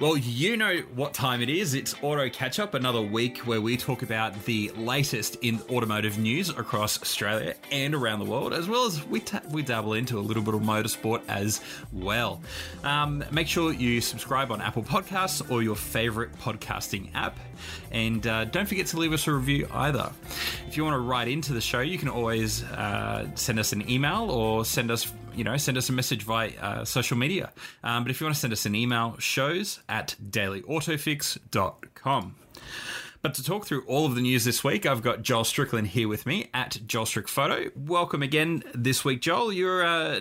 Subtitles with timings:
[0.00, 1.74] Well, you know what time it is.
[1.74, 6.48] It's Auto Catch Up, another week where we talk about the latest in automotive news
[6.48, 10.42] across Australia and around the world, as well as we, we dabble into a little
[10.42, 11.60] bit of motorsport as
[11.92, 12.40] well.
[12.82, 17.38] Um, make sure you subscribe on Apple Podcasts or your favorite podcasting app.
[17.90, 20.10] And uh, don't forget to leave us a review either.
[20.66, 23.90] If you want to write into the show, you can always uh, send us an
[23.90, 27.50] email or send us you know, send us a message via uh, social media.
[27.82, 32.34] Um, but if you want to send us an email, shows at dailyautofix.com.
[33.22, 36.08] But to talk through all of the news this week, I've got Joel Strickland here
[36.08, 37.70] with me at Joel Strick Photo.
[37.76, 39.52] Welcome again this week, Joel.
[39.52, 40.20] You're uh,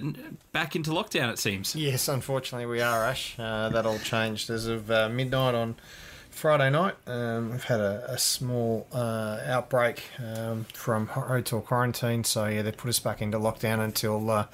[0.52, 1.78] back into lockdown, it seems.
[1.78, 3.40] Yes, unfortunately, we are, Ash.
[3.40, 5.78] Uh, that all changed as of uh, midnight on
[6.40, 6.96] Friday night.
[7.06, 12.72] Um, we've had a, a small uh, outbreak um, from hotel quarantine, so yeah, they
[12.72, 14.46] put us back into lockdown until uh,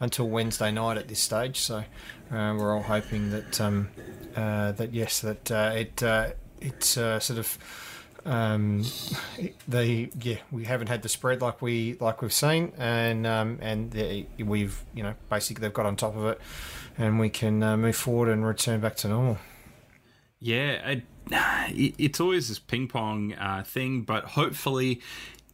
[0.00, 1.58] until Wednesday night at this stage.
[1.58, 1.84] So uh,
[2.30, 3.90] we're all hoping that um,
[4.34, 6.30] uh, that yes, that uh, it uh,
[6.62, 7.58] it's sort of.
[8.26, 8.84] Um,
[9.68, 13.92] yeah we haven't had the spread like we like we've seen and um, and
[14.38, 16.40] we've you know basically they've got on top of it
[16.96, 19.36] and we can move forward and return back to normal.
[20.40, 21.00] Yeah,
[21.68, 25.00] it's always this ping pong uh, thing, but hopefully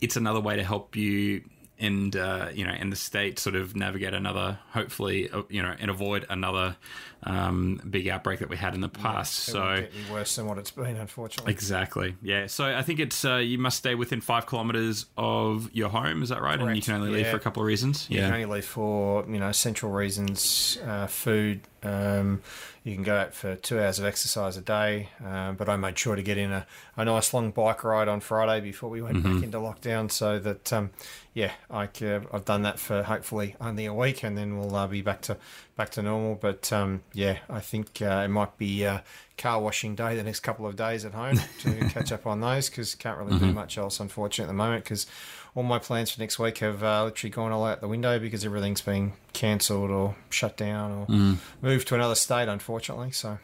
[0.00, 1.42] it's another way to help you
[1.80, 5.74] and uh, you know and the state sort of navigate another hopefully uh, you know
[5.80, 6.76] and avoid another
[7.24, 9.48] um, big outbreak that we had in the past.
[9.48, 11.52] Yeah, so worse than what it's been, unfortunately.
[11.52, 12.14] Exactly.
[12.22, 12.46] Yeah.
[12.46, 16.22] So I think it's uh, you must stay within five kilometers of your home.
[16.22, 16.58] Is that right?
[16.58, 16.68] Correct.
[16.68, 18.06] And you can only leave for a couple of reasons.
[18.08, 18.26] You yeah.
[18.26, 21.60] can only leave for you know essential reasons, uh, food.
[21.82, 22.42] Um,
[22.82, 25.98] you can go out for two hours of exercise a day, um, but I made
[25.98, 29.18] sure to get in a, a nice long bike ride on Friday before we went
[29.18, 29.34] mm-hmm.
[29.34, 30.90] back into lockdown, so that um,
[31.34, 34.86] yeah, I, uh, I've done that for hopefully only a week, and then we'll uh,
[34.86, 35.36] be back to
[35.76, 36.36] back to normal.
[36.36, 39.00] But um, yeah, I think uh, it might be uh,
[39.36, 42.70] car washing day the next couple of days at home to catch up on those
[42.70, 43.48] because can't really mm-hmm.
[43.48, 45.06] do much else, unfortunately, at the moment because
[45.54, 48.44] all my plans for next week have uh, literally gone all out the window because
[48.44, 51.38] everything's been cancelled or shut down or mm.
[51.60, 53.10] moved to another state, unfortunately.
[53.10, 53.38] So.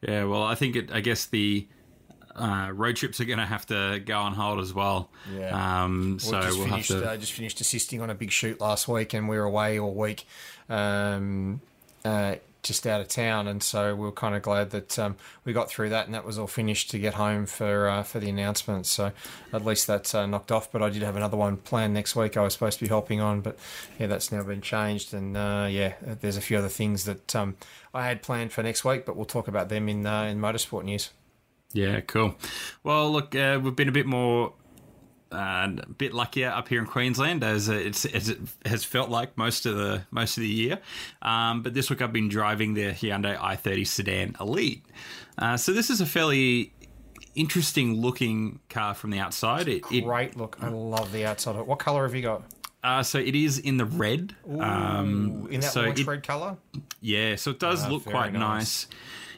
[0.00, 0.92] Yeah, well, I think it.
[0.92, 1.66] I guess the
[2.34, 5.10] uh, road trips are going to have to go on hold as well.
[5.34, 5.84] Yeah.
[5.84, 7.10] Um, so we'll finished, have to.
[7.10, 9.94] Uh, just finished assisting on a big shoot last week, and we were away all
[9.94, 10.26] week.
[10.68, 11.60] Um,
[12.04, 15.52] uh, just out of town, and so we are kind of glad that um, we
[15.52, 18.28] got through that, and that was all finished to get home for uh, for the
[18.28, 18.86] announcement.
[18.86, 19.12] So
[19.52, 20.70] at least that's uh, knocked off.
[20.70, 22.36] But I did have another one planned next week.
[22.36, 23.58] I was supposed to be helping on, but
[23.98, 25.14] yeah, that's now been changed.
[25.14, 27.56] And uh, yeah, there's a few other things that um,
[27.94, 30.84] I had planned for next week, but we'll talk about them in uh, in motorsport
[30.84, 31.10] news.
[31.72, 32.36] Yeah, cool.
[32.82, 34.52] Well, look, uh, we've been a bit more
[35.32, 39.36] uh, a bit luckier up here in Queensland as, it's, as it has felt like
[39.36, 40.78] most of the most of the year.
[41.22, 44.84] Um, but this week I've been driving the Hyundai i30 Sedan Elite.
[45.38, 46.72] Uh, so this is a fairly
[47.34, 49.68] interesting looking car from the outside.
[49.68, 50.56] It, great it, look.
[50.60, 51.56] I love the outside.
[51.56, 51.66] Of it.
[51.66, 52.42] What color have you got?
[52.82, 54.34] Uh, so it is in the red.
[54.48, 56.56] Ooh, um, in that so it, red color.
[57.00, 58.40] Yeah, so it does ah, look quite nice.
[58.40, 58.86] nice.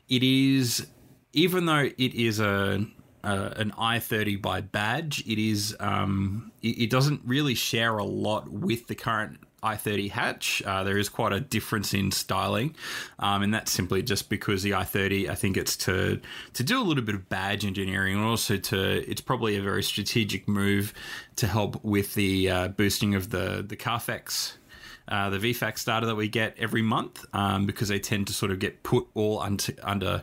[0.09, 0.87] It is,
[1.33, 2.85] even though it is a
[3.25, 5.21] uh, an i30 by badge.
[5.27, 10.63] It is um, it, it, doesn't really share a lot with the current i30 hatch.
[10.65, 12.75] Uh, there is quite a difference in styling,
[13.19, 15.29] um, and that's simply just because the i30.
[15.29, 16.21] I think it's to
[16.55, 19.83] to do a little bit of badge engineering, and also to it's probably a very
[19.83, 20.95] strategic move
[21.37, 24.58] to help with the uh, boosting of the the Carfax
[25.09, 28.53] uh, the VFACTS data that we get every month um, because they tend to sort
[28.53, 30.23] of get put all under, under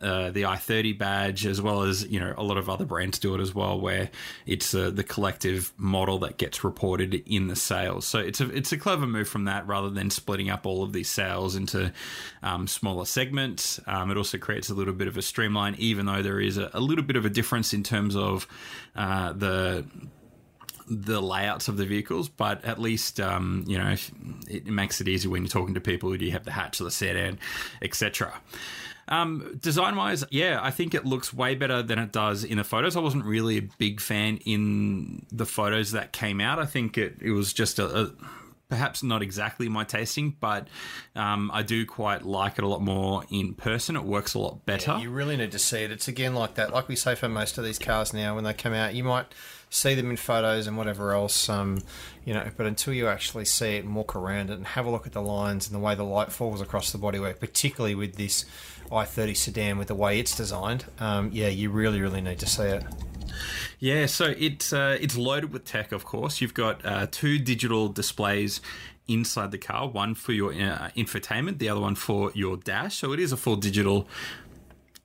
[0.00, 3.34] uh, the i30 badge, as well as you know a lot of other brands do
[3.34, 4.10] it as well, where
[4.44, 8.06] it's uh, the collective model that gets reported in the sales.
[8.06, 10.92] So it's a it's a clever move from that rather than splitting up all of
[10.92, 11.92] these sales into
[12.42, 13.80] um, smaller segments.
[13.86, 16.70] Um, it also creates a little bit of a streamline, even though there is a,
[16.74, 18.46] a little bit of a difference in terms of
[18.94, 19.86] uh, the
[20.88, 23.96] the layouts of the vehicles, but at least um, you know
[24.48, 26.14] it makes it easy when you're talking to people.
[26.16, 27.38] Do you have the hatch, or the sedan,
[27.82, 28.32] etc.
[29.08, 32.64] Um, design wise, yeah, I think it looks way better than it does in the
[32.64, 32.96] photos.
[32.96, 36.58] I wasn't really a big fan in the photos that came out.
[36.58, 38.10] I think it, it was just a, a
[38.68, 40.66] perhaps not exactly my tasting, but
[41.14, 43.94] um, I do quite like it a lot more in person.
[43.94, 44.92] It works a lot better.
[44.92, 45.92] Yeah, you really need to see it.
[45.92, 48.54] It's again like that, like we say for most of these cars now when they
[48.54, 48.94] come out.
[48.94, 49.26] You might
[49.70, 51.78] see them in photos and whatever else, um,
[52.24, 52.48] you know.
[52.56, 55.12] But until you actually see it and walk around it and have a look at
[55.12, 58.44] the lines and the way the light falls across the bodywork, particularly with this
[58.90, 62.62] i30 sedan with the way it's designed, um, yeah, you really, really need to see
[62.62, 62.84] it.
[63.78, 65.92] Yeah, so it's uh, it's loaded with tech.
[65.92, 68.60] Of course, you've got uh, two digital displays
[69.08, 72.96] inside the car, one for your uh, infotainment, the other one for your dash.
[72.96, 74.08] So it is a full digital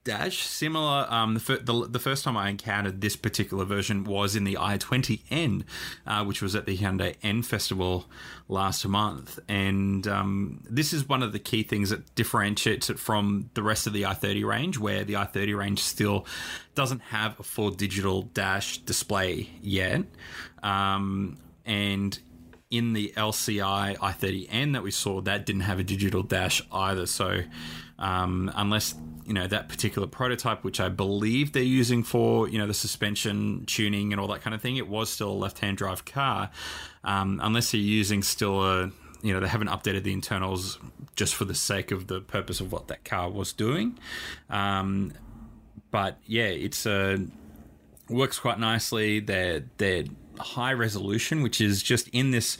[0.04, 4.36] dash similar um, the, fir- the, the first time i encountered this particular version was
[4.36, 5.64] in the i20n
[6.08, 8.06] uh, which was at the hyundai n festival
[8.48, 13.50] last month and um, this is one of the key things that differentiates it from
[13.54, 16.26] the rest of the i30 range where the i30 range still
[16.74, 20.02] doesn't have a full digital dash display yet
[20.64, 22.20] um, and
[22.72, 27.06] in the LCI i30N that we saw, that didn't have a digital dash either.
[27.06, 27.42] So,
[28.02, 28.96] um, unless
[29.26, 33.64] you know that particular prototype, which I believe they're using for you know the suspension
[33.68, 36.50] tuning and all that kind of thing, it was still a left-hand drive car.
[37.04, 40.80] Um, unless they're using still a you know they haven't updated the internals
[41.16, 43.98] just for the sake of the purpose of what that car was doing.
[44.50, 45.14] Um,
[45.92, 47.24] but yeah, it's a
[48.10, 49.20] works quite nicely.
[49.20, 50.06] They're they're
[50.40, 52.58] high resolution, which is just in this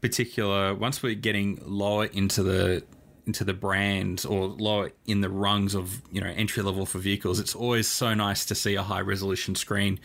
[0.00, 0.72] particular.
[0.72, 2.84] Once we're getting lower into the
[3.26, 7.40] into the brand or lower in the rungs of you know entry level for vehicles,
[7.40, 10.00] it's always so nice to see a high resolution screen,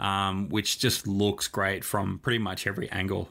[0.00, 3.30] um, which just looks great from pretty much every angle.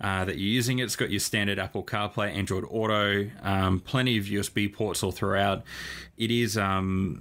[0.00, 0.84] Uh, that you're using it.
[0.84, 5.64] It's got your standard Apple CarPlay, Android Auto, um, plenty of USB ports all throughout.
[6.16, 7.20] It is um,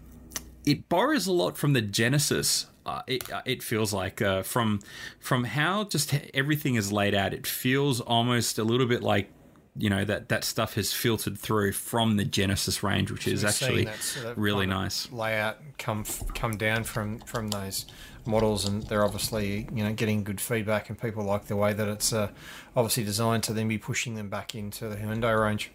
[0.64, 4.80] it borrows a lot from the Genesis uh, it, uh, it feels like uh, from
[5.20, 9.30] from how just everything is laid out, it feels almost a little bit like
[9.78, 13.46] you know that that stuff has filtered through from the Genesis range, which so is
[13.46, 17.86] actually that sort of really nice layout come come down from from those
[18.26, 21.88] models, and they're obviously you know getting good feedback, and people like the way that
[21.88, 22.30] it's uh,
[22.76, 25.72] obviously designed to then be pushing them back into the Hyundai range.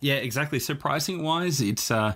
[0.00, 0.58] Yeah, exactly.
[0.58, 2.14] So pricing wise, it's uh,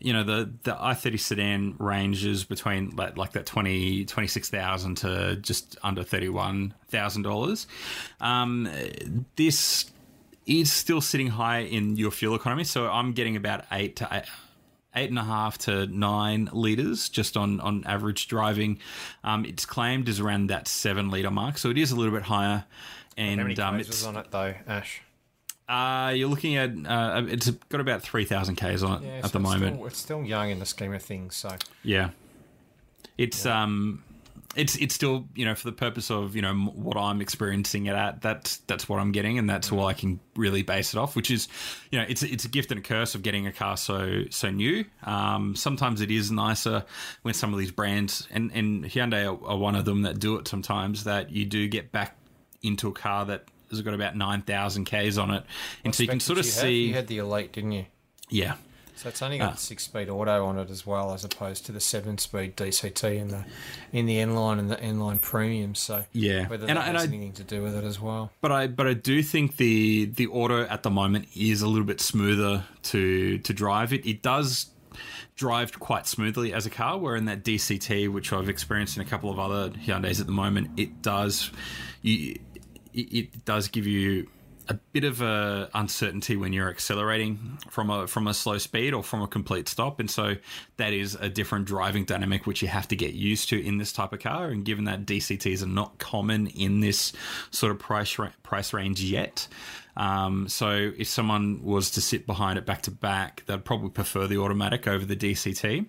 [0.00, 5.76] you know the the i30 sedan ranges between like, like that 20 26,000 to just
[5.82, 7.66] under $31,000.
[8.20, 8.68] Um,
[9.36, 9.90] this
[10.48, 14.24] is still sitting high in your fuel economy, so I'm getting about 8 to 8
[14.94, 18.80] eight and a half to nine liters just on on average driving.
[19.22, 22.22] Um, it's claimed is around that seven liter mark, so it is a little bit
[22.22, 22.64] higher.
[23.16, 25.02] And How many um, it's on it though, Ash.
[25.68, 29.24] Uh, you're looking at uh, it's got about three thousand k's on it yeah, at
[29.26, 29.76] so the moment.
[29.76, 31.50] Still, it's still young in the scheme of things, so
[31.82, 32.10] yeah,
[33.18, 33.62] it's yeah.
[33.62, 34.02] um,
[34.58, 37.94] it's it's still you know for the purpose of you know what I'm experiencing it
[37.94, 38.20] at.
[38.20, 41.14] That's that's what I'm getting, and that's all I can really base it off.
[41.14, 41.48] Which is,
[41.90, 44.50] you know, it's it's a gift and a curse of getting a car so so
[44.50, 44.84] new.
[45.04, 46.84] Um, sometimes it is nicer
[47.22, 50.36] when some of these brands and and Hyundai are, are one of them that do
[50.36, 50.48] it.
[50.48, 52.16] Sometimes that you do get back
[52.62, 55.44] into a car that has got about 9,000 Ks on it.
[55.84, 56.86] And what so you can sort of you see.
[56.86, 57.86] You had the Elite, didn't you?
[58.30, 58.54] Yeah.
[58.98, 61.72] So it's only got uh, six speed auto on it as well, as opposed to
[61.72, 63.44] the seven speed DCT in the
[63.92, 65.76] in the N line and the N line Premium.
[65.76, 68.32] So yeah, whether that and has I, anything to do with it as well.
[68.40, 71.86] But I but I do think the the auto at the moment is a little
[71.86, 73.92] bit smoother to to drive.
[73.92, 74.66] It it does
[75.36, 76.98] drive quite smoothly as a car.
[76.98, 80.32] Where in that DCT, which I've experienced in a couple of other Hyundai's at the
[80.32, 81.52] moment, it does.
[82.02, 82.36] You,
[82.92, 84.28] it, it does give you
[84.68, 89.02] a bit of a uncertainty when you're accelerating from a from a slow speed or
[89.02, 90.36] from a complete stop, and so
[90.76, 93.92] that is a different driving dynamic which you have to get used to in this
[93.92, 94.48] type of car.
[94.48, 97.12] And given that DCTs are not common in this
[97.50, 99.48] sort of price price range yet,
[99.96, 104.26] um, so if someone was to sit behind it back to back, they'd probably prefer
[104.26, 105.86] the automatic over the DCT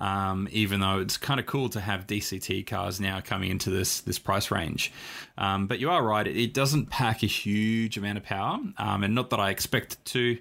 [0.00, 4.00] um, even though it's kind of cool to have DCT cars now coming into this
[4.00, 4.92] this price range.
[5.36, 9.04] Um, but you are right; it, it, doesn't pack a huge amount of power, um,
[9.04, 10.38] and not that I expect it to.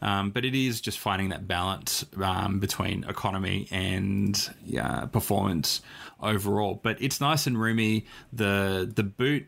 [0.00, 5.82] Um, but it is just finding that balance um, between economy and yeah, performance
[6.22, 6.80] overall.
[6.82, 8.06] But it's nice and roomy.
[8.32, 9.46] The the boot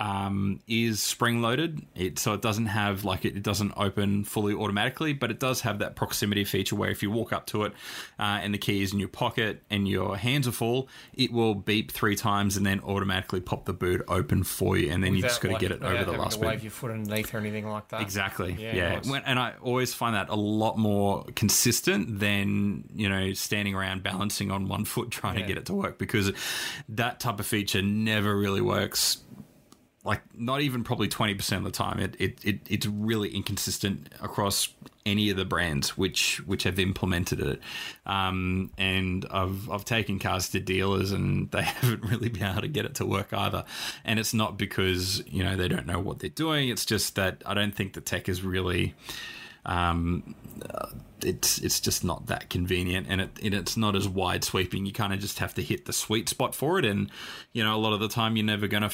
[0.00, 1.84] um, is spring loaded.
[1.96, 5.62] It so it doesn't have like it, it, doesn't open fully automatically, but it does
[5.62, 7.72] have that proximity feature where if you walk up to it
[8.18, 11.54] uh, and the key is in your pocket and your hands are full, it will
[11.54, 15.22] beep three times and then automatically pop the boot open for you, and then you
[15.22, 16.46] just got to get it over the last to bit.
[16.46, 18.00] Wave your foot underneath or anything like that.
[18.00, 18.56] Exactly.
[18.58, 18.74] Yeah.
[18.74, 19.00] yeah.
[19.00, 19.22] Nice.
[19.26, 24.52] And I always find that a lot more consistent than you know standing around balancing
[24.52, 25.42] on one foot trying yeah.
[25.42, 26.32] to get it to work because
[26.90, 29.18] that type of feature never really works
[30.04, 34.68] like not even probably 20% of the time it, it, it it's really inconsistent across
[35.08, 37.60] any of the brands which which have implemented it.
[38.06, 42.68] Um, and I've I've taken cars to dealers and they haven't really been able to
[42.68, 43.64] get it to work either.
[44.04, 46.68] And it's not because you know they don't know what they're doing.
[46.68, 48.94] It's just that I don't think the tech is really
[49.66, 50.34] um,
[50.68, 50.88] uh,
[51.22, 53.06] it's it's just not that convenient.
[53.08, 54.86] And it and it's not as wide sweeping.
[54.86, 56.84] You kind of just have to hit the sweet spot for it.
[56.84, 57.10] And
[57.52, 58.90] you know a lot of the time you're never going to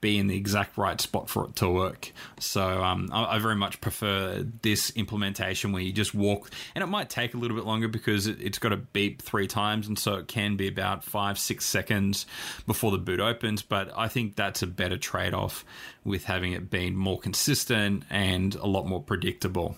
[0.00, 2.12] be in the exact right spot for it to work.
[2.38, 6.86] So um, I, I, very much prefer this implementation where you just walk, and it
[6.86, 9.98] might take a little bit longer because it, has got to beep three times, and
[9.98, 12.26] so it can be about five, six seconds
[12.66, 13.62] before the boot opens.
[13.62, 15.64] But I think that's a better trade off
[16.04, 19.76] with having it being more consistent and a lot more predictable.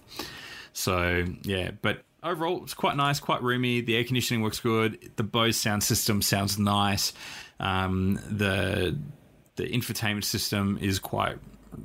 [0.73, 3.81] So yeah, but overall it's quite nice, quite roomy.
[3.81, 5.11] The air conditioning works good.
[5.17, 7.13] The Bose sound system sounds nice.
[7.61, 8.97] Um, the
[9.57, 11.39] the infotainment system is quite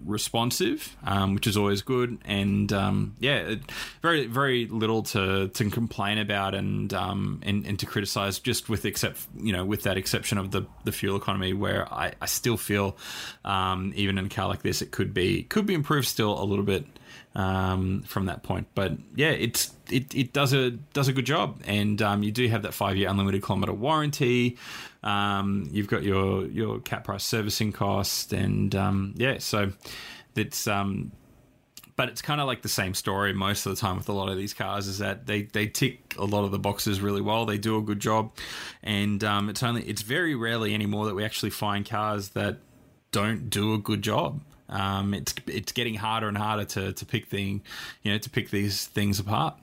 [0.06, 2.18] responsive, um, which is always good.
[2.26, 3.56] And um, yeah,
[4.02, 8.40] very very little to, to complain about and, um, and and to criticize.
[8.40, 12.14] Just with except you know with that exception of the, the fuel economy, where I,
[12.22, 12.98] I still feel
[13.46, 16.46] um, even in a car like this, it could be could be improved still a
[16.46, 16.86] little bit
[17.36, 18.68] um, from that point.
[18.76, 22.48] But yeah, it's it, it does a does a good job, and um, you do
[22.48, 24.58] have that five year unlimited kilometer warranty.
[25.08, 29.72] Um, you've got your your cap price servicing cost, and um, yeah, so
[30.36, 31.12] it's um,
[31.98, 34.30] but it's kind of like the same story most of the time with a lot
[34.30, 37.46] of these cars is that they, they tick a lot of the boxes really well.
[37.46, 38.32] They do a good job.
[38.84, 42.58] And um, it's only it's very rarely anymore that we actually find cars that
[43.12, 44.42] don't do a good job.
[44.70, 47.64] Um, it's it's getting harder and harder to, to pick thing,
[48.04, 49.56] you know, to pick these things apart.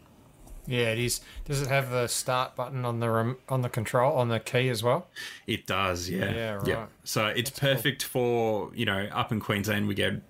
[0.66, 1.20] Yeah, it is.
[1.44, 4.68] Does it have the start button on the rem- on the control on the key
[4.68, 5.08] as well?
[5.46, 6.08] It does.
[6.08, 6.34] Yeah.
[6.34, 6.52] Yeah.
[6.54, 6.66] Right.
[6.68, 6.86] Yeah.
[7.04, 8.68] So it's That's perfect cool.
[8.70, 10.22] for you know up in Queensland we get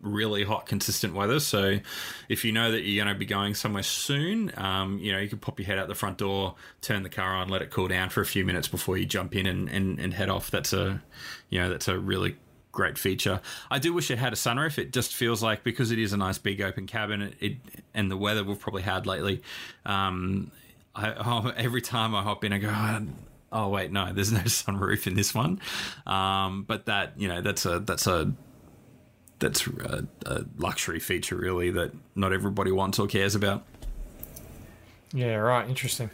[0.00, 1.40] really hot, consistent weather.
[1.40, 1.78] So
[2.28, 5.28] if you know that you're going to be going somewhere soon, um, you know, you
[5.28, 7.88] can pop your head out the front door, turn the car on, let it cool
[7.88, 10.50] down for a few minutes before you jump in and, and, and head off.
[10.50, 11.02] That's a,
[11.50, 12.36] you know, that's a really
[12.72, 13.40] great feature.
[13.70, 14.78] I do wish it had a sunroof.
[14.78, 17.56] It just feels like because it is a nice big open cabin, it, it
[17.94, 19.42] and the weather we've probably had lately.
[19.84, 20.50] Um,
[20.94, 22.68] I, oh, every time I hop in, I go.
[22.70, 23.06] Oh,
[23.52, 25.60] oh wait, no, there's no sunroof in this one.
[26.06, 28.32] Um, but that you know that's a that's a
[29.40, 33.64] that's a, a, luxury feature really that not everybody wants or cares about.
[35.12, 35.68] Yeah, right.
[35.68, 36.10] Interesting.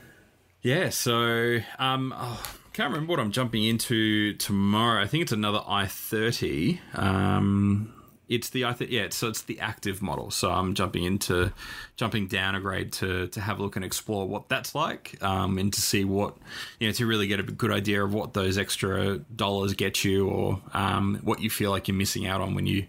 [0.63, 0.91] Yeah.
[0.91, 5.03] So, um, oh, can't remember what I'm jumping into tomorrow.
[5.03, 6.79] I think it's another i30.
[6.93, 7.95] Um,
[8.29, 10.31] it's the i th- yeah, so it's the active model.
[10.31, 11.55] So I'm jumping into
[11.97, 15.57] jumping down a grade to to have a look and explore what that's like, um,
[15.57, 16.37] and to see what
[16.79, 20.29] you know to really get a good idea of what those extra dollars get you,
[20.29, 22.85] or um, what you feel like you're missing out on when you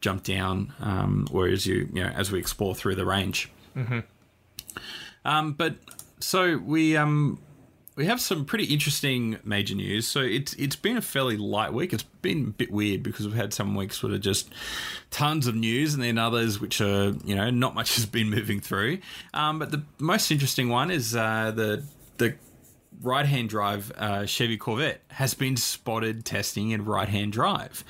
[0.00, 3.50] jump down, um, or as you you know as we explore through the range.
[3.76, 4.00] Mm-hmm.
[5.24, 5.74] Um, but
[6.20, 7.40] so we um
[7.94, 10.06] we have some pretty interesting major news.
[10.06, 11.92] So it's it's been a fairly light week.
[11.92, 14.52] It's been a bit weird because we've had some weeks where are just
[15.10, 18.60] tons of news, and then others which are you know not much has been moving
[18.60, 18.98] through.
[19.34, 21.84] Um, but the most interesting one is uh, the
[22.18, 22.34] the
[23.02, 27.84] right hand drive uh, Chevy Corvette has been spotted testing in right hand drive.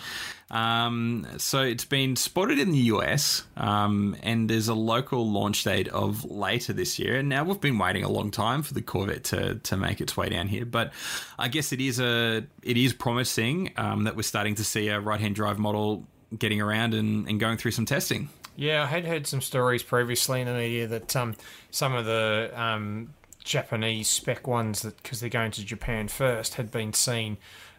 [0.51, 5.89] Um, so it's been spotted in the US, um, and there's a local launch date
[5.89, 7.17] of later this year.
[7.17, 10.15] And now we've been waiting a long time for the Corvette to, to make its
[10.15, 10.93] way down here, but
[11.39, 15.01] I guess it is a it is promising um, that we're starting to see a
[15.01, 18.29] right hand drive model getting around and, and going through some testing.
[18.55, 21.35] Yeah, I had heard some stories previously in the media that um,
[21.71, 26.71] some of the um, Japanese spec ones that because they're going to Japan first had
[26.71, 27.37] been seen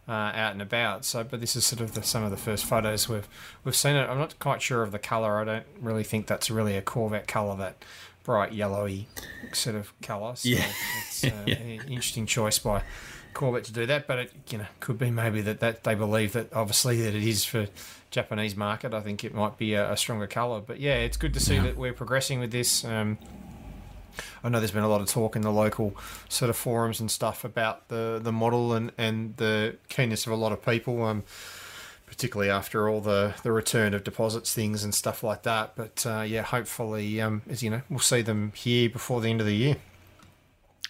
[0.08, 1.06] uh, out and about.
[1.06, 3.28] So, but this is sort of the, some of the first photos we've
[3.64, 4.10] we've seen it.
[4.10, 5.40] I'm not quite sure of the color.
[5.40, 7.84] I don't really think that's really a Corvette color, that
[8.24, 9.08] bright yellowy
[9.54, 10.36] sort of color.
[10.36, 10.66] So yeah,
[11.08, 11.56] it's uh, yeah.
[11.56, 12.84] an interesting choice by
[13.34, 14.08] Corvette to do that.
[14.08, 17.24] But it you know could be maybe that, that they believe that obviously that it
[17.24, 17.68] is for
[18.12, 18.94] Japanese market.
[18.94, 20.60] I think it might be a, a stronger color.
[20.60, 21.64] But yeah, it's good to see yeah.
[21.64, 22.84] that we're progressing with this.
[22.84, 23.18] Um,
[24.44, 25.96] I know there's been a lot of talk in the local
[26.28, 30.36] sort of forums and stuff about the, the model and, and the keenness of a
[30.36, 31.24] lot of people, um,
[32.06, 35.76] particularly after all the, the return of deposits things and stuff like that.
[35.76, 39.40] But uh, yeah, hopefully, um, as you know, we'll see them here before the end
[39.40, 39.78] of the year.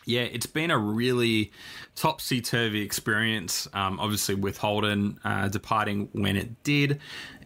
[0.06, 1.52] Yeah, it's been a really
[1.96, 3.68] topsy turvy experience.
[3.74, 7.00] Um, obviously, with Holden uh, departing when it did,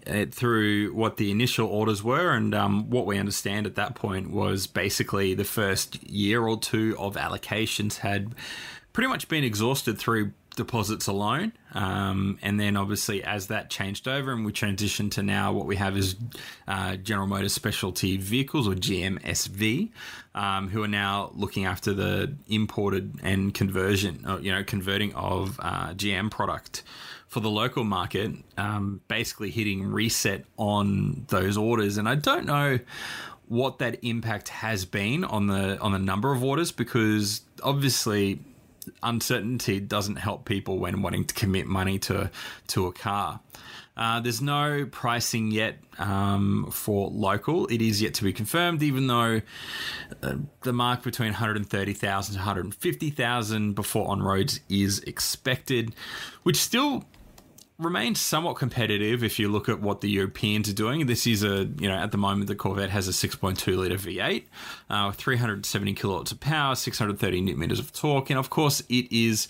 [0.08, 4.32] it through what the initial orders were, and um, what we understand at that point
[4.32, 8.34] was basically the first year or two of allocations had
[8.94, 11.54] pretty much been exhausted through deposits alone.
[11.74, 15.78] Um, and then obviously, as that changed over and we transitioned to now what we
[15.78, 16.16] have is
[16.68, 19.92] uh, General Motors Specialty Vehicles or GMSV,
[20.36, 25.60] um, who are now looking after the imported and conversion, uh, you know, converting of
[25.62, 26.84] uh, GM product
[27.38, 31.98] for the local market, um, basically hitting reset on those orders.
[31.98, 32.80] And I don't know
[33.48, 38.40] what that impact has been on the on the number of orders because obviously
[39.04, 42.32] uncertainty doesn't help people when wanting to commit money to
[42.70, 43.40] to a car.
[43.98, 47.66] Uh, there's no pricing yet um, for local.
[47.68, 49.42] It is yet to be confirmed, even though
[50.22, 55.96] uh, the mark between 130,000 to 150,000 before on roads is expected,
[56.44, 57.06] which still
[57.80, 61.06] remains somewhat competitive if you look at what the Europeans are doing.
[61.06, 64.46] This is a, you know, at the moment the Corvette has a 6.2 litre V8,
[64.90, 69.48] uh, 370 kilowatts of power, 630 newton meters of torque, and of course it is.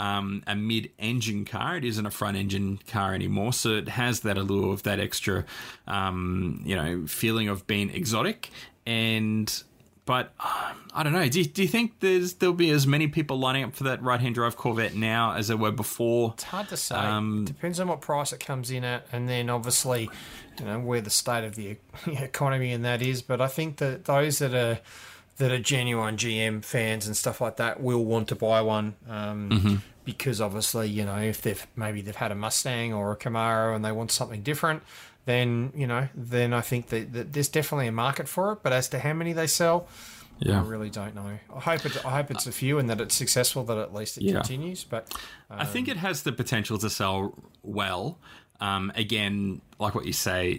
[0.00, 1.76] Um, a mid-engine car.
[1.76, 5.44] It isn't a front-engine car anymore, so it has that allure of that extra,
[5.88, 8.50] um, you know, feeling of being exotic.
[8.86, 9.52] And
[10.08, 11.28] but uh, I don't know.
[11.28, 14.02] Do you, do you think there's there'll be as many people lining up for that
[14.02, 16.32] right hand drive Corvette now as there were before?
[16.32, 16.94] It's hard to say.
[16.94, 20.08] Um, Depends on what price it comes in at, and then obviously,
[20.58, 23.20] you know, where the state of the economy and that is.
[23.20, 24.78] But I think that those that are
[25.36, 28.94] that are genuine GM fans and stuff like that will want to buy one.
[29.10, 29.74] Um, mm-hmm.
[30.06, 33.84] Because obviously, you know, if they've maybe they've had a Mustang or a Camaro and
[33.84, 34.82] they want something different,
[35.28, 38.60] then you know, then I think that, that there's definitely a market for it.
[38.62, 39.86] But as to how many they sell,
[40.38, 40.60] yeah.
[40.60, 41.38] I really don't know.
[41.54, 42.04] I hope it.
[42.04, 43.62] I hope it's a few and that it's successful.
[43.64, 44.34] That at least it yeah.
[44.34, 44.84] continues.
[44.84, 45.12] But
[45.50, 48.18] um, I think it has the potential to sell well.
[48.60, 50.58] Um, again, like what you say,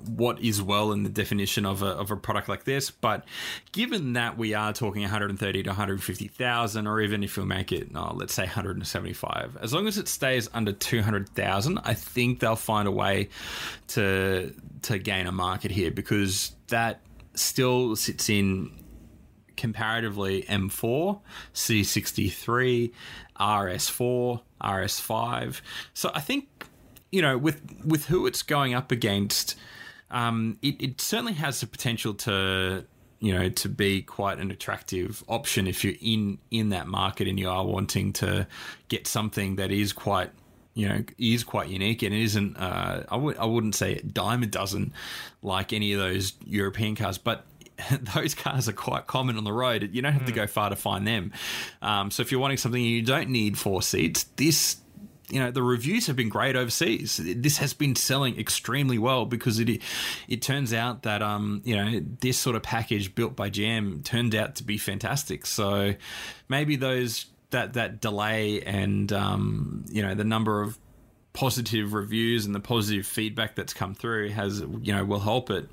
[0.00, 2.90] what is well in the definition of a, of a product like this.
[2.90, 3.24] But
[3.72, 8.12] given that we are talking 130 to 150,000, or even if you make it, oh,
[8.14, 12.92] let's say 175, as long as it stays under 200,000, I think they'll find a
[12.92, 13.28] way
[13.88, 17.00] to to gain a market here because that
[17.34, 18.70] still sits in
[19.56, 21.20] comparatively M4,
[21.54, 22.92] C63,
[23.38, 25.60] RS4, RS5.
[25.94, 26.48] So I think
[27.10, 29.56] you know with with who it's going up against
[30.10, 32.84] um, it, it certainly has the potential to
[33.18, 37.38] you know to be quite an attractive option if you're in in that market and
[37.38, 38.46] you are wanting to
[38.88, 40.30] get something that is quite
[40.74, 44.02] you know is quite unique and it isn't uh, I would I wouldn't say a
[44.02, 44.92] dime a dozen
[45.42, 47.46] like any of those European cars but
[48.14, 49.90] those cars are quite common on the road.
[49.92, 50.26] You don't have mm.
[50.26, 50.36] to hmm.
[50.36, 51.32] go far to find them.
[51.82, 54.76] Um, so if you're wanting something you don't need four seats, this
[55.28, 57.20] you know the reviews have been great overseas.
[57.22, 59.82] This has been selling extremely well because it
[60.28, 64.34] it turns out that um you know this sort of package built by GM turned
[64.34, 65.46] out to be fantastic.
[65.46, 65.94] So
[66.48, 70.78] maybe those that that delay and um you know the number of
[71.36, 75.68] positive reviews and the positive feedback that's come through has you know will help it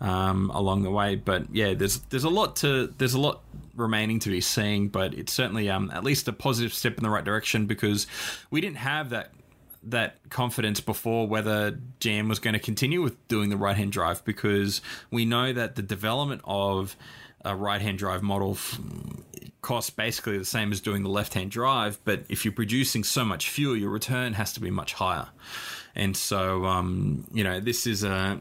[0.00, 1.14] um, along the way.
[1.14, 3.40] But yeah, there's there's a lot to there's a lot
[3.76, 7.10] remaining to be seen, but it's certainly um, at least a positive step in the
[7.10, 8.08] right direction because
[8.50, 9.30] we didn't have that
[9.84, 14.24] that confidence before whether GM was going to continue with doing the right hand drive
[14.24, 14.80] because
[15.12, 16.96] we know that the development of
[17.44, 18.58] a right hand drive model
[19.64, 23.24] costs basically the same as doing the left hand drive, but if you're producing so
[23.24, 25.26] much fuel, your return has to be much higher.
[25.96, 28.40] And so, um, you know, this is a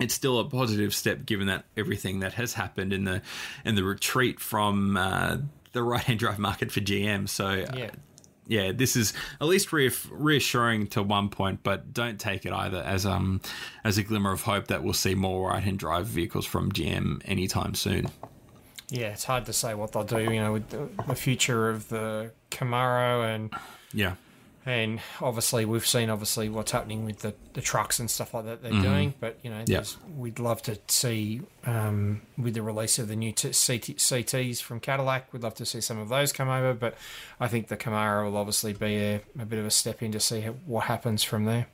[0.00, 3.22] it's still a positive step given that everything that has happened in the
[3.64, 5.38] in the retreat from uh,
[5.72, 7.28] the right hand drive market for GM.
[7.28, 7.90] So uh, yeah.
[8.46, 13.06] yeah, this is at least reassuring to one point, but don't take it either as
[13.06, 13.40] um
[13.84, 17.22] as a glimmer of hope that we'll see more right hand drive vehicles from GM
[17.24, 18.08] anytime soon.
[18.88, 20.20] Yeah, it's hard to say what they'll do.
[20.20, 23.52] You know, with the, the future of the Camaro and
[23.92, 24.14] yeah,
[24.66, 28.62] and obviously we've seen obviously what's happening with the, the trucks and stuff like that
[28.62, 28.82] they're mm-hmm.
[28.82, 29.14] doing.
[29.20, 29.86] But you know, yep.
[30.16, 34.80] we'd love to see um, with the release of the new t- CT, CTs from
[34.80, 36.74] Cadillac, we'd love to see some of those come over.
[36.74, 36.96] But
[37.38, 40.20] I think the Camaro will obviously be a, a bit of a step in to
[40.20, 41.68] see how, what happens from there.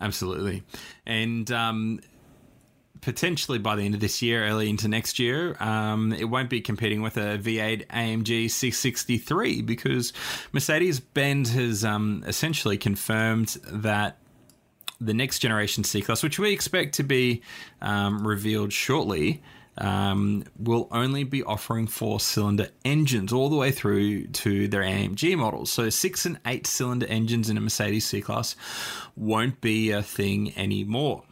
[0.00, 0.62] Absolutely,
[1.04, 2.00] and um,
[3.00, 6.60] potentially by the end of this year, early into next year, um, it won't be
[6.60, 10.12] competing with a V8 AMG C63 because
[10.52, 14.18] Mercedes Benz has um, essentially confirmed that
[15.00, 17.42] the next generation C Class, which we expect to be
[17.80, 19.42] um, revealed shortly,
[19.78, 25.36] um, will only be offering four cylinder engines all the way through to their AMG
[25.36, 25.70] models.
[25.70, 28.56] So, six and eight cylinder engines in a Mercedes C Class
[29.16, 31.22] won't be a thing anymore.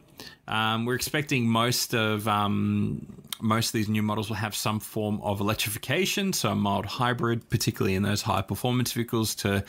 [0.49, 3.07] Um, we're expecting most of um,
[3.41, 7.49] most of these new models will have some form of electrification, so a mild hybrid,
[7.51, 9.65] particularly in those high performance vehicles, to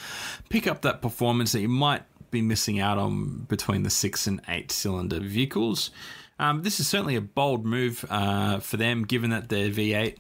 [0.50, 4.42] pick up that performance that you might be missing out on between the six and
[4.48, 5.92] eight cylinder vehicles.
[6.40, 10.18] Um, this is certainly a bold move uh, for them, given that their V8,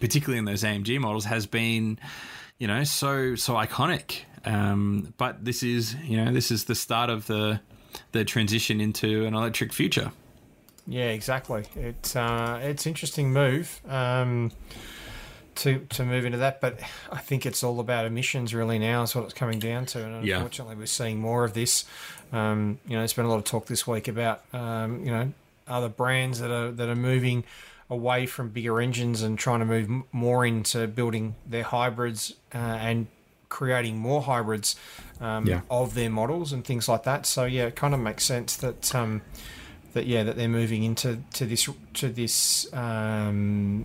[0.00, 1.98] particularly in those AMG models, has been,
[2.58, 4.20] you know, so so iconic.
[4.44, 7.60] Um, but this is, you know, this is the start of the
[8.12, 10.12] the transition into an electric future.
[10.86, 11.64] Yeah, exactly.
[11.76, 13.80] It's uh, it's interesting move.
[13.88, 14.50] Um,
[15.56, 16.60] to to move into that.
[16.60, 16.80] But
[17.12, 20.24] I think it's all about emissions really now is what it's coming down to, and
[20.24, 20.36] Yeah.
[20.36, 21.84] unfortunately we're seeing more of this.
[22.32, 25.32] Um, you know, there's been a lot of talk this week about um, you know
[25.68, 27.44] other brands that are that are moving
[27.90, 32.58] away from bigger engines and trying to move m- more into building their hybrids uh,
[32.58, 33.08] and
[33.50, 34.76] creating more hybrids
[35.20, 35.60] um, Yeah.
[35.70, 37.26] of their models and things like that.
[37.26, 39.20] So yeah, it kind of makes sense that um,
[39.92, 43.84] that yeah that they're moving into to this to this um,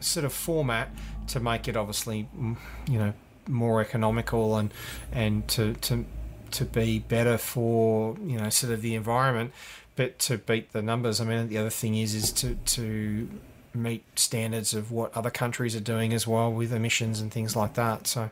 [0.00, 0.88] sort of format
[1.28, 2.28] to make it obviously
[2.88, 3.12] you know
[3.48, 4.72] more economical and
[5.12, 6.04] and to to
[6.50, 9.50] to be better for you know sort of the environment
[9.96, 13.28] but to beat the numbers i mean the other thing is is to to
[13.74, 17.74] meet standards of what other countries are doing as well with emissions and things like
[17.74, 18.30] that so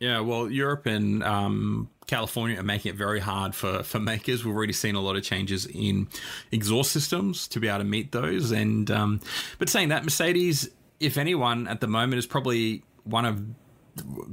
[0.00, 4.42] Yeah, well, Europe and um, California are making it very hard for, for makers.
[4.42, 6.08] We've already seen a lot of changes in
[6.50, 8.50] exhaust systems to be able to meet those.
[8.50, 9.20] And um,
[9.58, 13.44] but saying that, Mercedes, if anyone at the moment, is probably one of,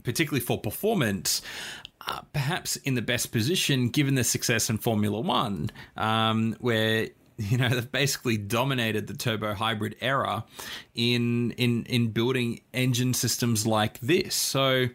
[0.04, 1.42] particularly for performance.
[2.10, 7.10] Uh, perhaps in the best position given the success in Formula One, um, where
[7.50, 10.44] you know they've basically dominated the turbo hybrid era
[10.96, 14.34] in in in building engine systems like this.
[14.34, 14.88] So,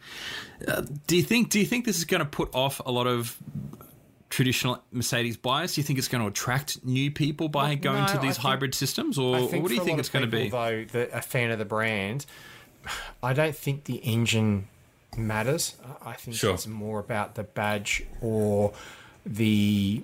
[0.66, 3.06] uh, do you think do you think this is going to put off a lot
[3.06, 3.36] of
[4.30, 5.74] traditional Mercedes buyers?
[5.74, 8.36] Do you think it's going to attract new people by Well, going no, to these
[8.36, 10.48] think- hybrid systems, or, or what do you think it's going to be?
[10.48, 12.26] Though that a fan of the brand,
[13.22, 14.68] I don't think the engine
[15.16, 15.76] matters.
[16.04, 16.54] I think Sure.
[16.54, 18.72] it's more about the badge or
[19.26, 20.02] the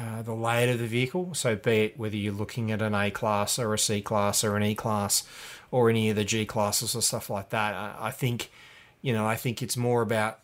[0.00, 1.34] uh, the layout of the vehicle.
[1.34, 4.56] So, be it whether you're looking at an A class or a C class or
[4.56, 5.24] an E class
[5.70, 7.74] or any of the G classes or stuff like that.
[7.74, 8.50] I, I think,
[9.02, 10.38] you know, I think it's more about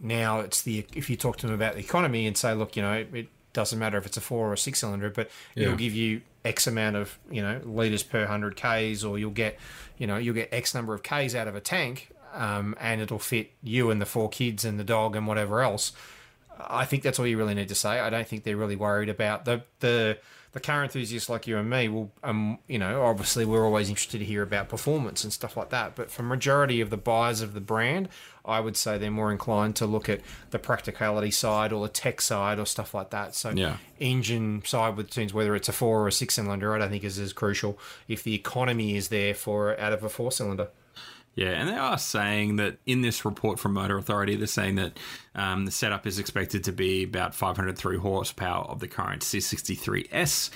[0.00, 2.82] now it's the if you talk to them about the economy and say, look, you
[2.82, 5.64] know, it doesn't matter if it's a four or a six cylinder, but Yeah.
[5.66, 9.58] it'll give you X amount of you know liters per hundred k's, or you'll get
[9.98, 13.18] you know you'll get X number of k's out of a tank, um, and it'll
[13.18, 15.92] fit you and the four kids and the dog and whatever else.
[16.58, 18.00] I think that's all you really need to say.
[18.00, 20.18] I don't think they're really worried about the the
[20.52, 21.88] the car enthusiasts like you and me.
[21.88, 25.68] Will um you know obviously we're always interested to hear about performance and stuff like
[25.70, 25.94] that.
[25.94, 28.08] But for majority of the buyers of the brand,
[28.44, 30.20] I would say they're more inclined to look at
[30.52, 33.34] the practicality side or the tech side or stuff like that.
[33.34, 33.76] So Yeah.
[33.98, 37.04] engine side with tunes, whether it's a four or a six cylinder, I don't think
[37.04, 40.68] is as crucial if the economy is there for out of a four cylinder.
[41.36, 44.98] Yeah, and they are saying that in this report from Motor Authority, they're saying that
[45.34, 50.48] um, the setup is expected to be about 503 horsepower of the current C63S,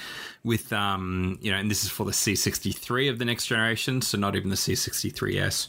[0.43, 4.17] with um, you know, and this is for the C63 of the next generation, so
[4.17, 5.69] not even the C63S.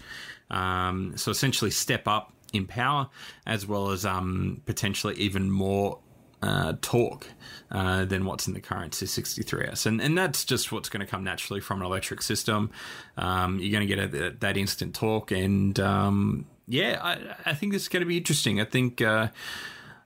[0.50, 3.10] Um, so essentially, step up in power
[3.45, 6.00] as well as um, potentially even more
[6.41, 7.27] uh, torque
[7.71, 11.23] uh, than what's in the current C63S, and and that's just what's going to come
[11.23, 12.71] naturally from an electric system.
[13.17, 17.73] Um, you're going to get a, that instant torque, and um, yeah, I, I think
[17.73, 18.60] this is going to be interesting.
[18.60, 19.27] I think uh,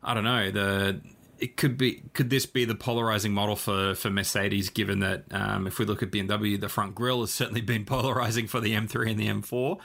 [0.03, 1.01] I don't know the.
[1.37, 2.01] It could be.
[2.13, 4.69] Could this be the polarizing model for, for Mercedes?
[4.69, 8.47] Given that um, if we look at BMW, the front grille has certainly been polarizing
[8.47, 9.77] for the M3 and the M4,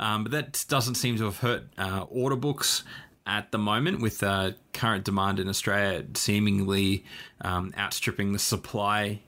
[0.00, 2.82] um, but that doesn't seem to have hurt uh, order books
[3.26, 7.04] at the moment with uh, current demand in Australia seemingly
[7.40, 9.20] um, outstripping the supply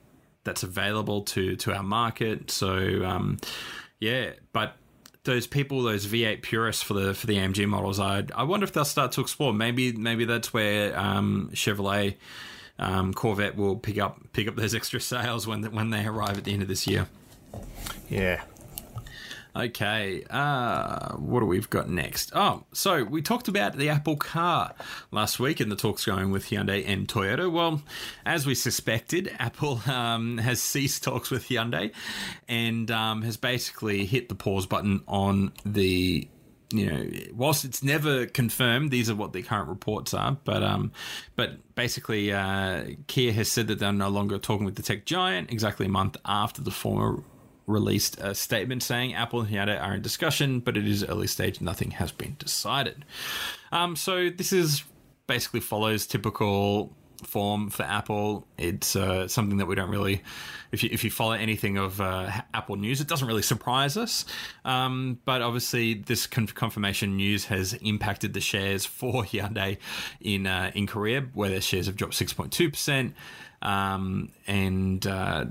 [0.43, 2.49] that's available to to our market.
[2.49, 3.37] So um,
[3.99, 4.75] yeah, but
[5.23, 8.73] those people, those V8 purists for the for the AMG models, I I wonder if
[8.73, 9.53] they'll start to explore.
[9.53, 12.15] Maybe maybe that's where um, Chevrolet.
[12.81, 16.45] Um, Corvette will pick up pick up those extra sales when when they arrive at
[16.45, 17.07] the end of this year.
[18.09, 18.41] Yeah.
[19.55, 22.31] Okay, uh, what do we've got next?
[22.35, 24.75] Oh, so we talked about the Apple car
[25.11, 27.51] last week, and the talks going with Hyundai and Toyota.
[27.51, 27.81] Well,
[28.25, 31.91] as we suspected, Apple um, has ceased talks with Hyundai
[32.47, 36.27] and um, has basically hit the pause button on the.
[36.71, 40.37] You know, whilst it's never confirmed, these are what the current reports are.
[40.43, 40.91] But um,
[41.35, 45.51] but basically, uh, Kia has said that they're no longer talking with the tech giant.
[45.51, 47.23] Exactly a month after the former
[47.69, 51.61] released a statement saying Apple and Hyundai are in discussion, but it is early stage.
[51.61, 53.05] Nothing has been decided.
[53.71, 54.83] Um, so this is
[55.27, 56.91] basically follows typical
[57.23, 58.47] form for Apple.
[58.57, 60.23] It's uh, something that we don't really,
[60.71, 64.25] if you if you follow anything of uh, Apple news, it doesn't really surprise us.
[64.65, 69.77] Um, but obviously, this con- confirmation news has impacted the shares for Hyundai
[70.19, 73.13] in uh, in Korea, where their shares have dropped six point two percent,
[73.61, 75.45] um, and uh,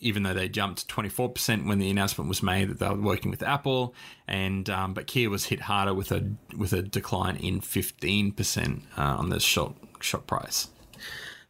[0.00, 3.42] even though they jumped 24% when the announcement was made that they were working with
[3.42, 3.94] Apple,
[4.26, 9.02] and um, but Kia was hit harder with a with a decline in 15% uh,
[9.02, 10.68] on the short shot price.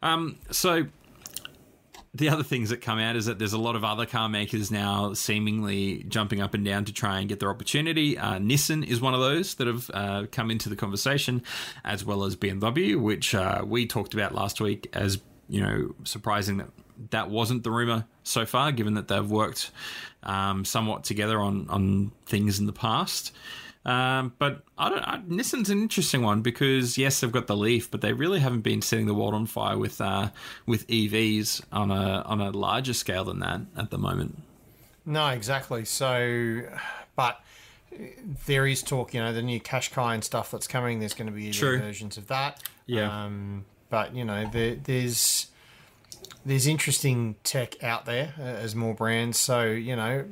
[0.02, 0.86] Um, so
[2.14, 4.70] the other things that come out is that there's a lot of other car makers
[4.70, 8.16] now seemingly jumping up and down to try and get their opportunity.
[8.16, 11.42] Uh, Nissan is one of those that have uh, come into the conversation,
[11.84, 16.58] as well as BMW, which uh, we talked about last week as you know surprising
[16.58, 16.68] that
[17.10, 19.70] that wasn't the rumor so far, given that they've worked
[20.22, 23.32] um, somewhat together on on things in the past.
[23.84, 25.02] Um, but I don't.
[25.02, 28.60] I, Nissan's an interesting one because yes, they've got the Leaf, but they really haven't
[28.60, 30.30] been setting the world on fire with uh,
[30.66, 34.42] with EVs on a on a larger scale than that at the moment.
[35.06, 35.86] No, exactly.
[35.86, 36.62] So,
[37.16, 37.40] but
[38.46, 39.14] there is talk.
[39.14, 40.98] You know, the new Qashqai and stuff that's coming.
[41.00, 42.62] There's going to be versions of that.
[42.84, 43.24] Yeah.
[43.24, 45.46] Um, but you know, there, there's
[46.48, 49.38] there's interesting tech out there uh, as more brands.
[49.38, 50.24] So you know,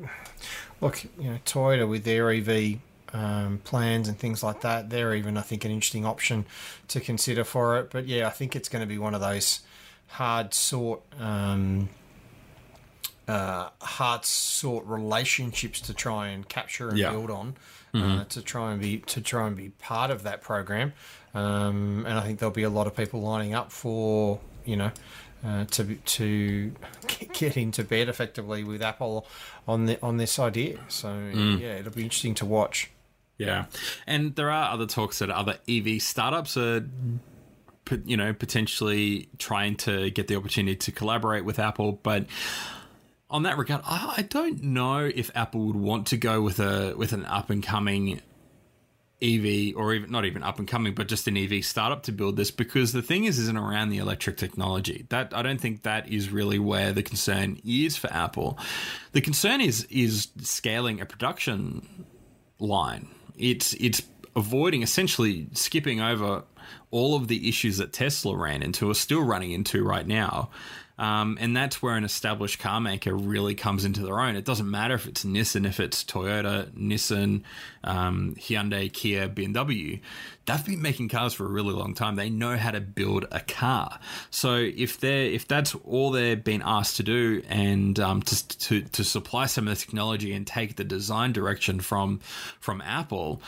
[0.80, 2.78] look, you know, Toyota with their EV
[3.12, 4.90] um, plans and things like that.
[4.90, 6.44] They're even, I think, an interesting option
[6.88, 7.90] to consider for it.
[7.90, 9.60] But yeah, I think it's going to be one of those
[10.08, 11.02] hard sought.
[11.18, 11.88] Um,
[13.28, 17.10] uh, hard sought relationships to try and capture and Yeah.
[17.10, 17.56] build on,
[17.92, 20.92] uh, to try and be to try and be part of that program,
[21.34, 24.92] um, and I think there'll be a lot of people lining up for you know
[25.44, 26.72] uh, to to
[27.32, 29.26] get into bed effectively with Apple
[29.66, 30.78] on the on this idea.
[30.88, 32.90] So yeah, it'll be interesting to watch.
[33.38, 33.66] Yeah,
[34.06, 36.86] and there are other talks that other EV startups are,
[38.06, 41.92] you know, potentially trying to get the opportunity to collaborate with Apple.
[42.02, 42.26] But
[43.28, 46.94] on that regard, I, I don't know if Apple would want to go with a
[46.96, 48.22] with an up and coming
[49.22, 52.36] EV or even not even up and coming, but just an EV startup to build
[52.36, 55.06] this because the thing is isn't around the electric technology.
[55.08, 58.58] That I don't think that is really where the concern is for Apple.
[59.12, 62.06] The concern is is scaling a production
[62.58, 63.08] line.
[63.38, 64.02] It's it's
[64.34, 66.44] avoiding essentially skipping over
[66.90, 70.50] all of the issues that Tesla ran into or still running into right now.
[70.98, 74.34] Um, and that's where an established car maker really comes into their own.
[74.34, 77.42] It doesn't matter if it's Nissan, if it's Toyota, Nissan,
[77.84, 80.00] um, Hyundai, Kia, BMW.
[80.46, 82.16] They've been making cars for a really long time.
[82.16, 83.98] They know how to build a car.
[84.30, 88.82] So if they're if that's all they're being asked to do, and um, to, to
[88.82, 92.20] to supply some of the technology and take the design direction from
[92.58, 93.42] from Apple,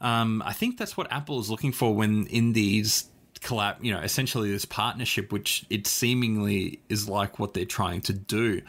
[0.00, 3.04] um, I think that's what Apple is looking for when in these
[3.42, 8.12] collab, you know, essentially this partnership, which it seemingly is like what they're trying to
[8.12, 8.62] do.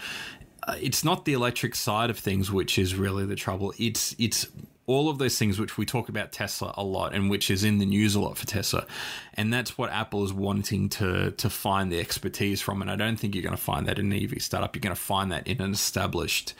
[0.68, 3.74] Uh, it's not the electric side of things which is really the trouble.
[3.78, 4.48] It's it's
[4.86, 7.78] all of those things which we talk about Tesla a lot and which is in
[7.78, 8.86] the news a lot for Tesla.
[9.34, 12.82] And that's what Apple is wanting to to find the expertise from.
[12.82, 14.76] And I don't think you're going to find that in an EV startup.
[14.76, 16.54] You're going to find that in an established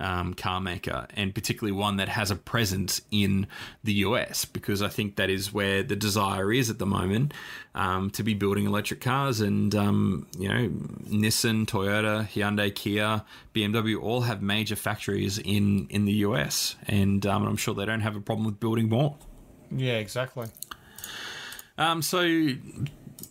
[0.00, 3.46] um, car maker, and particularly one that has a presence in
[3.84, 7.32] the US, because I think that is where the desire is at the moment
[7.74, 9.40] um, to be building electric cars.
[9.40, 10.68] And, um, you know,
[11.08, 13.22] Nissan, Toyota, Hyundai, Kia,
[13.54, 16.76] BMW all have major factories in, in the US.
[16.88, 19.16] And um, I'm sure they don't have a problem with building more.
[19.70, 20.48] Yeah, exactly.
[21.78, 22.20] Um, so,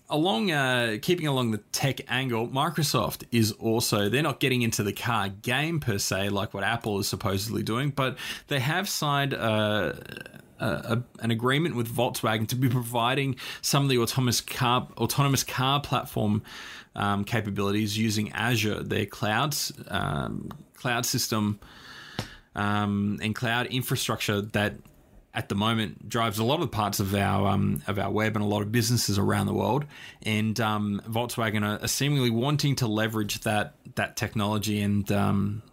[0.10, 4.94] along uh, keeping along the tech angle, Microsoft is also they're not getting into the
[4.94, 8.18] car game per se, like what Apple is supposedly doing, but
[8.48, 9.94] they have signed uh,
[10.60, 15.80] a, an agreement with Volkswagen to be providing some of the autonomous car autonomous car
[15.80, 16.42] platform
[16.96, 21.60] um, capabilities using Azure, their clouds um, cloud system
[22.56, 24.74] um, and cloud infrastructure that
[25.40, 28.44] at the moment drives a lot of parts of our um, of our web and
[28.44, 29.86] a lot of businesses around the world.
[30.22, 35.64] And um, Volkswagen are, seemingly wanting to leverage that that technology and um,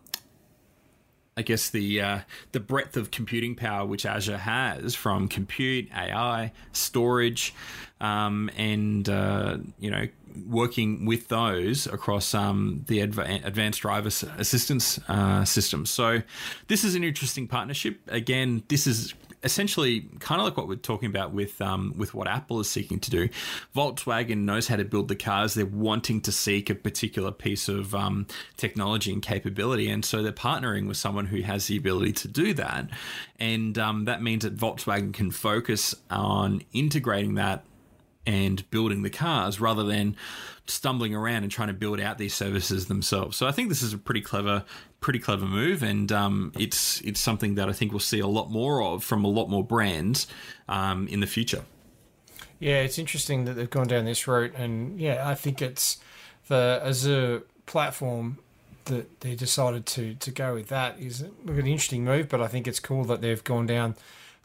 [1.36, 2.18] I guess the uh,
[2.52, 7.52] the breadth of computing power which Azure has from compute, AI, storage,
[8.00, 10.06] um, and uh, you know
[10.48, 15.86] working with those across um, the adva- advanced driver assistance uh, system.
[15.86, 16.22] So
[16.68, 17.98] this is an interesting partnership.
[18.06, 22.28] Again, this is essentially kind of like what we're talking about with um, with what
[22.28, 23.28] Apple is seeking to do.
[23.74, 25.54] Volkswagen knows how to build the cars.
[25.54, 30.32] They're wanting to seek a particular piece of um, technology and capability, and so they're
[30.32, 32.88] partnering with someone who has the ability to do that.
[33.38, 37.64] And um, that means that Volkswagen can focus on integrating that
[38.26, 40.16] and building the cars rather than
[40.66, 43.36] stumbling around and trying to build out these services themselves.
[43.36, 44.64] So I think this is a pretty clever,
[45.00, 48.50] pretty clever move, and um, it's it's something that I think we'll see a lot
[48.50, 50.26] more of from a lot more brands
[50.68, 51.64] um, in the future.
[52.58, 55.98] Yeah, it's interesting that they've gone down this route, and yeah, I think it's
[56.48, 58.38] the Azure platform
[58.86, 62.66] that they decided to to go with that is an interesting move, but I think
[62.66, 63.96] it's cool that they've gone down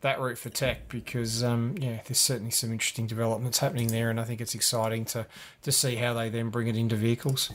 [0.02, 4.20] that route for tech because um, yeah, there's certainly some interesting developments happening there, and
[4.20, 5.26] I think it's exciting to
[5.64, 7.52] to see how they then bring it into vehicles.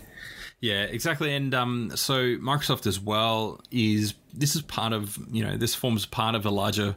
[0.61, 1.35] Yeah, exactly.
[1.35, 6.07] And um, so Microsoft as well is this is part of you know this forms
[6.07, 6.97] part of a larger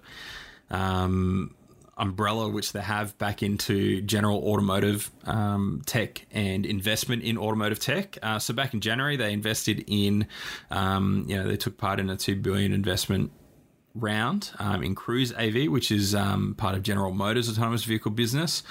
[0.69, 1.55] um,
[1.97, 8.17] umbrella which they have back into general automotive um, tech and investment in automotive tech.
[8.23, 10.27] Uh, so back in January, they invested in
[10.71, 13.31] um, you know they took part in a two billion investment
[13.99, 18.63] round um, in Cruise AV, which is um, part of General Motors' autonomous vehicle business,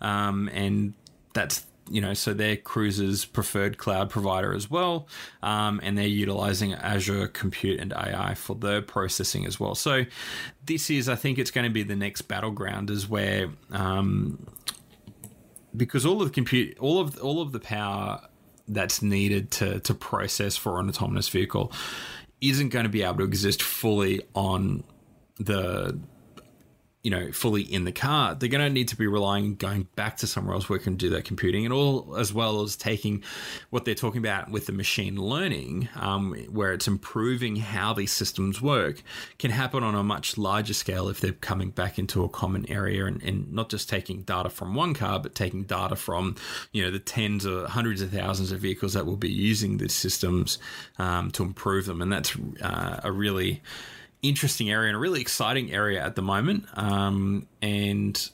[0.00, 0.94] um, and
[1.32, 5.06] that's you know, so they're Cruise's preferred cloud provider as well,
[5.42, 9.74] um, and they're utilizing Azure Compute and AI for their processing as well.
[9.74, 10.04] So
[10.64, 14.46] this is, I think, it's going to be the next battleground, is where um,
[15.76, 18.20] because all of the compute, all of all of the power
[18.66, 21.70] that's needed to to process for an autonomous vehicle
[22.48, 24.84] isn't going to be able to exist fully on
[25.38, 25.98] the
[27.04, 30.16] you know, fully in the car, they're going to need to be relying going back
[30.16, 33.22] to somewhere else where can do their computing, and all as well as taking
[33.68, 38.62] what they're talking about with the machine learning, um, where it's improving how these systems
[38.62, 39.02] work,
[39.38, 43.04] can happen on a much larger scale if they're coming back into a common area
[43.04, 46.34] and, and not just taking data from one car, but taking data from
[46.72, 49.92] you know the tens or hundreds of thousands of vehicles that will be using these
[49.92, 50.56] systems
[50.98, 53.60] um, to improve them, and that's uh, a really
[54.28, 56.66] interesting area and a really exciting area at the moment.
[56.74, 58.30] Um, and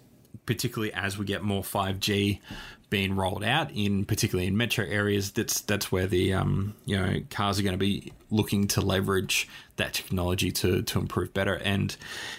[0.47, 2.41] particularly as we get more 5G
[2.89, 7.21] being rolled out in particularly in metro areas, that's that's where the um, you know
[7.31, 11.55] cars are going to be looking to leverage that technology to to improve better.
[11.55, 11.97] And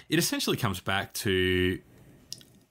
[0.10, 1.80] it essentially comes back to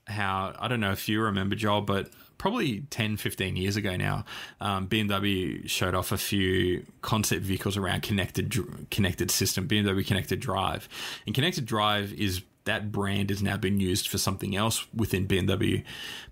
[0.07, 2.09] how I don't know if you remember Joel, but
[2.41, 4.25] probably 10, 15 years ago now,
[4.59, 8.51] um, BMW showed off a few concept vehicles around connected
[8.89, 10.89] connected system, BMW Connected Drive.
[11.27, 15.83] And Connected Drive is that brand has now been used for something else within BMW.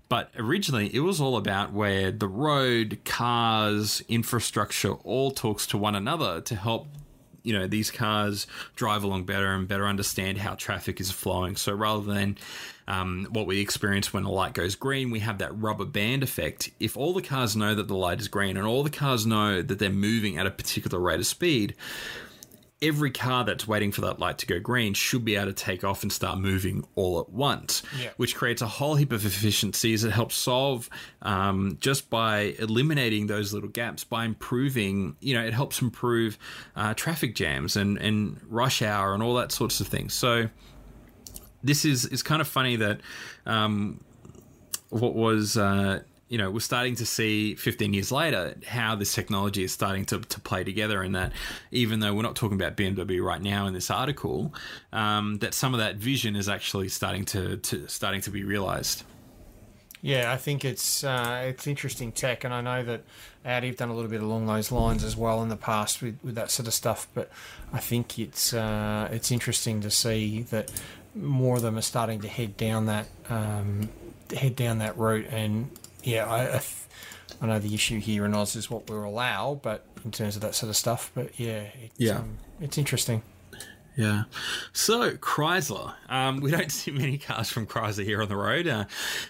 [0.08, 5.94] But originally, it was all about where the road, cars, infrastructure all talks to one
[5.94, 6.88] another to help
[7.42, 11.54] you know these cars drive along better and better understand how traffic is flowing.
[11.54, 12.36] So rather than
[12.90, 16.70] um, what we experience when a light goes green, we have that rubber band effect.
[16.80, 19.62] If all the cars know that the light is green and all the cars know
[19.62, 21.76] that they're moving at a particular rate of speed,
[22.82, 25.84] every car that's waiting for that light to go green should be able to take
[25.84, 28.10] off and start moving all at once, yeah.
[28.16, 30.90] which creates a whole heap of efficiencies that helps solve
[31.22, 36.36] um, just by eliminating those little gaps, by improving, you know, it helps improve
[36.74, 40.12] uh, traffic jams and, and rush hour and all that sorts of things.
[40.12, 40.48] So
[41.62, 43.00] this is, is kind of funny that
[43.46, 44.00] um,
[44.90, 45.56] what was.
[45.56, 50.04] Uh, you know, we're starting to see 15 years later how this technology is starting
[50.06, 51.32] to, to play together, and that
[51.72, 54.54] even though we're not talking about BMW right now in this article,
[54.92, 59.02] um, that some of that vision is actually starting to, to starting to be realized.
[60.02, 63.02] Yeah, I think it's uh, it's interesting tech, and I know that
[63.44, 66.18] Audi have done a little bit along those lines as well in the past with,
[66.22, 67.06] with that sort of stuff.
[67.12, 67.28] But
[67.72, 70.70] I think it's uh, it's interesting to see that
[71.14, 73.88] more of them are starting to head down that um,
[74.36, 75.70] head down that route, and
[76.02, 76.62] yeah, I, I,
[77.42, 80.42] I, know the issue here in Oz is what we'll allow, but in terms of
[80.42, 83.22] that sort of stuff, but yeah, it's, yeah, um, it's interesting.
[84.00, 84.22] Yeah.
[84.72, 88.66] So Chrysler, um, we don't see many cars from Chrysler here on the road.
[88.66, 88.86] Uh,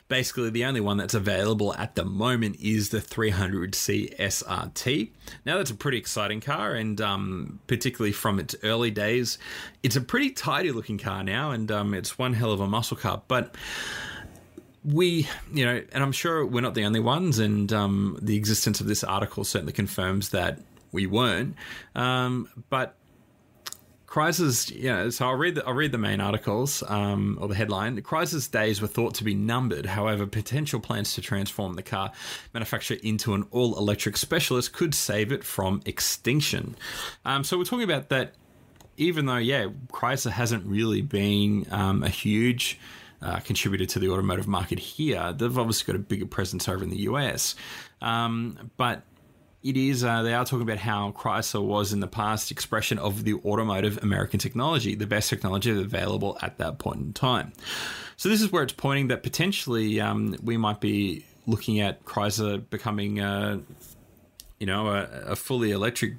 [0.07, 5.11] basically, the only one that's available at the moment is the 300C SRT.
[5.45, 9.39] Now, that's a pretty exciting car, and um, particularly from its early days,
[9.83, 12.97] it's a pretty tidy looking car now, and um, it's one hell of a muscle
[12.97, 13.23] car.
[13.27, 13.57] But
[14.85, 18.81] we, you know, and I'm sure we're not the only ones, and um, the existence
[18.81, 20.61] of this article certainly confirms that
[20.93, 21.57] we weren't.
[21.97, 22.95] Um, but
[24.11, 25.09] Chrysler's, yeah.
[25.11, 28.01] So I'll read the I'll read the main articles um, or the headline.
[28.03, 29.87] Chrysler's days were thought to be numbered.
[29.87, 32.11] However, potential plans to transform the car
[32.53, 36.75] manufacturer into an all electric specialist could save it from extinction.
[37.25, 38.35] Um, so we're talking about that.
[38.97, 42.79] Even though, yeah, Chrysler hasn't really been um, a huge
[43.23, 45.33] uh, contributor to the automotive market here.
[45.33, 47.55] They've obviously got a bigger presence over in the US,
[48.03, 49.05] um, but
[49.63, 53.25] it is uh, they are talking about how Chrysler was in the past expression of
[53.25, 57.53] the automotive American technology, the best technology available at that point in time.
[58.17, 62.63] So this is where it's pointing that potentially um, we might be looking at Chrysler
[62.71, 63.61] becoming, uh,
[64.59, 66.15] you know, a, a fully electric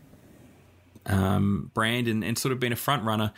[1.07, 3.31] um, brand and, and sort of been a front runner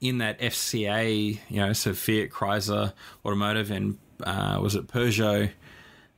[0.00, 2.92] in that FCA, you know, so Fiat Chrysler
[3.24, 5.50] Automotive and uh, was it Peugeot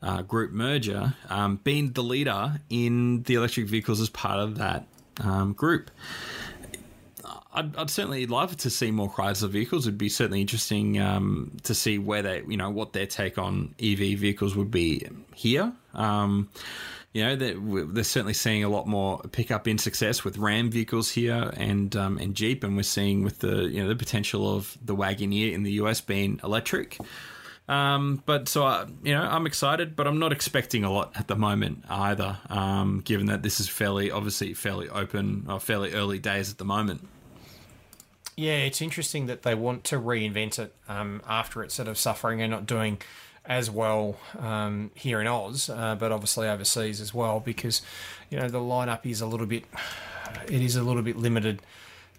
[0.02, 4.86] uh, group merger, um, being the leader in the electric vehicles as part of that
[5.20, 5.90] um, group.
[7.52, 9.86] I'd, I'd, certainly love to see more Chrysler vehicles.
[9.86, 13.74] It'd be certainly interesting um, to see where they, you know, what their take on
[13.80, 15.72] EV vehicles would be here.
[15.94, 16.48] Um,
[17.12, 21.10] you know, they're, they're, certainly seeing a lot more pickup in success with Ram vehicles
[21.10, 24.76] here and um, and Jeep, and we're seeing with the you know the potential of
[24.84, 26.98] the Wagoneer in the US being electric.
[27.68, 31.28] Um, but so I, you know, I'm excited, but I'm not expecting a lot at
[31.28, 32.38] the moment either.
[32.48, 36.64] Um, given that this is fairly, obviously, fairly open or fairly early days at the
[36.64, 37.06] moment.
[38.36, 42.40] Yeah, it's interesting that they want to reinvent it um, after it's sort of suffering
[42.40, 42.98] and not doing
[43.44, 47.82] as well um, here in Oz, uh, but obviously overseas as well, because
[48.30, 49.64] you know the lineup is a little bit,
[50.46, 51.60] it is a little bit limited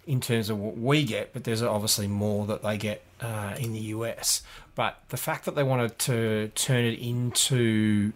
[0.08, 3.74] in terms of what we get, but there's obviously more that they get uh, in
[3.74, 4.42] the US.
[4.80, 8.14] But the fact that they wanted to turn it into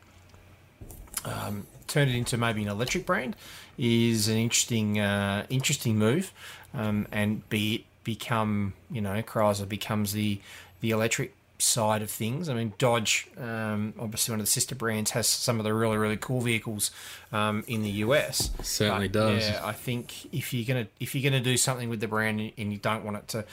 [1.26, 3.36] um, turn it into maybe an electric brand
[3.78, 6.32] is an interesting uh, interesting move,
[6.74, 10.40] um, and be it become you know Chrysler becomes the
[10.80, 12.48] the electric side of things.
[12.48, 15.98] I mean, Dodge, um, obviously one of the sister brands, has some of the really
[15.98, 16.92] really cool vehicles
[17.34, 18.52] um, in the US.
[18.62, 19.50] Certainly but, does.
[19.50, 22.72] Yeah, I think if you're gonna if you're gonna do something with the brand and
[22.72, 23.46] you don't want it to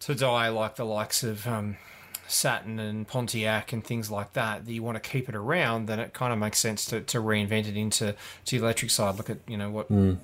[0.00, 1.76] to die like the likes of um,
[2.28, 5.98] Saturn and Pontiac and things like that, that you want to keep it around, then
[5.98, 8.14] it kind of makes sense to, to reinvent it into
[8.44, 9.16] to the electric side.
[9.16, 9.90] Look at you know what.
[9.90, 10.18] Mm.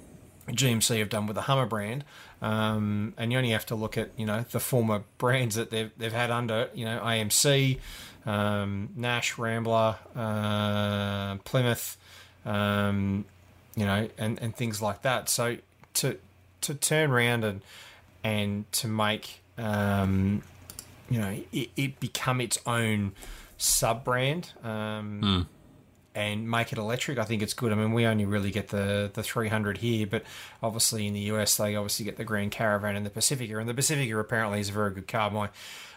[0.46, 2.04] GMC have done with the Hummer brand,
[2.42, 5.90] um, and you only have to look at you know the former brands that they've
[5.96, 7.78] they've had under you know AMC,
[8.26, 11.96] um, Nash, Rambler, uh, Plymouth,
[12.44, 13.24] um,
[13.74, 15.28] you know, and, and things like that.
[15.28, 15.56] So
[15.94, 16.18] to
[16.60, 17.62] to turn around and
[18.22, 20.42] and to make um,
[21.10, 23.12] you know it, it, become its own
[23.56, 24.52] sub brand.
[24.64, 25.46] Mm
[26.14, 27.72] and make it electric, I think it's good.
[27.72, 30.22] I mean, we only really get the the 300 here, but
[30.62, 33.74] obviously in the US they obviously get the Grand Caravan and the Pacifica, and the
[33.74, 35.30] Pacifica apparently is a very good car.
[35.30, 35.48] My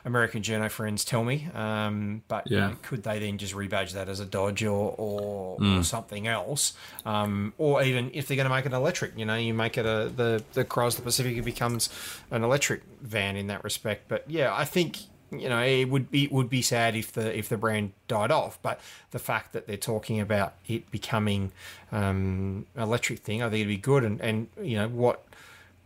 [0.05, 2.55] American journo friends tell me, um, but yeah.
[2.55, 5.79] you know, could they then just rebadge that as a Dodge or or, mm.
[5.79, 6.73] or something else,
[7.05, 9.85] um, or even if they're going to make it electric, you know, you make it
[9.85, 11.89] a the the Chrysler Pacifica becomes
[12.31, 14.07] an electric van in that respect.
[14.07, 14.97] But yeah, I think
[15.31, 18.31] you know, it would be it would be sad if the if the brand died
[18.31, 18.59] off.
[18.61, 18.79] But
[19.11, 21.51] the fact that they're talking about it becoming
[21.91, 24.03] um, electric thing, I think it'd be good.
[24.03, 25.23] And and you know what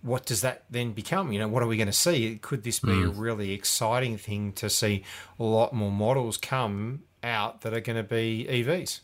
[0.01, 1.31] what does that then become?
[1.31, 2.39] You know, what are we going to see?
[2.41, 3.05] Could this be mm.
[3.05, 5.03] a really exciting thing to see
[5.39, 9.01] a lot more models come out that are going to be EVs?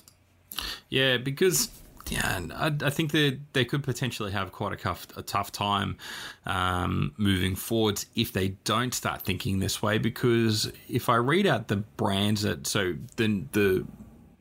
[0.90, 1.70] Yeah, because
[2.10, 5.98] yeah, I, I think they they could potentially have quite a tough a tough time
[6.46, 9.98] um, moving forwards if they don't start thinking this way.
[9.98, 13.86] Because if I read out the brands that so then the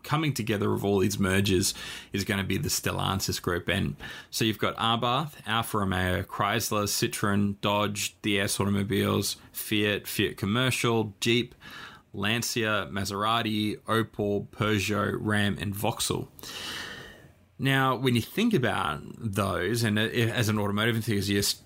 [0.07, 1.75] coming together of all these mergers
[2.13, 3.69] is going to be the Stellantis group.
[3.69, 3.97] And
[4.31, 11.57] so you've got Abarth, Alfa Romeo, Chrysler, Citroen, Dodge, DS Automobiles, Fiat, Fiat Commercial, Jeep,
[12.15, 16.29] Lancia, Maserati, Opel, Peugeot, Ram, and Vauxhall.
[17.59, 21.63] Now, when you think about those, and as an automotive enthusiast,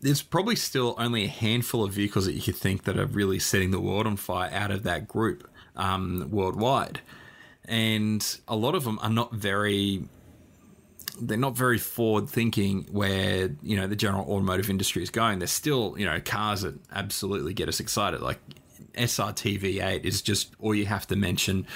[0.00, 3.38] there's probably still only a handful of vehicles that you could think that are really
[3.38, 7.00] setting the world on fire out of that group um, worldwide.
[7.66, 10.04] And a lot of them are not very
[11.22, 15.38] they're not very forward thinking where you know the general automotive industry is going.
[15.38, 18.22] They're still you know cars that absolutely get us excited.
[18.22, 18.38] Like
[18.94, 21.66] SRT V8 is just all you have to mention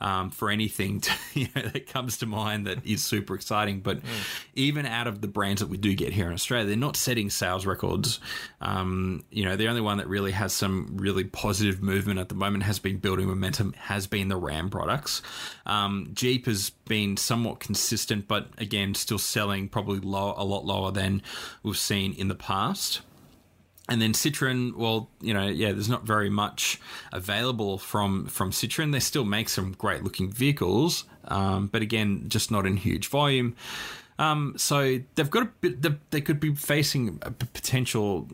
[0.00, 3.80] um, for anything to, you know, that comes to mind that is super exciting.
[3.80, 4.08] But mm.
[4.54, 7.30] even out of the brands that we do get here in Australia, they're not setting
[7.30, 8.20] sales records.
[8.60, 12.34] Um, you know, the only one that really has some really positive movement at the
[12.34, 15.22] moment has been building momentum has been the Ram products.
[15.66, 20.90] Um, Jeep has been somewhat consistent, but again, still selling probably low, a lot lower
[20.90, 21.22] than
[21.62, 23.02] we've seen in the past.
[23.90, 26.80] And then Citroen, well, you know, yeah, there's not very much
[27.12, 28.92] available from from Citroen.
[28.92, 33.56] They still make some great looking vehicles, um, but again, just not in huge volume.
[34.20, 36.10] Um, so they've got a bit.
[36.10, 38.28] They could be facing a potential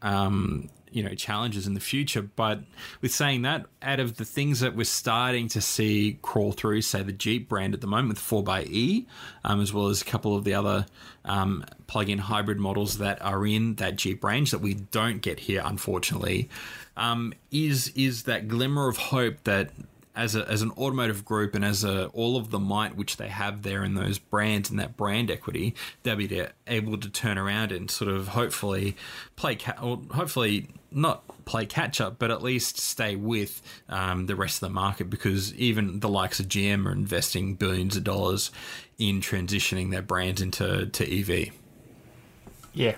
[0.00, 2.22] um, you know challenges in the future.
[2.22, 2.60] But
[3.02, 7.02] with saying that, out of the things that we're starting to see crawl through, say
[7.02, 9.04] the Jeep brand at the moment with 4xe,
[9.44, 10.86] um, as well as a couple of the other
[11.24, 15.62] um, plug-in hybrid models that are in that Jeep range that we don't get here,
[15.64, 16.48] unfortunately,
[16.96, 19.70] um, is is that glimmer of hope that
[20.16, 23.28] as a, as an automotive group and as a, all of the might which they
[23.28, 27.72] have there in those brands and that brand equity, they'll be able to turn around
[27.72, 28.96] and sort of hopefully
[29.36, 34.36] play ca- or hopefully not play catch up, but at least stay with um, the
[34.36, 38.52] rest of the market because even the likes of GM are investing billions of dollars
[38.98, 41.52] in transitioning their brands into to EV.
[42.72, 42.94] Yeah.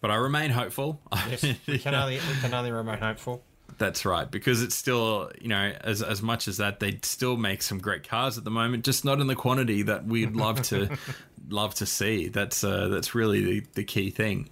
[0.00, 1.00] but I remain hopeful.
[1.28, 3.42] Yes, we can only we can only remain hopeful.
[3.78, 7.62] That's right, because it's still, you know, as as much as that, they still make
[7.62, 10.96] some great cars at the moment, just not in the quantity that we'd love to
[11.48, 12.28] love to see.
[12.28, 14.48] That's uh, that's really the, the key thing.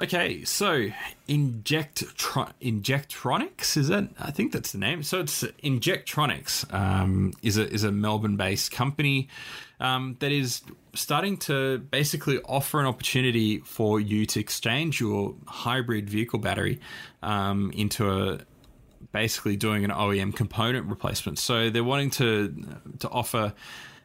[0.00, 0.88] Okay, so
[1.26, 2.04] Inject
[2.60, 4.08] Injectronics is that?
[4.20, 5.02] I think that's the name.
[5.02, 9.28] So it's Injectronics um, is a is a Melbourne based company
[9.80, 10.62] um, that is
[10.98, 16.80] starting to basically offer an opportunity for you to exchange your hybrid vehicle battery
[17.22, 18.38] um, into a
[19.12, 21.38] basically doing an OEM component replacement.
[21.38, 22.54] So they're wanting to
[22.98, 23.54] to offer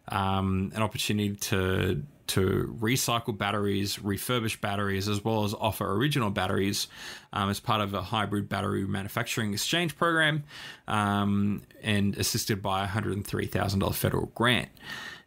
[0.08, 6.88] um, an opportunity to to recycle batteries, refurbish batteries, as well as offer original batteries
[7.34, 10.44] um, as part of a hybrid battery manufacturing exchange program,
[10.88, 14.70] um, and assisted by a $103,000 federal grant.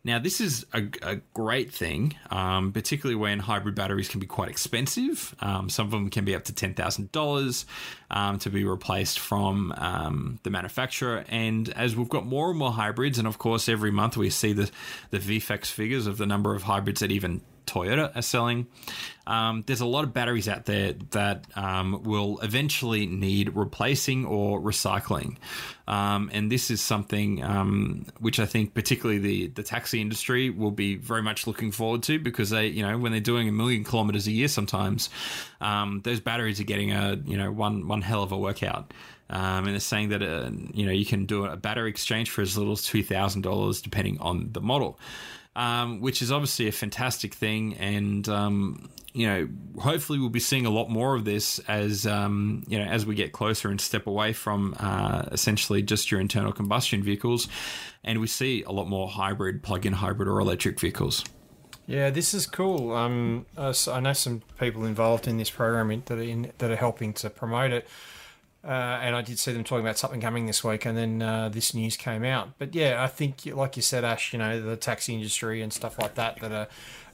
[0.06, 4.48] Now, this is a, a great thing, um, particularly when hybrid batteries can be quite
[4.48, 5.34] expensive.
[5.40, 7.64] Um, some of them can be up to $10,000
[8.12, 11.24] um, to be replaced from um, the manufacturer.
[11.28, 14.52] And as we've got more and more hybrids, and of course, every month we see
[14.52, 14.70] the,
[15.10, 18.66] the VFACTS figures of the number of hybrids that even Toyota are selling.
[19.26, 24.60] Um, there's a lot of batteries out there that um, will eventually need replacing or
[24.60, 25.36] recycling,
[25.88, 30.70] um, and this is something um, which I think particularly the the taxi industry will
[30.70, 33.82] be very much looking forward to because they, you know, when they're doing a million
[33.82, 35.10] kilometers a year, sometimes
[35.60, 38.94] um, those batteries are getting a you know one one hell of a workout.
[39.28, 42.42] Um, and they're saying that uh, you know you can do a battery exchange for
[42.42, 45.00] as little as two thousand dollars, depending on the model
[45.56, 47.74] um, which is obviously a fantastic thing.
[47.78, 49.48] And um, you know,
[49.80, 53.16] hopefully, we'll be seeing a lot more of this as um, you know as we
[53.16, 57.48] get closer and step away from uh, essentially just your internal combustion vehicles,
[58.04, 61.24] and we see a lot more hybrid, plug-in hybrid, or electric vehicles.
[61.86, 62.92] Yeah, this is cool.
[62.92, 67.12] Um, I know some people involved in this program that are in, that are helping
[67.14, 67.88] to promote it.
[68.66, 71.48] Uh, and I did see them talking about something coming this week, and then uh,
[71.48, 72.58] this news came out.
[72.58, 76.00] But yeah, I think, like you said, Ash, you know, the taxi industry and stuff
[76.00, 76.66] like that that are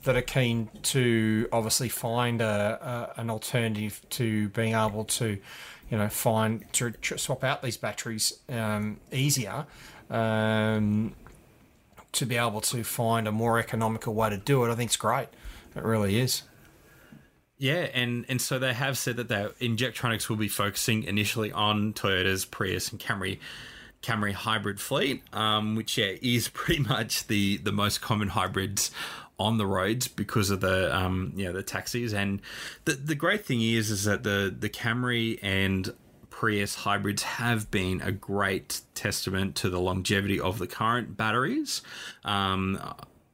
[0.04, 5.38] that are keen to obviously find a, a an alternative to being able to,
[5.90, 9.66] you know, find to swap out these batteries um, easier.
[10.08, 11.14] Um,
[12.12, 14.96] to be able to find a more economical way to do it, I think it's
[14.96, 15.28] great.
[15.74, 16.42] It really is.
[17.62, 21.92] Yeah, and and so they have said that their Injectronics will be focusing initially on
[21.92, 23.38] Toyota's Prius and Camry
[24.02, 28.90] Camry hybrid fleet, um, which yeah is pretty much the the most common hybrids
[29.38, 32.12] on the roads because of the um, you know the taxis.
[32.12, 32.40] And
[32.84, 35.94] the the great thing is is that the the Camry and
[36.30, 41.80] Prius hybrids have been a great testament to the longevity of the current batteries.
[42.24, 42.80] Um,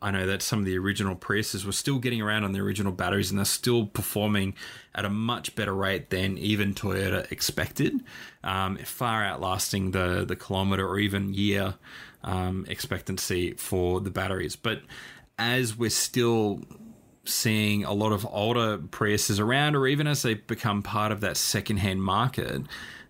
[0.01, 2.93] I know that some of the original Priuses were still getting around on the original
[2.93, 4.55] batteries and they're still performing
[4.95, 8.05] at a much better rate than even Toyota expected,
[8.45, 11.75] um, far outlasting the, the kilometer or even year
[12.23, 14.55] um, expectancy for the batteries.
[14.55, 14.83] But
[15.37, 16.61] as we're still
[17.25, 21.37] seeing a lot of older Priuses around, or even as they become part of that
[21.37, 22.63] secondhand market,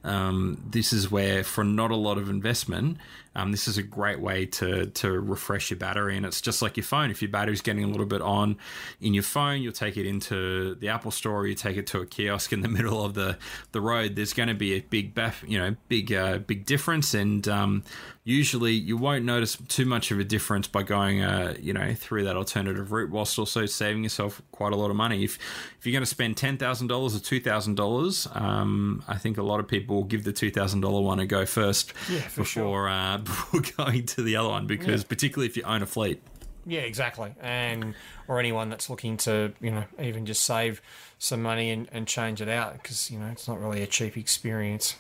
[0.05, 2.99] um, this is where, for not a lot of investment,
[3.35, 6.77] um, this is a great way to to refresh your battery, and it's just like
[6.77, 7.11] your phone.
[7.11, 8.57] If your battery's getting a little bit on
[9.01, 12.01] in your phone, you'll take it into the Apple Store, or you take it to
[12.01, 13.39] a kiosk in the middle of the
[13.73, 14.17] the road.
[14.17, 17.85] There's going to be a big, you know, big uh, big difference, and um,
[18.29, 22.25] usually you won't notice too much of a difference by going, uh, you know, through
[22.25, 25.25] that alternative route, whilst also saving yourself quite a lot of money.
[25.25, 25.39] If
[25.79, 29.39] if you're going to spend ten thousand dollars or two thousand dollars, um, I think
[29.39, 32.21] a lot of people will give the two thousand dollar one a go first yeah,
[32.21, 32.89] before sure.
[32.89, 35.09] uh, before going to the other one because yeah.
[35.09, 36.23] particularly if you own a fleet.
[36.67, 37.35] Yeah, exactly.
[37.41, 37.95] And
[38.27, 40.83] or anyone that's looking to, you know, even just save
[41.19, 44.19] some money and, and change it out because, you know, it's not really a cheap
[44.19, 44.95] experience.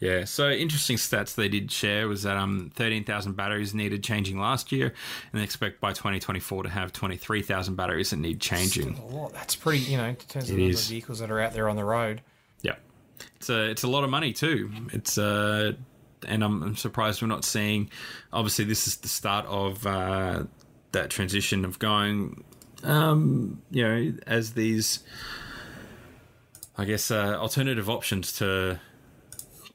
[0.00, 4.72] Yeah, so interesting stats they did share was that um 13,000 batteries needed changing last
[4.72, 4.86] year,
[5.32, 8.94] and they expect by 2024 to have 23,000 batteries that need changing.
[8.94, 9.32] That's a lot.
[9.32, 11.84] That's pretty, you know, in terms of the vehicles that are out there on the
[11.84, 12.22] road.
[12.62, 12.76] Yeah,
[13.36, 14.70] it's a it's a lot of money too.
[14.92, 15.72] It's uh
[16.26, 17.90] and I'm, I'm, surprised we're not seeing.
[18.32, 20.44] Obviously, this is the start of uh,
[20.92, 22.44] that transition of going.
[22.82, 25.00] Um, you know, as these,
[26.76, 28.80] I guess, uh, alternative options to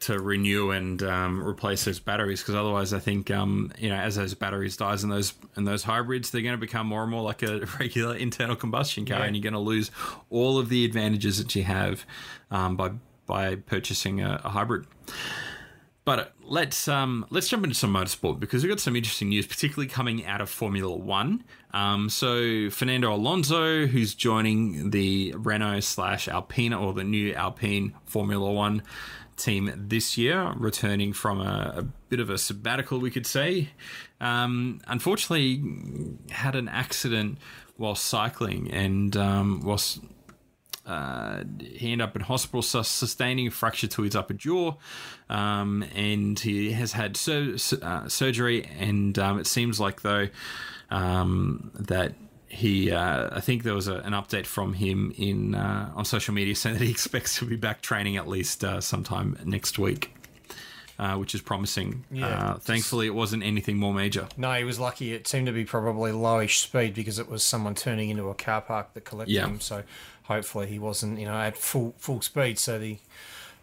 [0.03, 4.15] to renew and um, replace those batteries because otherwise I think um, you know as
[4.15, 7.21] those batteries dies and those and those hybrids they're going to become more and more
[7.21, 9.25] like a regular internal combustion car yeah.
[9.25, 9.91] and you're going to lose
[10.29, 12.05] all of the advantages that you have
[12.51, 12.91] um, by
[13.25, 14.85] by purchasing a, a hybrid.
[16.05, 19.87] But let's um, let's jump into some motorsport because we've got some interesting news, particularly
[19.87, 21.45] coming out of Formula One.
[21.71, 28.51] Um, so Fernando Alonso, who's joining the Renault slash Alpina or the new Alpine Formula
[28.51, 28.83] One
[29.37, 33.69] team this year, returning from a, a bit of a sabbatical, we could say.
[34.21, 35.63] Um, unfortunately,
[36.29, 37.37] had an accident
[37.77, 39.99] while cycling and um, was
[40.85, 44.75] uh, he ended up in hospital sustaining a fracture to his upper jaw,
[45.29, 48.65] um, and he has had sur- uh, surgery.
[48.77, 50.27] And um, it seems like though
[50.89, 52.15] um, that
[52.53, 56.33] he, uh, I think there was a, an update from him in uh, on social
[56.33, 60.11] media saying that he expects to be back training at least uh, sometime next week.
[60.99, 62.05] Uh, which is promising.
[62.11, 64.27] Yeah, uh, thankfully, it wasn't anything more major.
[64.37, 65.11] No, he was lucky.
[65.11, 68.61] It seemed to be probably lowish speed because it was someone turning into a car
[68.61, 69.47] park that collected yeah.
[69.47, 69.59] him.
[69.59, 69.83] So
[70.21, 72.99] hopefully he wasn't, you know, at full full speed, so the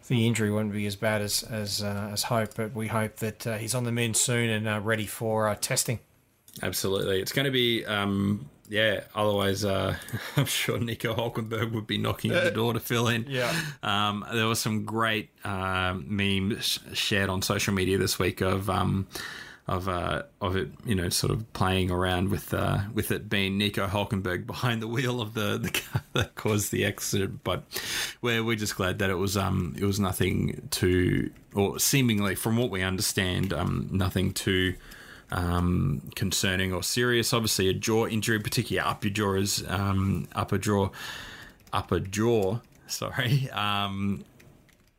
[0.09, 2.57] the injury wouldn't be as bad as as uh, as hoped.
[2.57, 5.55] But we hope that uh, he's on the mend soon and uh, ready for uh,
[5.55, 5.99] testing.
[6.61, 7.85] Absolutely, it's going to be.
[7.85, 9.97] Um, yeah, otherwise, uh,
[10.37, 13.25] I'm sure Nico Hulkenberg would be knocking at the door to fill in.
[13.27, 13.53] Yeah.
[13.83, 19.07] Um, there was some great uh, memes shared on social media this week of um,
[19.67, 23.57] of uh, of it, you know, sort of playing around with uh, with it being
[23.57, 27.41] Nico Hulkenberg behind the wheel of the, the car that caused the accident.
[27.43, 27.63] But
[28.21, 32.55] we're we're just glad that it was um it was nothing too or seemingly from
[32.55, 34.75] what we understand um nothing too
[35.31, 37.33] um, concerning or serious.
[37.33, 40.89] Obviously, a jaw injury, particularly upper jaw, is um, upper jaw,
[41.73, 42.59] upper jaw.
[42.87, 44.23] Sorry, um,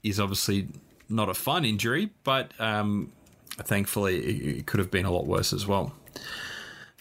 [0.02, 0.68] is obviously
[1.08, 3.12] not a fun injury, but um,
[3.58, 4.18] thankfully,
[4.58, 5.92] it could have been a lot worse as well.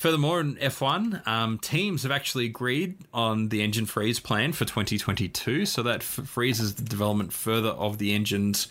[0.01, 5.67] Furthermore, in F1, um, teams have actually agreed on the engine freeze plan for 2022,
[5.67, 8.67] so that f- freezes the development further of the engines,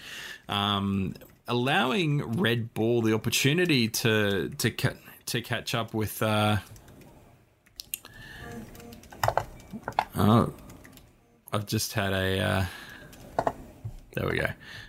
[0.49, 1.15] um,
[1.51, 4.95] allowing Red Bull the opportunity to to ca-
[5.27, 6.23] to catch up with.
[6.23, 6.59] Uh,
[10.17, 10.53] oh,
[11.53, 12.41] I've just had a.
[12.41, 12.65] Uh,
[14.15, 14.47] there we go.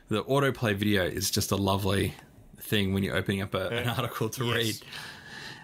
[0.09, 2.14] The autoplay video is just a lovely
[2.59, 4.55] thing when you're opening up a, an article to yes.
[4.55, 4.76] read.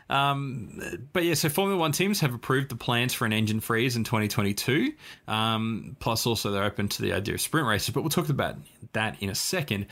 [0.10, 0.82] Um,
[1.14, 4.04] but yeah, so Formula One teams have approved the plans for an engine freeze in
[4.04, 4.94] 2022.
[5.28, 7.90] Um, plus, also they're open to the idea of sprint races.
[7.90, 8.56] But we'll talk about
[8.94, 9.88] that in a second.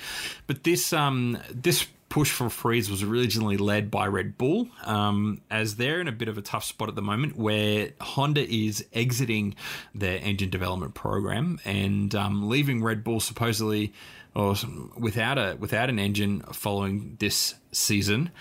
[0.48, 5.76] But this um, this push for freeze was originally led by Red Bull, um, as
[5.76, 9.56] they're in a bit of a tough spot at the moment where Honda is exiting
[9.94, 13.92] their engine development program and um, leaving Red Bull supposedly
[14.36, 14.56] or
[14.98, 18.32] without a without an engine following this season.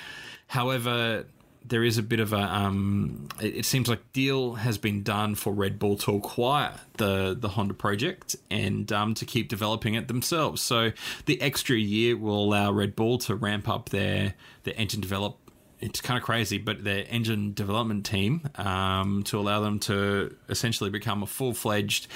[0.46, 1.26] However,
[1.66, 2.40] there is a bit of a.
[2.40, 7.36] Um, it, it, seems like deal has been done for Red Bull to acquire the
[7.38, 10.60] the Honda project and um, to keep developing it themselves.
[10.60, 10.92] So
[11.26, 14.34] the extra year will allow Red Bull to ramp up their
[14.64, 15.38] their engine develop
[15.80, 20.88] it's kind of crazy, but their engine development team um, to allow them to essentially
[20.88, 22.06] become a full fledged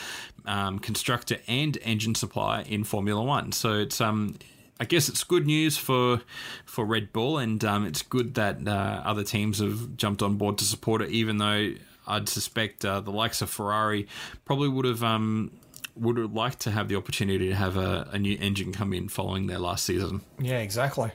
[0.46, 3.53] um, constructor and engine supplier in Formula One.
[3.53, 4.36] So it's um,
[4.81, 6.20] I guess it's good news for
[6.64, 10.59] for Red Bull, and um, it's good that uh, other teams have jumped on board
[10.59, 11.11] to support it.
[11.11, 11.72] Even though
[12.07, 14.07] I'd suspect uh, the likes of Ferrari
[14.45, 15.51] probably would have um,
[15.97, 19.09] would have liked to have the opportunity to have a, a new engine come in
[19.09, 20.22] following their last season.
[20.39, 21.11] Yeah, exactly.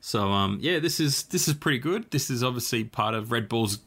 [0.00, 2.10] So um, yeah, this is this is pretty good.
[2.10, 3.78] This is obviously part of Red Bull's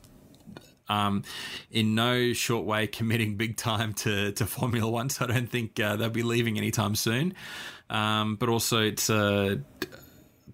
[0.87, 1.23] um,
[1.71, 5.09] in no short way committing big time to, to Formula One.
[5.09, 7.33] So I don't think uh, they'll be leaving anytime soon.
[7.89, 9.57] Um, but also, it's uh,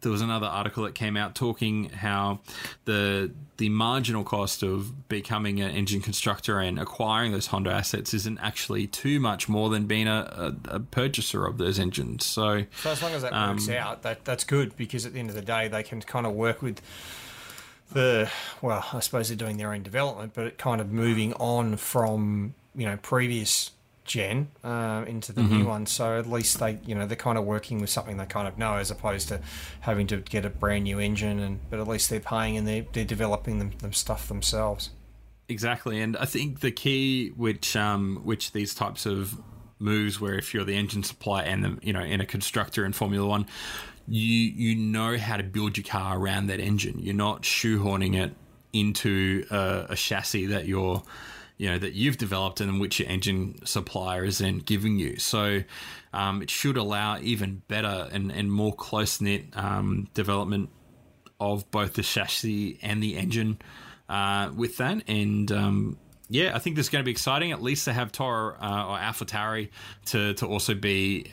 [0.01, 2.39] there was another article that came out talking how
[2.85, 8.39] the the marginal cost of becoming an engine constructor and acquiring those Honda assets isn't
[8.39, 12.25] actually too much more than being a, a, a purchaser of those engines.
[12.25, 15.19] So, so as long as that um, works out, that that's good because at the
[15.19, 16.81] end of the day, they can kind of work with
[17.93, 18.29] the
[18.61, 22.55] well, I suppose they're doing their own development, but it kind of moving on from
[22.73, 23.71] you know previous
[24.03, 25.57] gen uh, into the mm-hmm.
[25.57, 25.85] new one.
[25.85, 28.57] So at least they, you know, they're kind of working with something they kind of
[28.57, 29.41] know, as opposed to
[29.81, 31.39] having to get a brand new engine.
[31.39, 34.89] And but at least they're paying and they're, they're developing them, them stuff themselves.
[35.49, 39.37] Exactly, and I think the key which um, which these types of
[39.79, 42.93] moves, where if you're the engine supplier and the you know in a constructor in
[42.93, 43.45] Formula One,
[44.07, 46.99] you you know how to build your car around that engine.
[46.99, 48.33] You're not shoehorning it
[48.71, 51.03] into a, a chassis that you're
[51.61, 55.17] you know that you've developed and which your engine supplier is then giving you.
[55.17, 55.61] So
[56.11, 60.71] um, it should allow even better and, and more close knit um, development
[61.39, 63.59] of both the chassis and the engine
[64.09, 65.03] uh, with that.
[65.07, 65.97] And um,
[66.29, 67.51] yeah, I think this is going to be exciting.
[67.51, 69.69] At least to have Toro uh, or AlphaTauri
[70.05, 71.27] to to also be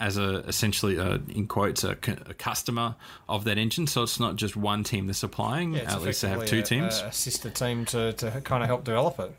[0.00, 2.94] as a essentially a, in quotes a, a, customer
[3.28, 3.86] of that engine.
[3.86, 5.74] So it's not just one team they're supplying.
[5.74, 8.68] Yeah, At least they have two a, teams, a sister team to, to kind of
[8.68, 9.32] help develop it.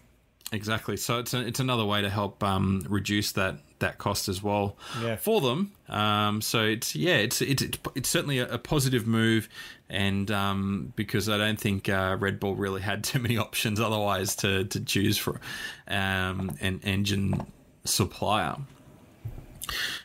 [0.52, 0.98] Exactly.
[0.98, 4.76] So it's a, it's another way to help um, reduce that that cost as well
[5.02, 5.16] yeah.
[5.16, 5.72] for them.
[5.88, 7.64] Um, so it's yeah, it's it's
[7.96, 9.48] it's certainly a, a positive move,
[9.90, 14.36] and um, because I don't think uh, Red Bull really had too many options otherwise
[14.38, 15.40] to to choose for
[15.88, 17.46] um, an engine
[17.86, 18.56] supplier.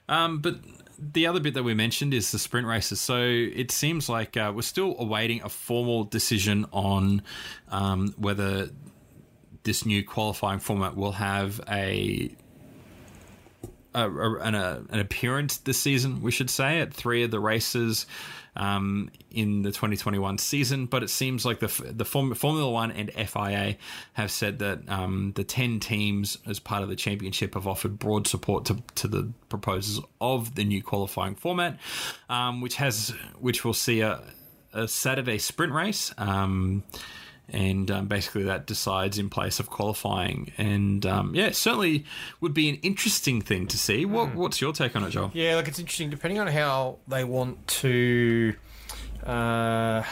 [0.09, 0.57] Um, but
[0.99, 3.01] the other bit that we mentioned is the sprint races.
[3.01, 7.23] So it seems like uh, we're still awaiting a formal decision on
[7.69, 8.71] um, whether
[9.65, 12.31] this new qualifying format will have a,
[13.95, 18.07] a, a an, an, appearance this season, we should say, at three of the races
[18.57, 20.86] um, in the 2021 season.
[20.86, 23.76] But it seems like the the Formula One and FIA
[24.14, 28.26] have said that um, the 10 teams, as part of the championship, have offered broad
[28.26, 31.78] support to, to the proposals of the new qualifying format,
[32.28, 34.22] um, which has which will see a,
[34.72, 36.12] a Saturday sprint race.
[36.18, 36.84] Um,
[37.49, 40.53] and um, basically that decides in place of qualifying.
[40.57, 42.05] And um, yeah, certainly
[42.40, 44.05] would be an interesting thing to see.
[44.05, 44.34] What, mm.
[44.34, 45.30] What's your take on it, Joel?
[45.34, 48.55] Yeah, like it's interesting depending on how they want to.
[49.24, 50.03] Uh,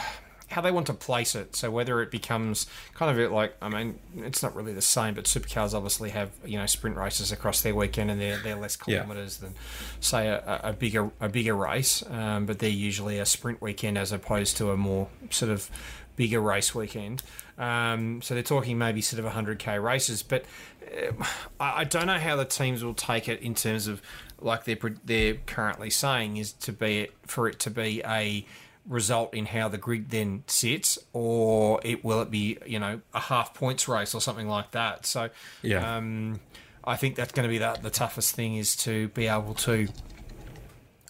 [0.52, 1.56] how they want to place it.
[1.56, 5.24] So whether it becomes kind of like I mean, it's not really the same, but
[5.24, 9.38] supercars obviously have you know sprint races across their weekend, and they're they're less kilometres
[9.40, 9.48] yeah.
[9.48, 9.56] than
[10.00, 14.12] say a, a, bigger a bigger race, um, but they're usually a sprint weekend as
[14.12, 15.70] opposed to a more sort of
[16.16, 17.22] bigger race weekend.
[17.58, 20.44] Um, so they're talking maybe sort of 100k races, but
[20.86, 21.24] uh,
[21.60, 24.02] I, don't know how the teams will take it in terms of
[24.40, 28.44] like they're they're currently saying is to be for it to be a
[28.88, 33.20] result in how the grid then sits, or it will it be you know a
[33.20, 35.06] half points race or something like that.
[35.06, 35.30] So
[35.62, 35.96] yeah.
[35.96, 36.40] Um,
[36.84, 39.88] I think that's going to be the, the toughest thing is to be able to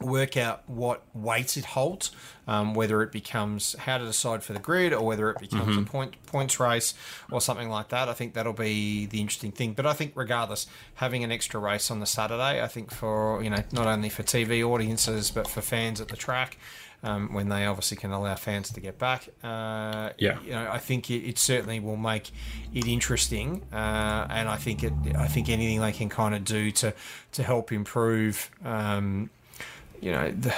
[0.05, 2.11] work out what weights it holds,
[2.46, 5.82] um, whether it becomes how to decide for the grid or whether it becomes mm-hmm.
[5.82, 6.94] a point points race
[7.30, 8.09] or something like that.
[8.09, 9.74] I think that'll be the interesting thing.
[9.74, 13.50] But I think regardless, having an extra race on the Saturday, I think for you
[13.50, 16.59] know not only for TV audiences but for fans at the track.
[17.05, 20.78] Um, when they obviously can allow fans to get back, uh, yeah, you know, I
[20.78, 22.30] think it, it, certainly will make
[22.72, 26.70] it interesting, uh, and I think it, I think anything they can kind of do
[26.70, 26.94] to
[27.32, 29.30] to help improve um,
[30.03, 30.55] you know the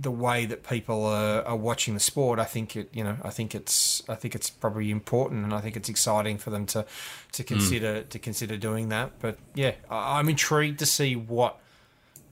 [0.00, 3.28] the way that people are, are watching the sport, I think it, you know, I
[3.28, 6.86] think it's, I think it's probably important, and I think it's exciting for them to,
[7.32, 8.08] to consider mm.
[8.08, 9.12] to consider doing that.
[9.20, 11.58] But yeah, I'm intrigued to see what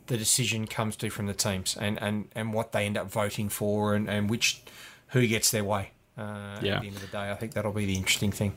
[0.07, 3.51] the decision comes to from the teams, and, and, and what they end up voting
[3.51, 4.63] for, and, and which
[5.09, 5.91] who gets their way.
[6.17, 6.77] Uh, yeah.
[6.77, 8.55] At the end of the day, I think that'll be the interesting thing.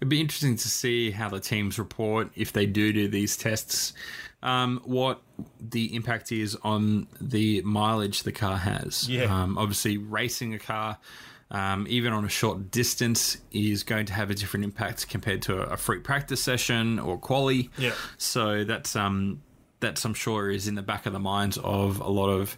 [0.00, 3.92] It'd be interesting to see how the teams report if they do do these tests
[4.42, 5.20] um, what
[5.60, 9.08] the impact is on the mileage the car has.
[9.08, 9.24] Yeah.
[9.24, 10.98] Um, obviously, racing a car,
[11.50, 15.60] um, even on a short distance, is going to have a different impact compared to
[15.60, 17.70] a, a free practice session or quali.
[17.78, 17.94] Yeah.
[18.16, 19.42] So that's um,
[19.80, 22.56] that's I'm sure is in the back of the minds of a lot of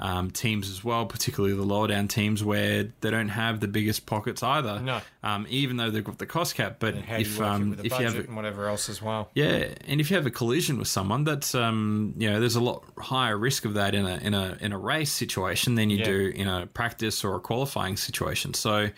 [0.00, 4.06] um, teams as well, particularly the lower down teams where they don't have the biggest
[4.06, 4.80] pockets either.
[4.80, 6.76] No, um, even though they've got the cost cap.
[6.78, 10.10] But if um, if you have a, and whatever else as well, yeah, and if
[10.10, 13.64] you have a collision with someone, that's um, you know, there's a lot higher risk
[13.64, 16.04] of that in a in a in a race situation than you yeah.
[16.04, 18.54] do in a practice or a qualifying situation.
[18.54, 18.90] So,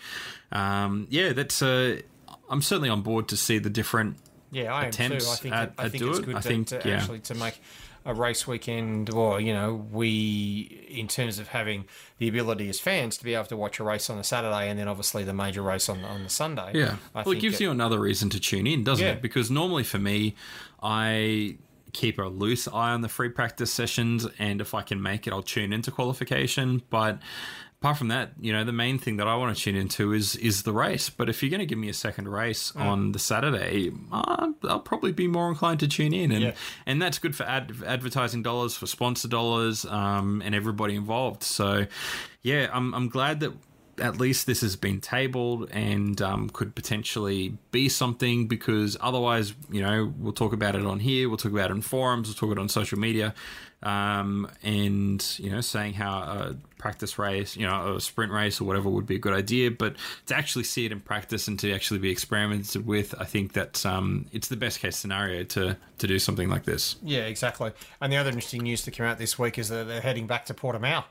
[0.51, 2.01] um, yeah, that's uh,
[2.49, 4.17] I'm certainly on board to see the different
[4.51, 5.31] yeah, I attempts am too.
[5.31, 6.97] I think at, it, I think it's good I to, think, to yeah.
[6.97, 7.59] actually to make
[8.05, 11.85] a race weekend, or you know, we in terms of having
[12.17, 14.79] the ability as fans to be able to watch a race on a Saturday and
[14.79, 16.71] then obviously the major race on on the Sunday.
[16.73, 19.13] Yeah, I well, it gives it, you another reason to tune in, doesn't yeah.
[19.13, 19.21] it?
[19.21, 20.35] Because normally for me,
[20.81, 21.57] I
[21.93, 25.33] keep a loose eye on the free practice sessions, and if I can make it,
[25.33, 26.81] I'll tune into qualification.
[26.89, 27.19] But
[27.81, 30.35] apart from that, you know, the main thing that I want to tune into is
[30.35, 31.09] is the race.
[31.09, 32.81] But if you're going to give me a second race mm.
[32.81, 36.53] on the Saturday, uh, I'll probably be more inclined to tune in, and yeah.
[36.85, 41.41] and that's good for ad- advertising dollars, for sponsor dollars, um, and everybody involved.
[41.41, 41.87] So,
[42.43, 43.53] yeah, I'm I'm glad that.
[43.99, 49.81] At least this has been tabled and um, could potentially be something because otherwise, you
[49.81, 52.51] know, we'll talk about it on here, we'll talk about it in forums, we'll talk
[52.51, 53.35] about it on social media,
[53.83, 58.65] um, and you know, saying how a practice race, you know, a sprint race or
[58.65, 59.71] whatever would be a good idea.
[59.71, 59.95] But
[60.27, 63.85] to actually see it in practice and to actually be experimented with, I think that
[63.85, 66.95] um, it's the best case scenario to to do something like this.
[67.03, 67.71] Yeah, exactly.
[68.01, 70.45] And the other interesting news to come out this week is that they're heading back
[70.45, 71.05] to Portimao.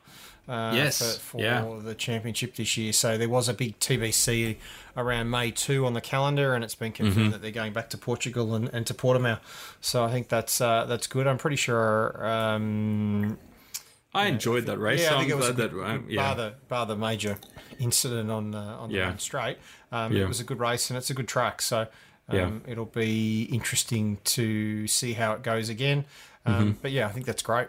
[0.50, 1.64] Uh, yes, for, for yeah.
[1.80, 2.92] the championship this year.
[2.92, 4.56] So there was a big TBC
[4.96, 7.30] around May 2 on the calendar, and it's been confirmed mm-hmm.
[7.30, 9.38] that they're going back to Portugal and, and to Portimao.
[9.80, 11.28] So I think that's uh, that's good.
[11.28, 12.26] I'm pretty sure.
[12.26, 13.38] Um,
[14.12, 15.02] I enjoyed that race.
[15.02, 16.34] Yeah, I think I'm it was good, that um, bar, yeah.
[16.34, 17.38] the, bar the major
[17.78, 19.04] incident on uh, on the Yeah.
[19.04, 19.58] run straight.
[19.92, 20.24] Um, Yeah.
[20.24, 21.62] It was a good race and it's a good track.
[21.62, 21.86] So
[22.28, 26.06] um, it'll be interesting to see how it goes again.
[26.44, 26.70] Um, Mm-hmm.
[26.82, 27.68] But yeah, I think that's great.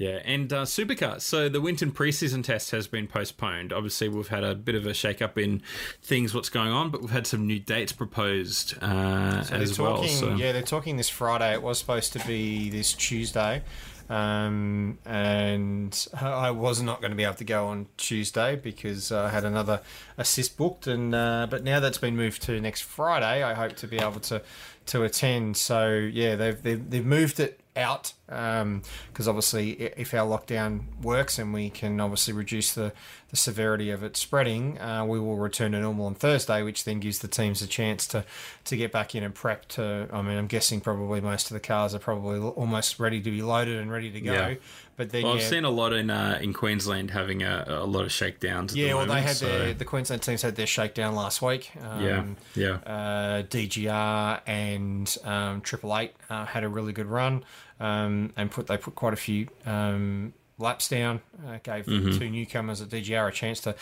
[0.00, 1.20] Yeah, and uh, Supercar.
[1.20, 3.70] So the Winton preseason test has been postponed.
[3.70, 5.60] Obviously, we've had a bit of a shake up in
[6.00, 9.84] things, what's going on, but we've had some new dates proposed uh, So as they're
[9.84, 10.02] well.
[10.04, 11.52] So yeah, they're talking this Friday.
[11.52, 13.62] It was supposed to be this Tuesday,
[14.08, 19.28] um, and I was not going to be able to go on Tuesday because I
[19.28, 19.82] had another
[20.16, 20.86] assist booked.
[20.86, 23.42] And uh, but now that's been moved to next Friday.
[23.42, 24.40] I hope to be able to
[24.86, 25.58] to attend.
[25.58, 31.52] So yeah, they've they've, they've moved it out because obviously if our lockdown works and
[31.52, 32.92] we can obviously reduce the,
[33.30, 37.00] the severity of it spreading, uh, we will return to normal on Thursday, which then
[37.00, 38.24] gives the teams a chance to,
[38.66, 40.08] to get back in and prep to.
[40.12, 43.42] I mean, I'm guessing probably most of the cars are probably almost ready to be
[43.42, 44.32] loaded and ready to go.
[44.32, 44.54] Yeah.
[44.96, 47.86] But then well, yeah, I've seen a lot in uh, in Queensland having a, a
[47.86, 48.72] lot of shakedowns.
[48.72, 51.40] At yeah, the well, they had so- their the Queensland teams had their shakedown last
[51.40, 51.70] week.
[51.80, 52.24] Um, yeah,
[52.54, 52.72] yeah.
[52.84, 57.44] uh, DJR and um, Triple Eight uh, had a really good run
[57.80, 61.20] um, and put they put quite a few um, laps down.
[61.46, 63.74] Uh, gave the two newcomers at DJR a chance to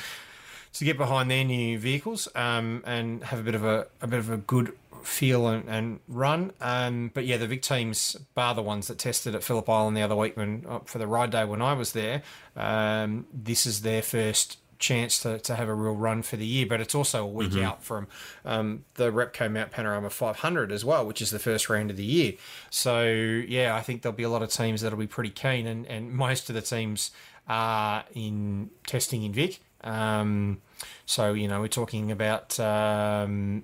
[0.75, 4.19] to get behind their new vehicles um, and have a bit of a, a bit
[4.19, 4.73] of a good
[5.03, 6.53] feel and, and run.
[6.61, 10.03] Um, but yeah, the big teams, bar the ones that tested at Phillip Island the
[10.03, 12.23] other week when uh, for the ride day when I was there,
[12.57, 16.67] um, this is their first chance to, to have a real run for the year.
[16.67, 18.07] But it's also a week out from
[18.45, 22.05] um, the Repco Mount Panorama 500 as well, which is the first round of the
[22.05, 22.35] year.
[22.71, 25.87] So yeah, I think there'll be a lot of teams that'll be pretty keen, and,
[25.87, 27.11] and most of the teams
[27.49, 29.61] are in testing in Vic.
[29.83, 30.61] Um,
[31.07, 33.63] so you know we're talking about um,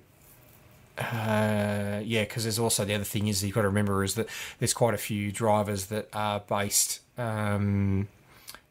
[0.97, 4.27] uh, yeah, because there's also the other thing is you've got to remember is that
[4.59, 8.07] there's quite a few drivers that are based um,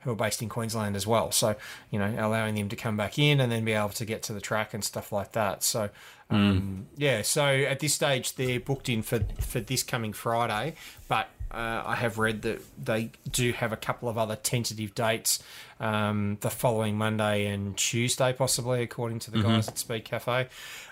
[0.04, 1.32] who are based in Queensland as well.
[1.32, 1.56] So
[1.90, 4.32] you know allowing them to come back in and then be able to get to
[4.32, 5.62] the track and stuff like that.
[5.62, 5.90] So
[6.30, 10.74] um, yeah, so at this stage they're booked in for for this coming Friday,
[11.08, 15.40] but uh, I have read that they do have a couple of other tentative dates
[15.78, 20.48] um, the following Monday and Tuesday, possibly, according to the guys at Speed Cafe.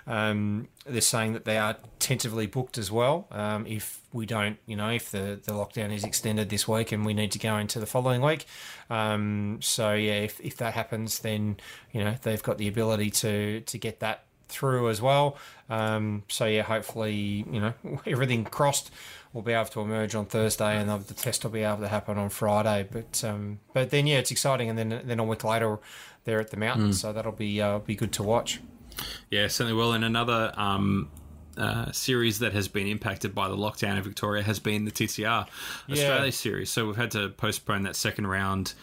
[0.07, 3.27] Um, they're saying that they are tentatively booked as well.
[3.31, 7.05] Um, if we don't, you know, if the, the lockdown is extended this week and
[7.05, 8.45] we need to go into the following week.
[8.89, 11.57] Um, so, yeah, if, if that happens, then,
[11.91, 15.35] you know, they've got the ability to, to get that through as well.
[15.69, 17.73] Um, so yeah, hopefully you know
[18.05, 18.91] everything crossed.
[19.33, 21.87] We'll be able to emerge on Thursday, and the the test will be able to
[21.87, 22.87] happen on Friday.
[22.89, 25.79] But um, but then yeah, it's exciting, and then then a week later
[26.23, 28.61] they're at the mountains, so that'll be uh, be good to watch.
[29.31, 29.93] Yeah, certainly will.
[29.93, 31.09] And another um,
[31.57, 35.47] uh, series that has been impacted by the lockdown in Victoria has been the TCR
[35.91, 36.69] Australia series.
[36.69, 38.73] So we've had to postpone that second round,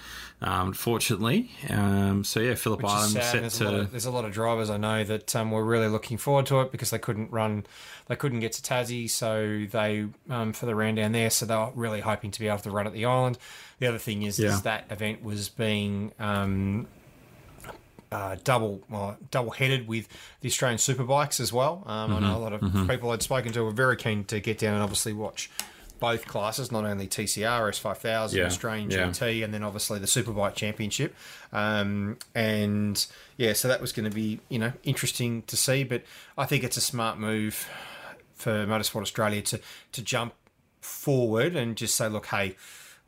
[0.41, 1.51] um, unfortunately.
[1.69, 4.33] Um, so yeah, Phillip Which Island set There's, a lot of, there's a lot of
[4.33, 7.67] drivers I know that um, were really looking forward to it because they couldn't run,
[8.07, 11.31] they couldn't get to Tassie, so they um, for the round down there.
[11.31, 13.39] So they were really hoping to be able to run at the island.
[13.79, 14.51] The other thing is, Yeah.
[14.51, 16.87] is that event was being um,
[18.13, 20.09] uh, double well, double headed with
[20.41, 21.83] the Australian Superbikes as well.
[21.87, 24.59] Um, I know a lot of people I'd spoken to were very keen to get
[24.59, 25.51] down and obviously watch
[26.01, 29.09] both classes, not only TCR, S5000, Yeah, Australian yeah.
[29.09, 31.15] GT, and then obviously the Superbike Championship.
[31.53, 33.07] Um, and
[33.37, 36.03] yeah, so that was going to be you know interesting to see, but
[36.39, 37.69] I think it's a smart move
[38.35, 39.61] for Motorsport Australia to
[39.93, 40.33] to jump
[40.81, 42.57] forward and just say, look, hey,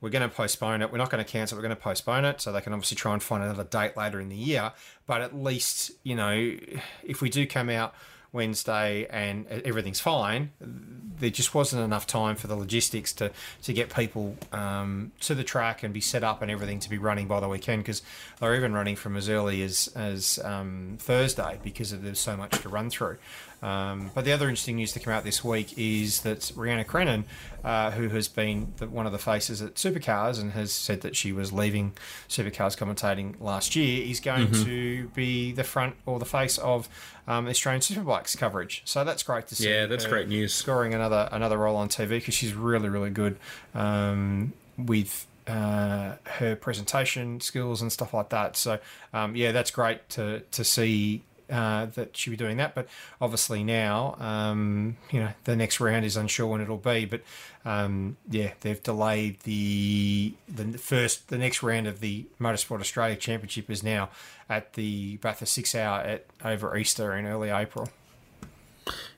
[0.02, 0.92] we're going to postpone it.
[0.92, 1.56] We're not going to cancel.
[1.56, 4.20] We're going to postpone it, so they can obviously try and find another date later
[4.20, 4.72] in the year.
[5.06, 6.54] But at least you know,
[7.02, 7.94] if we do come out
[8.32, 13.30] Wednesday and everything's fine, there just wasn't enough time for the logistics to
[13.62, 16.98] to get people um, to the track and be set up and everything to be
[16.98, 18.02] running by the weekend because
[18.40, 22.68] they're even running from as early as as um, Thursday because there's so much to
[22.68, 23.18] run through.
[23.62, 27.24] Um, but the other interesting news to come out this week is that Riana Crehan,
[27.62, 31.14] uh, who has been the, one of the faces at Supercars and has said that
[31.14, 31.92] she was leaving
[32.28, 36.88] Supercars commentating last year, is going to be the front or the face of
[37.28, 38.82] um, Australian Superbikes coverage.
[38.84, 39.70] So that's great to see.
[39.70, 40.52] Yeah, that's great news.
[40.52, 43.38] Scoring another another role on TV because she's really really good
[43.74, 48.56] um, with uh, her presentation skills and stuff like that.
[48.56, 48.78] So
[49.12, 52.74] um, yeah, that's great to to see uh, that she'll be doing that.
[52.74, 52.88] But
[53.20, 57.04] obviously now, um, you know, the next round is unsure when it'll be.
[57.04, 57.22] But
[57.64, 63.70] um, yeah, they've delayed the the first the next round of the Motorsport Australia Championship
[63.70, 64.10] is now
[64.48, 67.88] at the Bathurst Six Hour at over Easter in early April.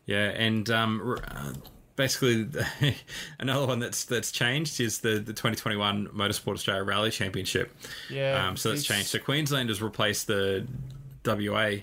[0.07, 1.53] Yeah, and um, uh,
[1.97, 2.47] basically
[3.39, 7.75] another one that's that's changed is the, the 2021 Motorsport Australia Rally Championship.
[8.11, 9.09] Yeah, um, so that's changed.
[9.09, 10.67] So Queensland has replaced the
[11.25, 11.77] WA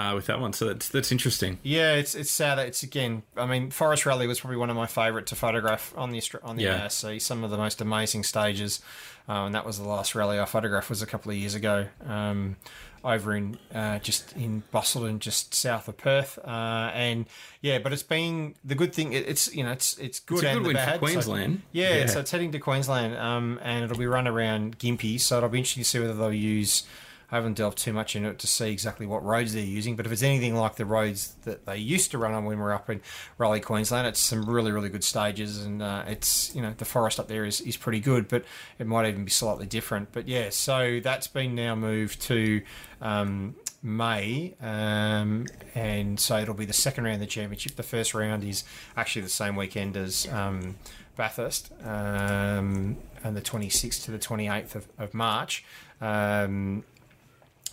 [0.00, 0.52] uh, with that one.
[0.52, 1.58] So that's that's interesting.
[1.62, 2.58] Yeah, it's it's sad.
[2.58, 3.22] It's again.
[3.36, 6.56] I mean, Forest Rally was probably one of my favourite to photograph on the on
[6.56, 6.82] the yeah.
[6.84, 7.20] ARC.
[7.20, 8.80] Some of the most amazing stages,
[9.28, 11.86] uh, and that was the last rally I photographed was a couple of years ago.
[12.06, 12.56] Um,
[13.02, 17.26] over in uh, just in Busselton, just south of Perth, uh, and
[17.62, 19.12] yeah, but it's been the good thing.
[19.12, 20.98] It, it's you know it's it's good it's and good bad.
[20.98, 24.78] Queensland, so, yeah, yeah, so it's heading to Queensland, um, and it'll be run around
[24.78, 25.18] Gympie.
[25.18, 26.84] So it'll be interesting to see whether they'll use
[27.30, 30.06] I haven't delved too much into it to see exactly what roads they're using, but
[30.06, 32.72] if it's anything like the roads that they used to run on when we are
[32.72, 33.00] up in
[33.38, 37.20] Rally Queensland, it's some really, really good stages, and uh, it's you know the forest
[37.20, 38.44] up there is, is pretty good, but
[38.78, 40.12] it might even be slightly different.
[40.12, 42.62] But yeah, so that's been now moved to.
[43.00, 47.76] Um, May, um, and so it'll be the second round of the championship.
[47.76, 48.62] The first round is
[48.94, 50.76] actually the same weekend as um,
[51.16, 55.64] Bathurst, um, and the 26th to the 28th of, of March.
[56.00, 56.84] Um,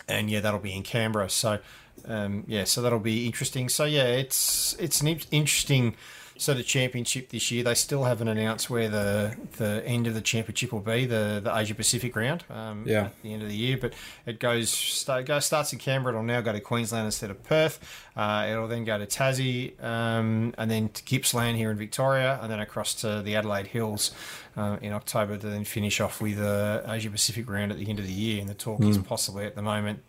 [0.08, 1.30] and yeah, that'll be in Canberra.
[1.30, 1.58] So
[2.06, 3.68] um, yeah, so that'll be interesting.
[3.68, 5.96] So yeah, it's it's an interesting
[6.38, 7.62] sort the championship this year.
[7.64, 11.54] They still haven't announced where the the end of the championship will be, the the
[11.56, 12.44] Asia Pacific round.
[12.50, 13.06] Um, yeah.
[13.06, 13.94] At the end of the year, but
[14.26, 16.14] it goes start, goes starts in Canberra.
[16.14, 17.78] It'll now go to Queensland instead of Perth.
[18.16, 22.50] Uh, it'll then go to Tassie, um, and then to Gippsland here in Victoria, and
[22.50, 24.12] then across to the Adelaide Hills
[24.56, 27.98] uh, in October to then finish off with the Asia Pacific round at the end
[27.98, 28.40] of the year.
[28.40, 28.88] And the talk mm.
[28.88, 30.02] is possibly at the moment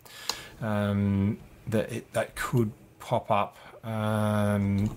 [0.60, 4.90] um, that it, that could pop up um,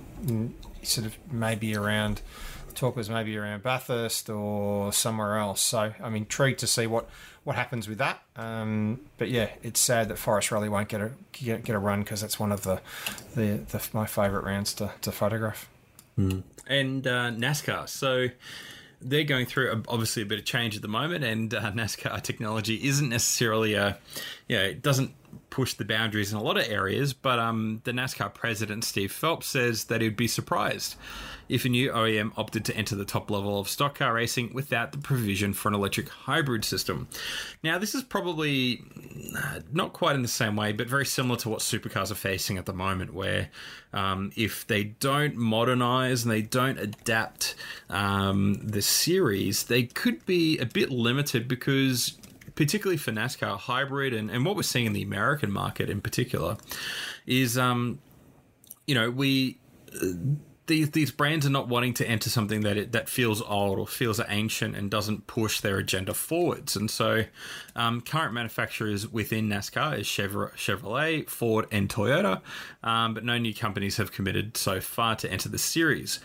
[0.84, 2.21] sort of maybe around
[2.73, 5.61] talk was maybe around Bathurst or somewhere else.
[5.61, 7.09] So I'm intrigued to see what,
[7.43, 8.21] what happens with that.
[8.36, 12.01] Um, but yeah, it's sad that Forest Rally won't get a get, get a run
[12.01, 12.81] because that's one of the,
[13.36, 15.69] the, the my favourite rounds to, to photograph.
[16.17, 16.43] Mm.
[16.67, 17.89] And uh, NASCAR.
[17.89, 18.27] So
[19.01, 22.88] they're going through obviously a bit of change at the moment, and uh, NASCAR technology
[22.88, 23.97] isn't necessarily a,
[24.47, 25.13] yeah, it doesn't
[25.49, 27.13] push the boundaries in a lot of areas.
[27.13, 30.95] But um, the NASCAR president Steve Phelps says that he'd be surprised
[31.49, 34.91] if a new OEM opted to enter the top level of stock car racing without
[34.91, 37.07] the provision for an electric hybrid system.
[37.63, 38.81] Now, this is probably
[39.38, 42.57] uh, not quite in the same way, but very similar to what supercars are facing
[42.57, 43.49] at the moment, where
[43.93, 47.55] um, if they don't modernize and they don't adapt
[47.89, 52.17] um, the series, they could be a bit limited because
[52.55, 56.57] particularly for NASCAR hybrid and, and what we're seeing in the American market in particular
[57.25, 57.99] is um
[58.87, 59.57] you know we
[60.01, 60.07] uh,
[60.67, 63.85] these these brands are not wanting to enter something that it, that feels old or
[63.85, 66.75] feels ancient and doesn't push their agenda forwards.
[66.75, 67.25] And so,
[67.75, 72.41] um, current manufacturers within NASCAR is Chevrolet, Ford, and Toyota,
[72.81, 76.19] um, but no new companies have committed so far to enter the series.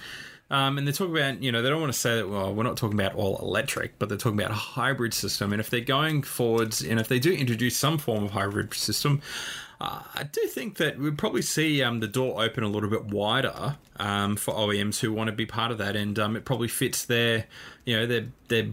[0.50, 2.62] Um, and they're talking about, you know, they don't want to say that, well, we're
[2.62, 5.52] not talking about all electric, but they're talking about a hybrid system.
[5.52, 9.20] And if they're going forwards, and if they do introduce some form of hybrid system,
[9.80, 13.06] uh, I do think that we'd probably see um, the door open a little bit
[13.06, 16.68] wider um, for OEMs who want to be part of that, and um, it probably
[16.68, 17.46] fits their,
[17.84, 18.66] you know, their their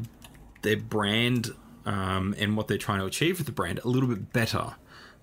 [0.64, 1.54] their brand
[1.86, 4.74] um, and what they're trying to achieve with the brand a little bit better.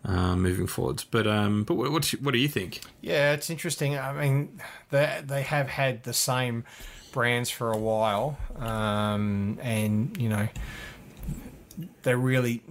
[0.05, 2.81] Uh, moving forwards, but um, but what what do you think?
[3.01, 3.97] Yeah, it's interesting.
[3.97, 6.65] I mean, they they have had the same
[7.13, 10.49] brands for a while, um, and you know,
[12.03, 12.63] they're really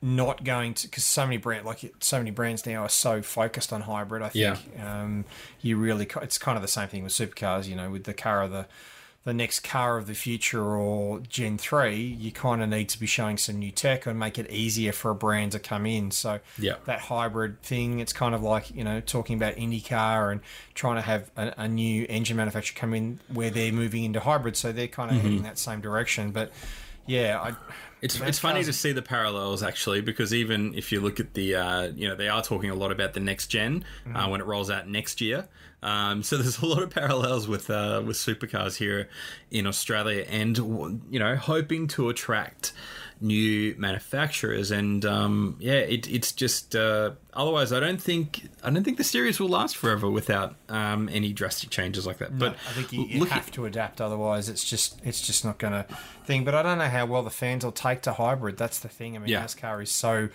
[0.00, 3.72] not going to because so many brand like so many brands now are so focused
[3.72, 4.22] on hybrid.
[4.22, 5.02] I think yeah.
[5.02, 5.24] um,
[5.60, 7.66] you really it's kind of the same thing with supercars.
[7.66, 8.66] You know, with the car of the
[9.24, 13.06] the next car of the future or Gen three, you kind of need to be
[13.06, 16.10] showing some new tech and make it easier for a brand to come in.
[16.10, 16.76] So yeah.
[16.86, 20.40] that hybrid thing, it's kind of like you know talking about IndyCar and
[20.74, 24.56] trying to have a, a new engine manufacturer come in where they're moving into hybrid.
[24.56, 25.26] So they're kind of mm-hmm.
[25.26, 26.52] heading that same direction, but
[27.08, 27.54] yeah, I,
[28.02, 31.56] it's it's funny to see the parallels actually because even if you look at the
[31.56, 34.16] uh, you know they are talking a lot about the next gen uh, mm-hmm.
[34.16, 35.48] uh, when it rolls out next year.
[35.82, 39.08] Um, so there's a lot of parallels with uh, with supercars here
[39.50, 40.56] in Australia, and
[41.10, 42.72] you know hoping to attract
[43.20, 47.72] new manufacturers, and um, yeah, it, it's just uh, otherwise.
[47.72, 51.70] I don't think I don't think the series will last forever without um, any drastic
[51.70, 52.32] changes like that.
[52.32, 55.58] No, but I think you, you have to adapt, otherwise it's just it's just not
[55.58, 55.86] going to
[56.24, 56.44] thing.
[56.44, 58.56] But I don't know how well the fans will take to hybrid.
[58.56, 59.14] That's the thing.
[59.16, 59.44] I mean, Yeah.
[59.44, 60.28] NASCAR is so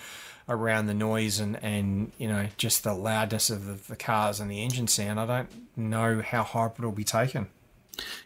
[0.50, 4.50] around the noise and and you know just the loudness of the, the cars and
[4.50, 5.20] the engine sound.
[5.20, 7.48] I don't know how hybrid will be taken.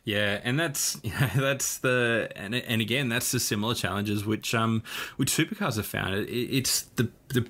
[0.03, 4.53] Yeah, and that's you know, that's the and and again that's the similar challenges which
[4.55, 4.83] um
[5.17, 6.15] which supercars have found.
[6.15, 7.47] It, it's the the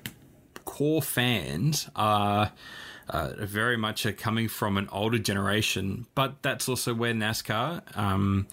[0.64, 2.52] core fans are.
[3.12, 8.46] Very much are coming from an older generation, but that's also where NASCAR, um,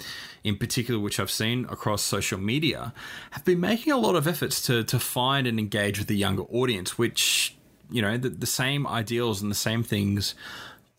[0.44, 2.94] in particular, which I've seen across social media,
[3.32, 6.44] have been making a lot of efforts to to find and engage with the younger
[6.44, 7.56] audience, which
[7.90, 10.36] you know the, the same ideals and the same things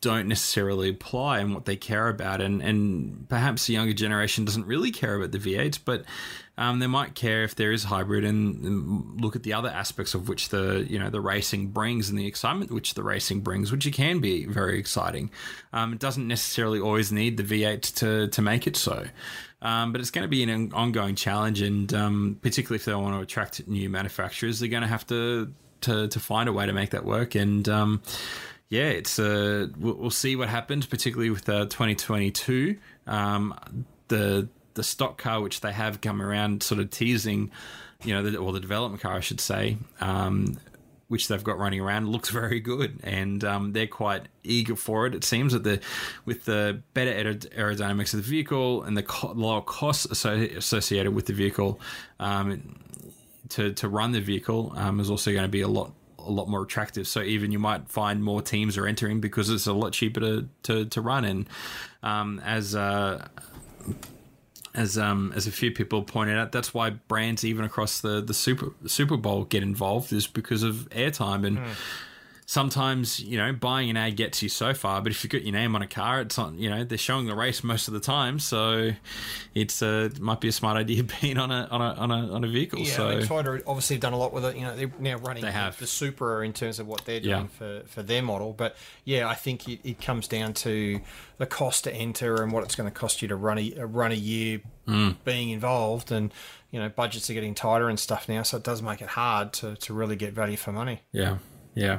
[0.03, 2.41] don't necessarily apply and what they care about.
[2.41, 6.05] And and perhaps the younger generation doesn't really care about the V8s but
[6.59, 10.15] um, they might care if there is hybrid and, and look at the other aspects
[10.15, 13.71] of which the you know the racing brings and the excitement which the racing brings
[13.71, 15.31] which it can be very exciting.
[15.73, 19.05] Um, it doesn't necessarily always need the V8 to to make it so.
[19.63, 23.17] Um, but it's going to be an ongoing challenge and um, particularly if they want
[23.17, 25.53] to attract new manufacturers they're going to have to
[25.83, 27.35] to to find a way to make that work.
[27.35, 28.03] And um,
[28.69, 32.77] yeah, it's uh, we'll, see what happens, particularly with uh, 2022.
[33.07, 33.59] Um,
[34.09, 37.51] the the stock car which they have come around, sort of teasing,
[38.05, 40.59] you know, the, or the development car, I should say, um,
[41.09, 45.15] which they've got running around, looks very good, and um, they're quite eager for it.
[45.15, 45.81] It seems that the
[46.25, 51.33] with the better aerodynamics of the vehicle and the co- lower costs associated with the
[51.33, 51.81] vehicle.
[52.21, 52.79] Um,
[53.51, 56.49] to, to run the vehicle um, is also going to be a lot a lot
[56.49, 57.07] more attractive.
[57.07, 60.49] So even you might find more teams are entering because it's a lot cheaper to
[60.65, 61.25] to, to run.
[61.25, 61.49] And
[62.03, 63.29] um, as uh,
[64.77, 68.35] as um, as a few people pointed out, that's why brands even across the the
[68.35, 71.59] Super Super Bowl get involved is because of airtime and.
[72.49, 75.53] Sometimes you know buying an ad gets you so far, but if you got your
[75.53, 76.57] name on a car, it's on.
[76.61, 78.93] You know they're showing the race most of the time, so
[79.53, 82.33] it's uh, it might be a smart idea being on a on a on a,
[82.33, 82.79] on a vehicle.
[82.79, 84.55] Yeah, so mean, Toyota obviously have done a lot with it.
[84.57, 85.77] You know, they're now running They the- have.
[85.81, 87.47] the Supra in terms of what they're doing Yeah.
[87.59, 88.53] for, for their model.
[88.53, 91.01] But yeah, I think it, it comes down to
[91.39, 94.13] the cost to enter and what it's going to cost you to run a, run
[94.13, 95.17] a year Mm.
[95.25, 96.13] being involved.
[96.13, 96.33] And,
[96.71, 99.53] you know, budgets are getting tighter and stuff now, so it does make it hard
[99.55, 101.01] to, to really get value for money.
[101.11, 101.39] Yeah.
[101.77, 101.99] Yeah.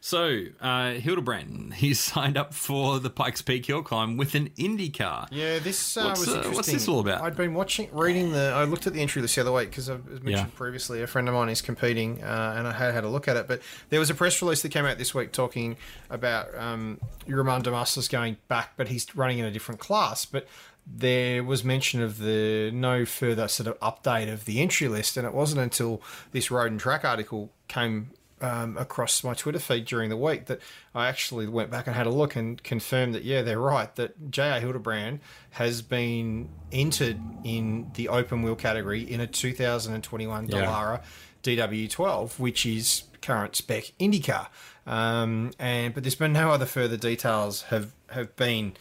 [0.00, 4.88] So, uh, Hildebrand, he's signed up for the Pikes Peak Hill Climb with an Indy
[4.88, 5.26] car.
[5.32, 6.54] Yeah, this uh, What's, was uh, interesting.
[6.54, 7.22] what's this all about?
[7.22, 8.52] I'd been watching, reading the.
[8.54, 10.46] I looked at the entry list the other week because I've mentioned Yeah.
[10.54, 13.36] previously a friend of mine is competing, uh, and I had had a look at
[13.36, 13.48] it.
[13.48, 15.76] But there was a press release that came out this week talking
[16.08, 20.24] about um, Romain Dumas going back, but he's running in a different class.
[20.24, 20.46] But
[20.86, 25.26] there was mention of the no further sort of update of the entry list, and
[25.26, 26.00] it wasn't until
[26.30, 28.10] this road and track article came
[28.40, 30.60] um, across my Twitter feed during the week that
[30.94, 34.30] I actually went back and had a look and confirmed that yeah they're right that
[34.30, 34.60] J.R.
[34.60, 35.20] Hildebrand
[35.52, 40.64] has been entered in the open wheel category in a 2021 Yeah.
[40.64, 41.02] Dallara
[41.42, 44.48] DW12 which is current spec IndyCar
[44.86, 48.74] um, and but there's been no other further details have have been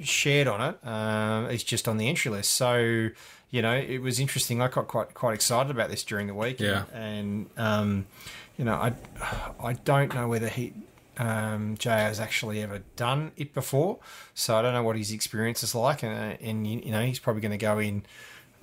[0.00, 0.86] shared on it.
[0.86, 2.52] Um, it's just on the entry list.
[2.54, 3.10] So,
[3.50, 4.60] you know, it was interesting.
[4.60, 6.58] I got quite quite excited about this during the week.
[6.60, 6.84] Yeah.
[6.92, 8.06] And, um,
[8.56, 8.92] you know, I
[9.60, 10.72] I don't know whether he
[11.18, 13.98] um, Jay has actually ever done it before,
[14.34, 16.02] so I don't know what his experience is like.
[16.02, 18.04] And, uh, and you, know, he's probably going to go in.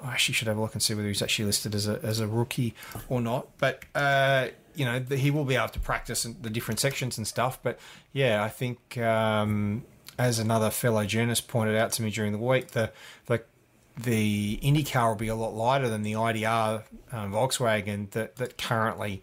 [0.04, 2.20] I actually should have a look and see whether he's actually listed as a, as
[2.20, 2.74] a rookie
[3.08, 3.48] or not.
[3.58, 7.28] But uh, you know, the, he will be able to practice the different sections and
[7.28, 7.60] stuff.
[7.62, 7.80] But
[8.12, 9.84] yeah, I think um,
[10.18, 12.92] as another fellow journalist pointed out to me during the week, the
[13.28, 13.44] the
[13.96, 19.22] the IndyCar will be a lot lighter than the IDR um, Volkswagen that that currently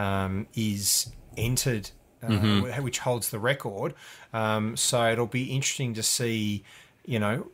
[0.00, 1.90] um, is entered,
[2.22, 2.82] uh, Mm-hmm.
[2.82, 3.94] which holds the record.
[4.32, 6.64] Um, so it'll be interesting to see,
[7.04, 7.46] you know,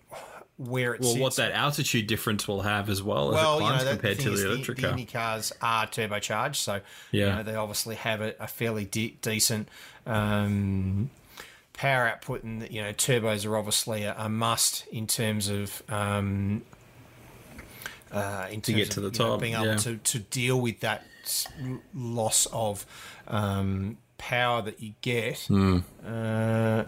[0.59, 1.21] where it Well, sits.
[1.23, 4.31] what that altitude difference will have as well as well, it you know, compared to
[4.31, 4.91] the the, electric the car.
[4.93, 6.75] Indy cars are turbocharged, so
[7.13, 7.37] you Yeah.
[7.37, 9.69] know, they obviously have a, a fairly de- decent
[10.07, 11.11] um,
[11.75, 15.83] power output, and you know, turbos are obviously a, a must in terms of.
[15.89, 16.63] Um,
[18.17, 19.77] uh, in terms get to of, the you know, top, being able yeah.
[19.77, 21.05] to, to deal with that
[21.95, 22.87] loss of
[23.29, 25.39] um, power that you get.
[25.47, 25.79] Hmm.
[26.07, 26.85] Uh,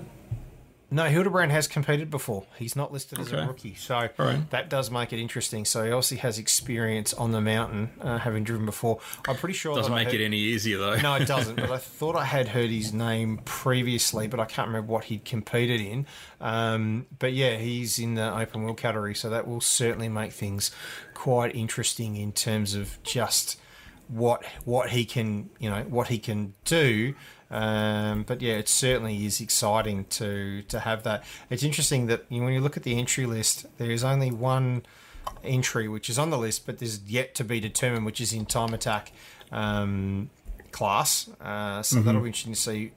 [0.90, 2.46] No, Hildebrand has competed before.
[2.58, 4.50] He's not listed as a rookie, so right.
[4.50, 5.66] that does make it interesting.
[5.66, 8.98] So he obviously has experience on the mountain, uh, having driven before.
[9.28, 10.96] I'm pretty sure Doesn't make heard- it any easier though.
[10.96, 11.56] No, it doesn't.
[11.56, 15.26] But I thought I had heard his name previously, but I can't remember what he'd
[15.26, 16.06] competed in.
[16.40, 20.70] Um, but yeah, he's in the open wheel category, so that will certainly make things
[21.12, 23.60] quite interesting in terms of just
[24.08, 27.14] what what he can you know what he can do.
[27.50, 31.24] Um, but yeah, it certainly is exciting to to have that.
[31.50, 34.30] It's interesting that you know, when you look at the entry list, there is only
[34.30, 34.82] one
[35.42, 38.46] entry which is on the list, but there's yet to be determined, which is in
[38.46, 39.12] time attack
[39.50, 40.30] um,
[40.72, 41.28] class.
[41.40, 42.92] Uh, so that'll be interesting to see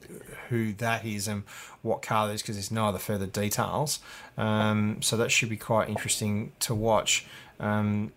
[0.48, 1.44] who that is and
[1.82, 4.00] what car that is because there's no other further details.
[4.36, 7.26] Um, so that should be quite interesting to watch.
[7.58, 8.12] Um,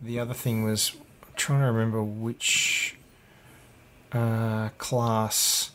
[0.00, 0.92] the other thing was
[1.22, 2.95] I'm trying to remember which
[4.16, 5.70] uh, class.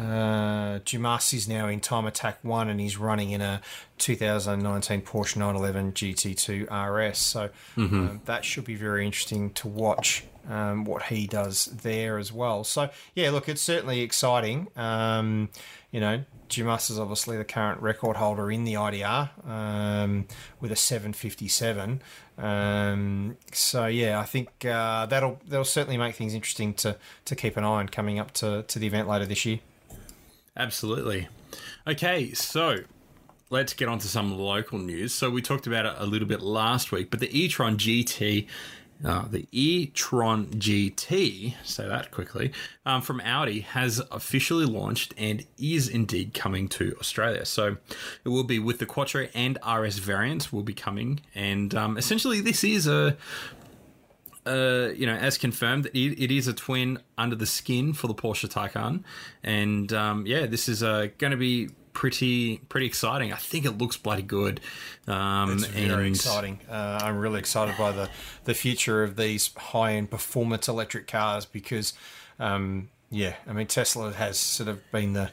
[0.00, 3.62] Uh, Dumas is now in Time Attack 1 and he's running in a
[3.98, 7.18] 2019 Porsche 911 GT2 RS.
[7.18, 12.32] So um, that should be very interesting to watch um, what he does there as
[12.32, 12.62] well.
[12.64, 14.68] So, yeah, look, it's certainly exciting.
[14.76, 15.48] Um,
[15.90, 20.26] you know, Dumas is obviously the current record holder in the IDR um,
[20.60, 22.02] with a 757.
[22.38, 27.56] Um, so yeah, I think uh, that'll that'll certainly make things interesting to to keep
[27.56, 29.60] an eye on coming up to, to the event later this year.
[30.56, 31.28] Absolutely.
[31.86, 32.78] Okay, so
[33.50, 35.14] let's get on to some local news.
[35.14, 38.46] So we talked about it a little bit last week, but the e-tron GT,
[39.04, 42.52] uh, the e-tron GT, say that quickly,
[42.84, 47.44] um, from Audi has officially launched and is indeed coming to Australia.
[47.44, 47.76] So
[48.24, 52.40] it will be with the Quattro and RS variants will be coming, and um, essentially
[52.40, 53.16] this is a
[54.46, 58.14] uh, you know, as confirmed, it, it is a twin under the skin for the
[58.14, 59.02] Porsche Taycan,
[59.42, 63.32] and um, yeah, this is uh, going to be pretty pretty exciting.
[63.32, 64.60] I think it looks bloody good.
[65.08, 66.60] Um, It's very and exciting.
[66.68, 68.10] Uh, I'm really excited by the
[68.44, 71.94] the future of these high end performance electric cars because,
[72.38, 75.30] um, yeah, I mean Tesla has sort of been the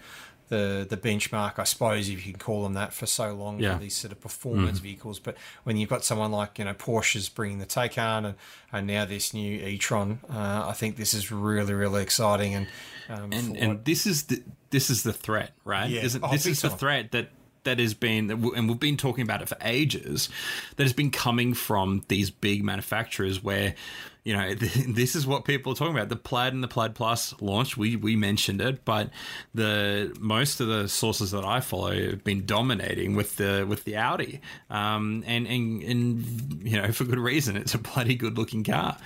[0.54, 3.74] the the benchmark, I suppose, if you can call them that, for so long Yeah.
[3.76, 5.20] for these sort of performance vehicles.
[5.20, 8.36] But when you've got someone like you know Porsche's bringing the Taycan and,
[8.72, 12.68] and now this new e-tron, uh, I think this is really really exciting and.
[13.10, 15.90] Um, and what- and this is the this is the threat, right?
[15.90, 16.04] Yeah.
[16.04, 17.30] Isn't, Oh, this is the threat that
[17.66, 20.30] that has been, and we've been talking about it for ages,
[20.76, 23.76] that has been coming from these big manufacturers where.
[24.24, 26.10] You know, this is what people are talking about.
[26.10, 29.10] The Plaid and the Plaid Plus launch, We we mentioned it, but
[29.54, 33.98] the most of the sources that I follow have been dominating with the with the
[33.98, 37.58] Audi, um, and and and you know for good reason.
[37.58, 38.98] It's a bloody good looking car.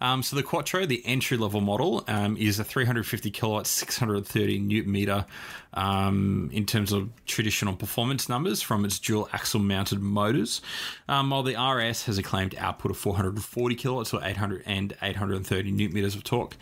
[0.00, 4.92] Um, so the Quattro, the entry level model, um, is a 350 kilowatt, 630 newton
[4.92, 5.24] meter
[5.72, 10.60] um, in terms of traditional performance numbers from its dual axle mounted motors,
[11.08, 15.70] um, while the RS has a claimed output of 440 kilowatts or 800 and 830
[15.70, 16.56] newton meters of torque.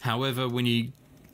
[0.00, 0.92] However, when you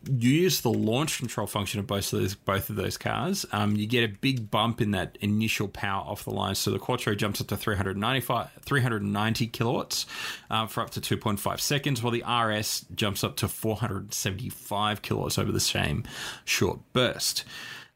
[0.08, 3.86] use the launch control function of both of those both of those cars, um, you
[3.86, 6.54] get a big bump in that initial power off the line.
[6.54, 10.06] So the Quattro jumps up to 395, 390 kilowatts
[10.50, 15.52] uh, for up to 2.5 seconds, while the RS jumps up to 475 kilowatts over
[15.52, 16.04] the same
[16.44, 17.44] short burst.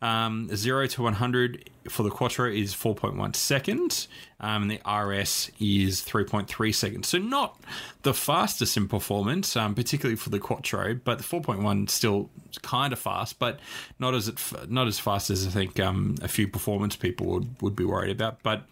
[0.01, 4.07] Um, 0 to 100 for the Quattro is 4.1 seconds,
[4.39, 7.09] um, and the RS is 3.3 seconds.
[7.09, 7.59] So, not
[8.03, 12.31] the fastest in performance, um, particularly for the Quattro, but the 4.1 still
[12.63, 13.59] kind of fast, but
[13.99, 17.61] not as it, not as fast as I think um, a few performance people would,
[17.61, 18.43] would be worried about.
[18.45, 18.63] But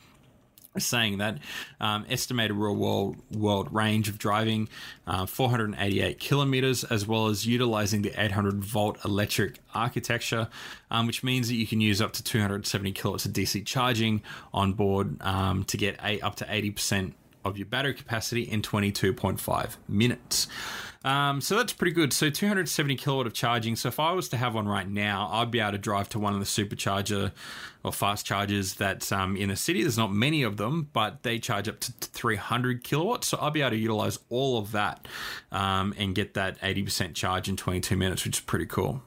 [0.79, 1.39] saying that
[1.81, 4.69] um, estimated real world world range of driving
[5.07, 10.49] uh, 488 kilometers as well as utilizing the 800 volt electric architecture
[10.91, 14.23] um, which means that you can use up to 270 kilowatts of dc charging
[14.53, 17.13] on board um, to get a, up to 80%
[17.45, 20.49] of your battery capacity in 22.5 minutes
[21.07, 22.13] um, so that's pretty good.
[22.13, 23.77] So 270 kilowatt of charging.
[23.77, 26.19] So if I was to have one right now, I'd be able to drive to
[26.19, 27.31] one of the supercharger
[27.85, 29.83] or fast chargers that's um, in the city.
[29.83, 33.29] There's not many of them, but they charge up to 300 kilowatts.
[33.29, 35.07] So I'll be able to utilize all of that
[35.53, 39.01] um, and get that 80% charge in 22 minutes, which is pretty cool.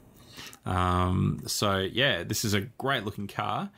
[0.64, 3.70] Um, so yeah, this is a great looking car.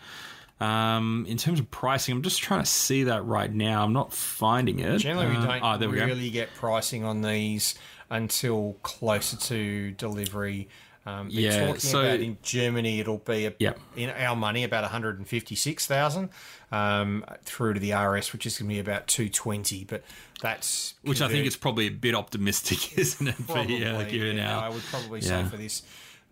[0.61, 3.83] Um, in terms of pricing, I'm just trying to see that right now.
[3.83, 4.99] I'm not finding it.
[4.99, 6.07] Generally, we Uh, don't oh, there we go.
[6.07, 7.75] really get pricing on these
[8.13, 10.69] until closer to delivery.
[11.05, 13.81] Um, they're Yeah, talking so- about in Germany, it'll be a, Yep.
[13.97, 16.29] in our money about 156,000
[16.71, 19.85] um, through to the RS, which is going to be about 220.
[19.85, 20.05] But
[20.41, 23.35] that's Which I think is probably a bit optimistic, isn't it?
[23.35, 25.83] For, probably yeah, given yeah, our I would probably say for this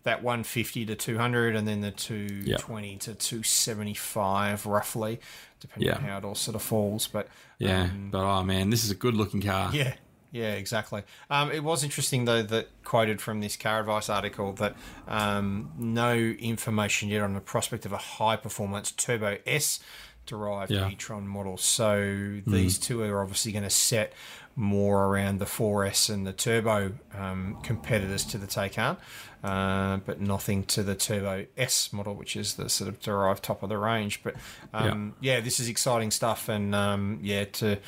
[0.03, 2.99] that 150 to 200 and then the 220 yep.
[3.01, 5.19] to 275 roughly
[5.59, 5.95] depending yeah.
[5.95, 7.27] on how it all sort of falls but
[7.59, 9.93] yeah um, but oh man this is a good looking car yeah
[10.31, 11.03] yeah, exactly.
[11.29, 14.75] Um, it was interesting though that quoted from this Car Advice article that
[15.07, 19.79] um, no information yet on the prospect of a high performance Turbo S
[20.25, 20.89] derived yeah.
[20.89, 21.57] e-tron model.
[21.57, 22.45] So mm.
[22.45, 24.13] these two are obviously going to set
[24.55, 28.97] more around the 4S and the turbo um, competitors to the Taycan,
[29.43, 33.63] uh, but nothing to the Turbo S model, which is the sort of derived top
[33.63, 34.21] of the range.
[34.23, 34.35] But
[34.73, 35.35] um, yeah.
[35.35, 35.39] yeah.
[35.41, 37.79] this is exciting stuff, and um, yeah, to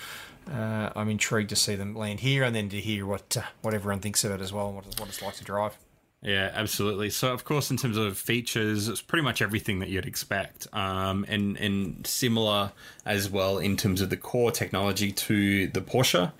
[0.51, 3.73] uh, I'm intrigued to see them land here and then to hear what uh, what
[3.73, 5.77] everyone thinks of it as well, what, what it's like to drive.
[6.23, 7.09] Yeah, absolutely.
[7.09, 11.25] So, of course, in terms of features, it's pretty much everything that you'd expect, um,
[11.27, 12.71] and and similar
[13.05, 16.31] as well in terms of the core technology to the Porsche.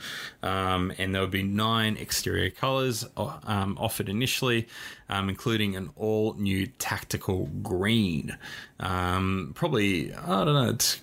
[0.42, 4.70] Um, and there would be nine exterior colors um, offered initially,
[5.10, 8.38] um, including an all new tactical green.
[8.80, 10.70] Um, probably, I don't know.
[10.70, 11.02] It's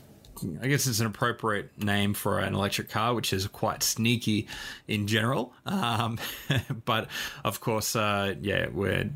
[0.61, 4.49] I guess it's an appropriate name for an electric car, which is quite sneaky
[4.89, 5.53] in general.
[5.67, 6.19] Um,
[6.85, 7.09] but
[7.45, 9.11] of course, uh, yeah, we're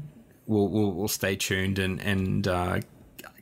[0.46, 2.80] we'll, we'll, we'll stay tuned and and uh,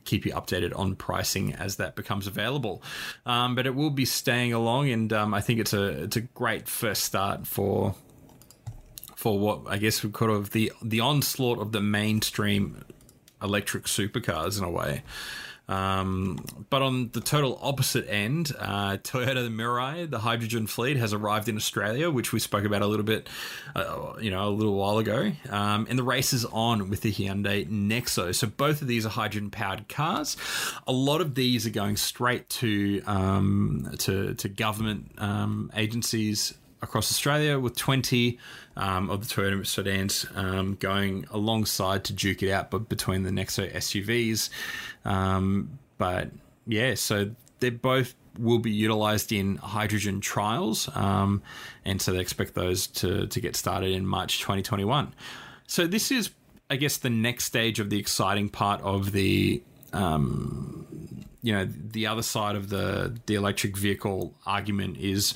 [0.05, 2.83] keep you updated on pricing as that becomes available.
[3.25, 6.21] Um, but it will be staying along, and um, I think it's a it's a
[6.21, 7.95] great first start for
[9.15, 12.83] for what I guess we could have the the onslaught of the mainstream
[13.41, 15.03] electric supercars in a way.
[15.73, 16.37] Um,
[16.69, 21.55] but on the total opposite end, uh, Toyota Mirai, the hydrogen fleet, has arrived in
[21.57, 23.27] Australia, which we spoke about a little bit,
[23.75, 25.31] uh, you know, a little while ago.
[25.49, 28.35] Um, and the race is on with the Hyundai Nexo.
[28.35, 30.37] So both of these are hydrogen powered cars.
[30.85, 37.09] A lot of these are going straight to um, to, to government um, agencies across
[37.09, 38.37] Australia, with 20
[38.75, 43.29] um, of the Toyota sedans um, going alongside to duke it out, but between the
[43.29, 44.49] Nexo SUVs.
[45.05, 46.29] Um, but
[46.65, 51.41] yeah, so they both will be utilized in hydrogen trials, um,
[51.85, 55.13] and so they expect those to to get started in March 2021.
[55.67, 56.31] So this is,
[56.69, 60.85] I guess, the next stage of the exciting part of the um,
[61.41, 65.33] you know the other side of the the electric vehicle argument is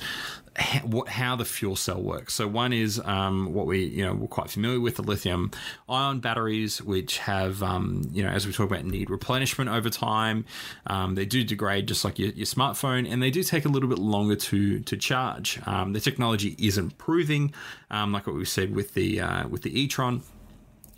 [0.58, 2.34] how the fuel cell works.
[2.34, 5.50] So one is um, what we you know we're quite familiar with the lithium
[5.88, 10.44] ion batteries, which have um, you know as we talk about need replenishment over time.
[10.86, 13.88] Um, they do degrade just like your, your, smartphone, and they do take a little
[13.88, 15.60] bit longer to to charge.
[15.66, 17.52] Um, the technology is improving,
[17.90, 20.22] um, like what we said with the uh, with the e-tron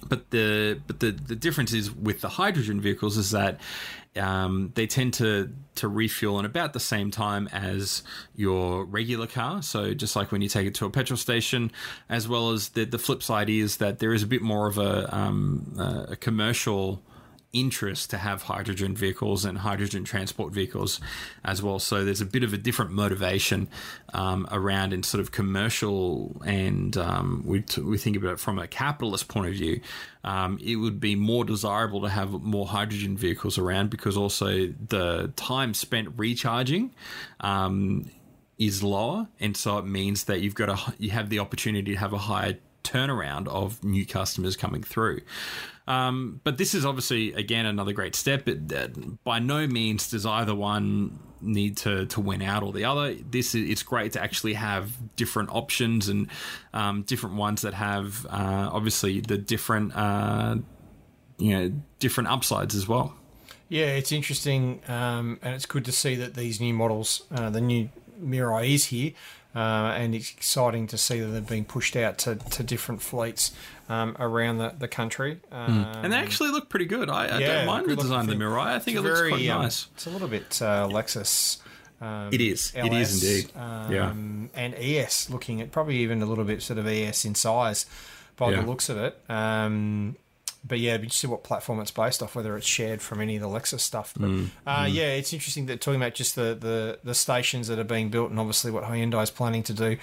[0.09, 3.61] but the but the the difference is with the hydrogen vehicles is that
[4.17, 8.03] um, they tend to to refuel in about the same time as
[8.35, 9.63] your regular car.
[9.63, 11.71] So just like when you take it to a petrol station,
[12.09, 14.79] as well as the the flip side is that there is a bit more of
[14.79, 15.75] a um,
[16.09, 17.03] a commercial
[17.53, 21.01] interest to have hydrogen vehicles and hydrogen transport vehicles
[21.45, 21.79] as well.
[21.79, 23.69] So there's a bit of a different motivation
[24.15, 28.59] um, around in sort of commercial and um, we, t- we think about it from
[28.59, 29.81] a capitalist point of view.
[30.23, 35.33] Um, it would be more desirable to have more hydrogen vehicles around because also the
[35.37, 36.95] time spent recharging
[37.41, 38.11] um,
[38.59, 41.99] is lower, and so it means that you've got a you have the opportunity to
[41.99, 45.21] have a higher turnaround of new customers coming through.
[45.91, 48.47] Um, but this is obviously again another great step.
[48.47, 48.89] It, uh,
[49.25, 53.15] by no means does either one need to to win out or the other.
[53.15, 56.29] This is it's great to actually have different options and
[56.73, 60.59] um, different ones that have uh, obviously the different uh,
[61.39, 63.17] you know different upsides as well.
[63.69, 67.61] Yeah, it's interesting, um, and it's good to see that these new models, uh, the
[67.61, 67.89] new
[68.21, 69.13] Mirai is here,
[69.55, 73.53] uh, and it's exciting to see that they're being pushed out to, to different fleets
[73.89, 75.41] um, around the, the country.
[75.51, 75.87] Um.
[76.03, 77.11] And they actually look pretty good.
[77.11, 78.67] I, I yeah, don't mind the design of the Mirai.
[78.67, 79.89] I think it's it looks very, quite um, nice.
[79.95, 81.59] it's a little bit uh, Lexus.
[82.01, 82.73] Um, it is.
[82.75, 83.53] LS, it is indeed.
[83.55, 84.11] yeah.
[84.11, 87.87] Um, and ES looking at probably even a little bit sort of ES in size
[88.37, 88.61] by yeah.
[88.61, 89.19] the looks of it.
[89.29, 90.17] Um,
[90.65, 93.43] but yeah, we see what platform it's based off, whether it's shared from any of
[93.43, 94.13] the Lexus stuff.
[94.17, 94.93] But mm, uh, mm.
[94.95, 98.31] yeah, it's interesting that talking about just the, the, the stations that are being built
[98.31, 99.97] and obviously what Hyundai is planning to do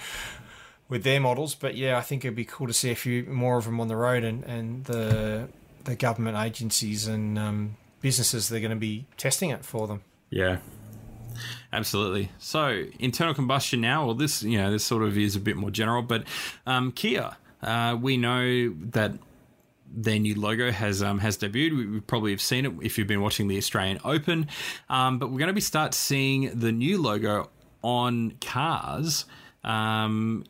[0.88, 1.54] with their models.
[1.54, 3.88] But yeah, I think it'd be cool to see a few more of them on
[3.88, 5.48] the road and, and the
[5.84, 10.02] the government agencies and um, businesses they're going to be testing it for them.
[10.28, 10.58] Yeah.
[11.72, 12.30] Absolutely.
[12.38, 14.06] So, internal combustion now.
[14.06, 16.24] Well, this you know this sort of is a bit more general, but
[16.66, 17.36] um, Kia.
[17.60, 19.12] Uh, we know that
[19.90, 21.76] their new logo has um, has debuted.
[21.76, 24.48] We, we, probably have seen it if you've been watching the Australian Open.
[24.88, 27.50] Um, but we're going to be start seeing the new logo
[27.82, 29.24] on cars
[29.64, 30.44] um,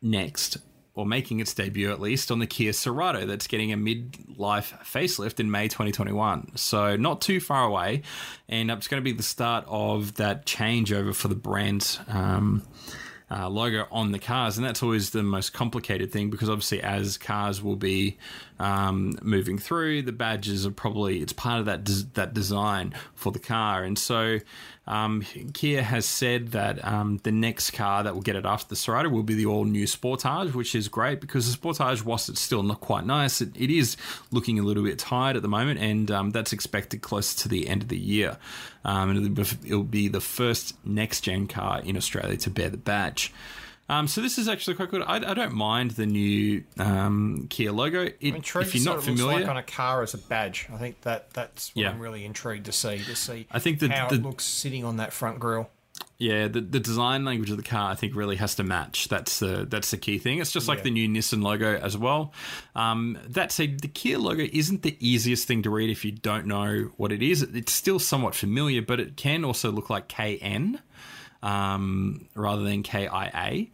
[0.00, 0.58] next.
[0.94, 5.40] or making its debut at least, on the Kia Cerato that's getting a mid-life facelift
[5.40, 6.56] in May 2021.
[6.56, 8.02] So not too far away,
[8.48, 11.98] and it's going to be the start of that changeover for the brand.
[12.08, 12.62] Um,
[13.32, 17.16] uh, logo on the cars, and that's always the most complicated thing because obviously, as
[17.16, 18.18] cars will be
[18.62, 23.32] um, moving through, the badges are probably it's part of that des- that design for
[23.32, 24.38] the car, and so
[24.86, 28.76] um, Kia has said that um, the next car that will get it after the
[28.76, 32.40] Cerato will be the all new Sportage, which is great because the Sportage, whilst it's
[32.40, 33.96] still not quite nice, it, it is
[34.30, 37.68] looking a little bit tired at the moment, and um, that's expected closer to the
[37.68, 38.38] end of the year.
[38.84, 43.32] Um, and it'll be the first next gen car in Australia to bear the badge.
[43.92, 45.02] Um, so this is actually quite good.
[45.02, 48.04] I, I don't mind the new um, Kia logo.
[48.04, 50.66] It, if you're not familiar, like on a car as a badge.
[50.72, 51.90] I think that that's what yeah.
[51.90, 53.46] I'm really intrigued to see to see.
[53.50, 55.68] I think the, how the, it looks sitting on that front grille.
[56.16, 59.08] Yeah, the, the design language of the car I think really has to match.
[59.08, 60.38] That's the that's the key thing.
[60.38, 60.84] It's just like yeah.
[60.84, 62.32] the new Nissan logo as well.
[62.74, 66.46] Um, that said, the Kia logo isn't the easiest thing to read if you don't
[66.46, 67.42] know what it is.
[67.42, 70.80] It's still somewhat familiar, but it can also look like KN
[71.42, 73.66] um, rather than KIA.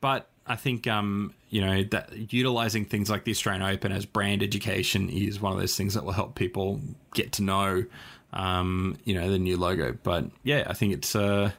[0.00, 4.42] But I think um, you know that utilizing things like the Australian Open as brand
[4.42, 6.80] education is one of those things that will help people
[7.14, 7.84] get to know
[8.32, 9.96] um, you know the new logo.
[10.02, 11.16] But yeah, I think it's.
[11.16, 11.50] Uh,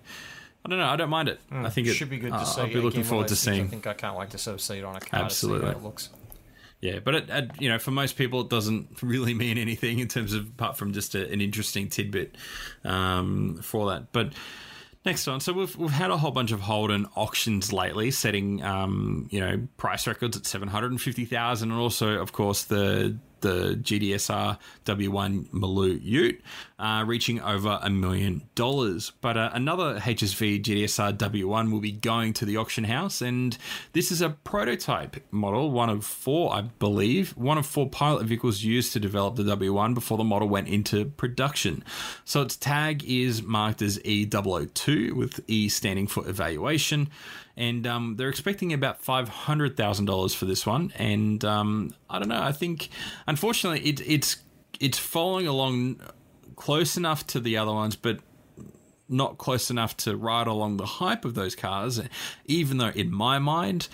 [0.65, 0.87] I don't know.
[0.87, 1.39] I don't mind it.
[1.49, 2.61] Mm, I think it should be good to uh, see.
[2.61, 3.65] I'll be looking forward to seeing.
[3.65, 5.21] I think I can't wait to sort of see it on a car.
[5.21, 6.09] Absolutely, it looks.
[6.81, 10.07] Yeah, but it, it, you know, for most people, it doesn't really mean anything in
[10.07, 12.35] terms of apart from just a, an interesting tidbit
[12.83, 14.11] um, for that.
[14.11, 14.33] But
[15.07, 15.39] Next one.
[15.39, 19.65] So we've we've had a whole bunch of Holden auctions lately, setting um, you know
[19.77, 24.57] price records at seven hundred and fifty thousand, and also of course the the GTSR
[24.85, 26.41] W1 Maloo Ute,
[26.79, 29.11] uh, reaching over a million dollars.
[29.21, 33.57] But uh, another HSV GTSR W1 will be going to the auction house, and
[33.93, 38.63] this is a prototype model, one of four, I believe, one of four pilot vehicles
[38.63, 41.83] used to develop the W1 before the model went into production.
[42.25, 47.09] So its tag is marked as E002, with E standing for evaluation
[47.57, 50.93] and um, they're expecting about five hundred thousand dollars for this one.
[50.95, 52.41] And um, I don't know.
[52.41, 52.89] I think,
[53.25, 54.37] unfortunately, it, it's
[54.79, 55.99] it's following along
[56.55, 58.19] close enough to the other ones, but
[59.09, 61.99] not close enough to ride along the hype of those cars.
[62.45, 63.87] Even though, in my mind,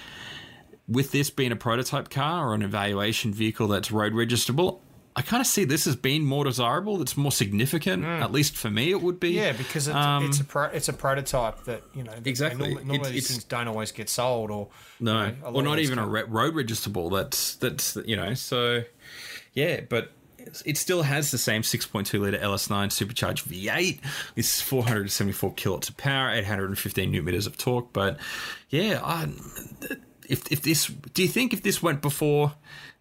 [0.87, 4.79] with this being a prototype car or an evaluation vehicle that's road registrable,
[5.15, 6.97] I kind of see this as being more desirable.
[6.97, 8.21] That's more significant, mm.
[8.21, 8.91] at least for me.
[8.91, 9.31] It would be.
[9.31, 12.69] Yeah, because it's, um, it's a pro, it's a prototype that you know exactly.
[12.69, 14.69] Normally, normally these things don't always get sold, or
[14.99, 17.11] no, you know, or not even a re- road registerable.
[17.11, 18.33] That's that's you know.
[18.33, 18.83] So
[19.53, 20.11] yeah, but
[20.65, 23.99] it still has the same 6.2 litre LS9 supercharged V8
[24.35, 27.93] with 474 kilowatts of power, 815 newton meters of torque.
[27.93, 28.17] But
[28.69, 29.29] yeah, I,
[30.27, 32.53] if if this, do you think if this went before?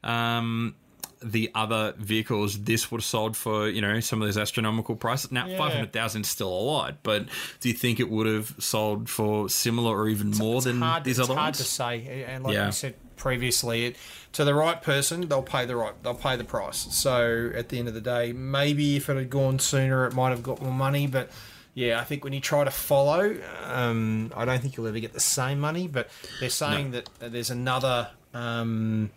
[0.04, 0.74] Um,
[1.22, 5.30] the other vehicles this would have sold for you know some of those astronomical prices
[5.32, 5.56] now yeah.
[5.56, 7.26] 500000 is still a lot but
[7.60, 10.80] do you think it would have sold for similar or even it's, more it's than
[10.80, 12.66] hard, these it's other hard ones to say and like yeah.
[12.66, 13.96] you said previously it,
[14.32, 17.78] to the right person they'll pay the right they'll pay the price so at the
[17.78, 20.72] end of the day maybe if it had gone sooner it might have got more
[20.72, 21.30] money but
[21.74, 23.34] yeah, I think when you try to follow,
[23.64, 25.88] um, I don't think you'll ever get the same money.
[25.88, 27.00] But they're saying no.
[27.00, 29.10] that there's another um,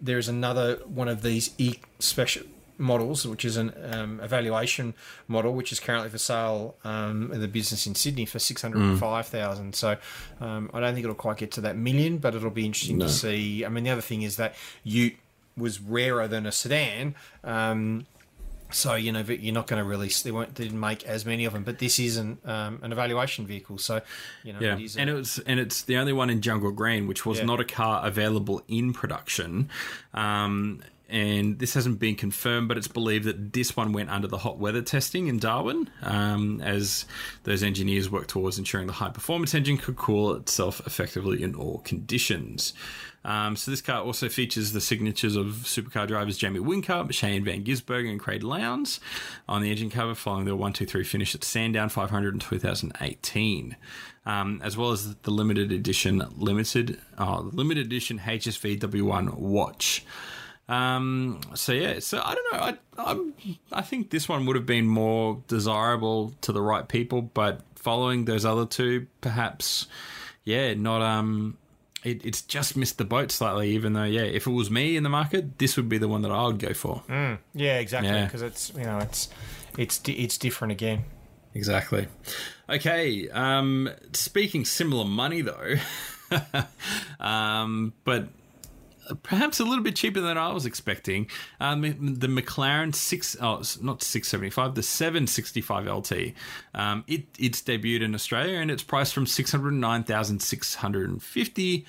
[0.00, 2.44] there's another one of these e special
[2.78, 4.94] models, which is an um, evaluation
[5.26, 8.82] model, which is currently for sale um, in the business in Sydney for six hundred
[8.82, 9.72] and five thousand.
[9.72, 9.74] Mm.
[9.74, 9.96] So
[10.40, 13.06] um, I don't think it'll quite get to that million, but it'll be interesting no.
[13.06, 13.64] to see.
[13.64, 14.54] I mean, the other thing is that
[14.84, 15.16] Ute
[15.56, 17.16] was rarer than a sedan.
[17.42, 18.06] Um,
[18.70, 20.22] so you know you're not going to release.
[20.22, 20.54] They won't.
[20.54, 23.78] They didn't make as many of them, but this is an um, an evaluation vehicle.
[23.78, 24.00] So
[24.44, 27.06] you know, yeah, it and it was and it's the only one in Jungle Green,
[27.06, 27.44] which was yeah.
[27.44, 29.68] not a car available in production.
[30.14, 34.36] Um, and this hasn't been confirmed, but it's believed that this one went under the
[34.36, 37.06] hot weather testing in Darwin, um, as
[37.44, 41.78] those engineers worked towards ensuring the high performance engine could cool itself effectively in all
[41.78, 42.74] conditions.
[43.24, 47.64] Um, so this car also features the signatures of supercar drivers Jamie Whincup, Shane Van
[47.64, 49.00] Gisbergen, and Craig Lowndes
[49.48, 53.76] on the engine cover, following their 123 finish at Sandown 500 in 2018.
[54.24, 60.04] Um, as well as the limited edition limited oh, limited edition HSV W1 watch.
[60.68, 62.58] Um, so yeah, so I don't know.
[62.58, 63.34] I I'm,
[63.72, 68.26] I think this one would have been more desirable to the right people, but following
[68.26, 69.86] those other two, perhaps,
[70.44, 71.56] yeah, not um
[72.04, 73.70] it, it's just missed the boat slightly.
[73.70, 76.22] Even though, yeah, if it was me in the market, this would be the one
[76.22, 77.02] that I would go for.
[77.08, 78.22] Mm, yeah, exactly.
[78.24, 78.48] Because yeah.
[78.48, 79.28] it's you know it's
[79.76, 81.04] it's it's different again.
[81.54, 82.06] Exactly.
[82.68, 83.28] Okay.
[83.30, 85.76] Um, speaking similar money though.
[87.20, 88.28] um, but
[89.22, 91.28] perhaps a little bit cheaper than I was expecting.
[91.60, 96.32] Um, the McLaren six, oh, not six seventy five, the seven sixty five LT.
[96.74, 100.74] Um, it it's debuted in Australia and it's priced from six hundred nine thousand six
[100.76, 101.86] hundred and fifty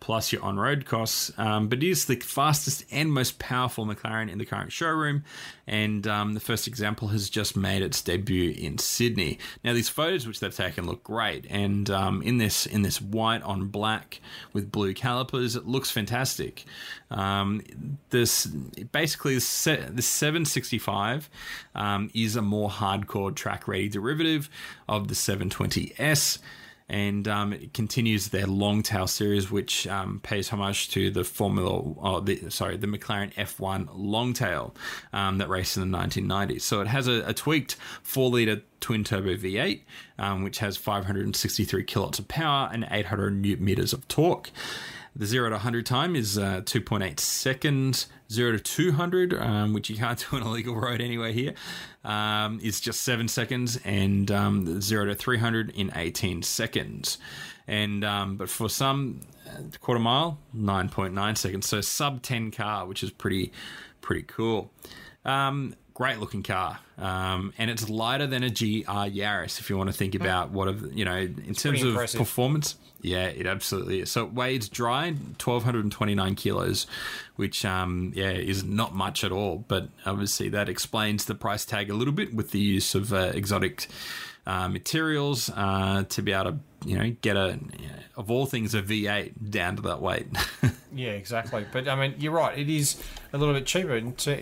[0.00, 1.30] plus your on road costs.
[1.38, 5.24] Um, but it is the fastest and most powerful McLaren in the current showroom,
[5.66, 9.38] and um, the first example has just made its debut in Sydney.
[9.62, 13.42] Now, these photos which they've taken look great, and um, in this in this white
[13.42, 14.20] on black
[14.52, 16.64] with blue calipers, it looks fantastic.
[17.10, 17.62] Um,
[18.10, 21.30] this basically the 765
[21.74, 24.48] um, is a more hardcore track ready derivative
[24.88, 26.38] of the 720S
[26.90, 31.94] and um, it continues their long tail series, which um, pays homage to the Formula,
[32.02, 34.74] oh, the, sorry, the McLaren F1 long tail
[35.12, 36.62] um, that raced in the 1990s.
[36.62, 39.82] So it has a, a tweaked four liter twin turbo V8,
[40.18, 44.50] um, which has 563 kilowatts of power and 800 newton meters of torque.
[45.20, 48.06] The 0 to 100 time is uh, 2.8 seconds.
[48.32, 51.52] 0 to 200, um, which you can't do on a legal road anywhere here,
[52.06, 53.78] um, is just 7 seconds.
[53.84, 57.18] And um, 0 to 300 in 18 seconds.
[57.68, 61.68] And um, But for some, uh, quarter mile, 9.9 seconds.
[61.68, 63.52] So sub 10 car, which is pretty,
[64.00, 64.72] pretty cool.
[65.26, 69.60] Um, great looking car, um, and it's lighter than a GR Yaris.
[69.60, 72.76] If you want to think about what of you know in it's terms of performance,
[73.02, 74.10] yeah, it absolutely is.
[74.10, 76.86] So it weighs dry twelve hundred and twenty nine kilos,
[77.36, 79.64] which um, yeah is not much at all.
[79.66, 83.32] But obviously that explains the price tag a little bit with the use of uh,
[83.34, 83.88] exotic
[84.46, 87.58] uh, materials uh, to be able to you know get a
[88.16, 90.26] of all things a V8 down to that weight.
[90.94, 91.64] yeah, exactly.
[91.72, 92.58] But I mean, you're right.
[92.58, 93.02] It is
[93.32, 94.00] a little bit cheaper.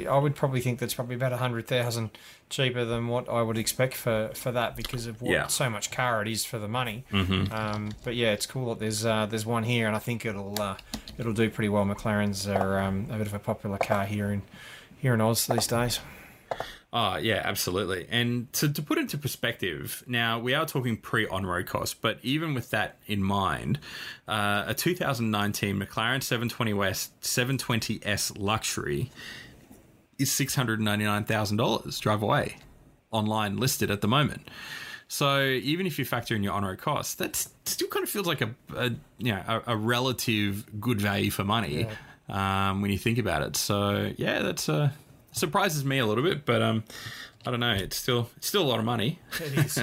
[0.08, 2.10] I would probably think that's probably about a hundred thousand
[2.48, 5.46] cheaper than what I would expect for, for that because of what yeah.
[5.46, 7.04] so much car it is for the money.
[7.12, 7.52] Mm-hmm.
[7.52, 10.60] Um, but yeah, it's cool that there's uh, there's one here, and I think it'll
[10.60, 10.76] uh,
[11.18, 11.84] it'll do pretty well.
[11.84, 14.42] McLarens are um, a bit of a popular car here in
[14.98, 16.00] here in Oz these days.
[16.90, 18.06] Oh, yeah, absolutely.
[18.10, 22.18] And to, to put into perspective, now we are talking pre on road costs, but
[22.22, 23.78] even with that in mind,
[24.26, 29.10] uh, a 2019 McLaren 720S, 720S Luxury
[30.18, 32.56] is $699,000 drive away
[33.10, 34.48] online listed at the moment.
[35.08, 37.34] So even if you factor in your on road costs, that
[37.64, 41.44] still kind of feels like a, a you know a, a, relative good value for
[41.44, 41.86] money
[42.28, 42.70] yeah.
[42.70, 43.56] um, when you think about it.
[43.56, 44.92] So yeah, that's a
[45.32, 46.84] surprises me a little bit, but um,
[47.46, 47.72] I don't know.
[47.72, 49.18] It's still it's still a lot of money.
[49.40, 49.78] It is.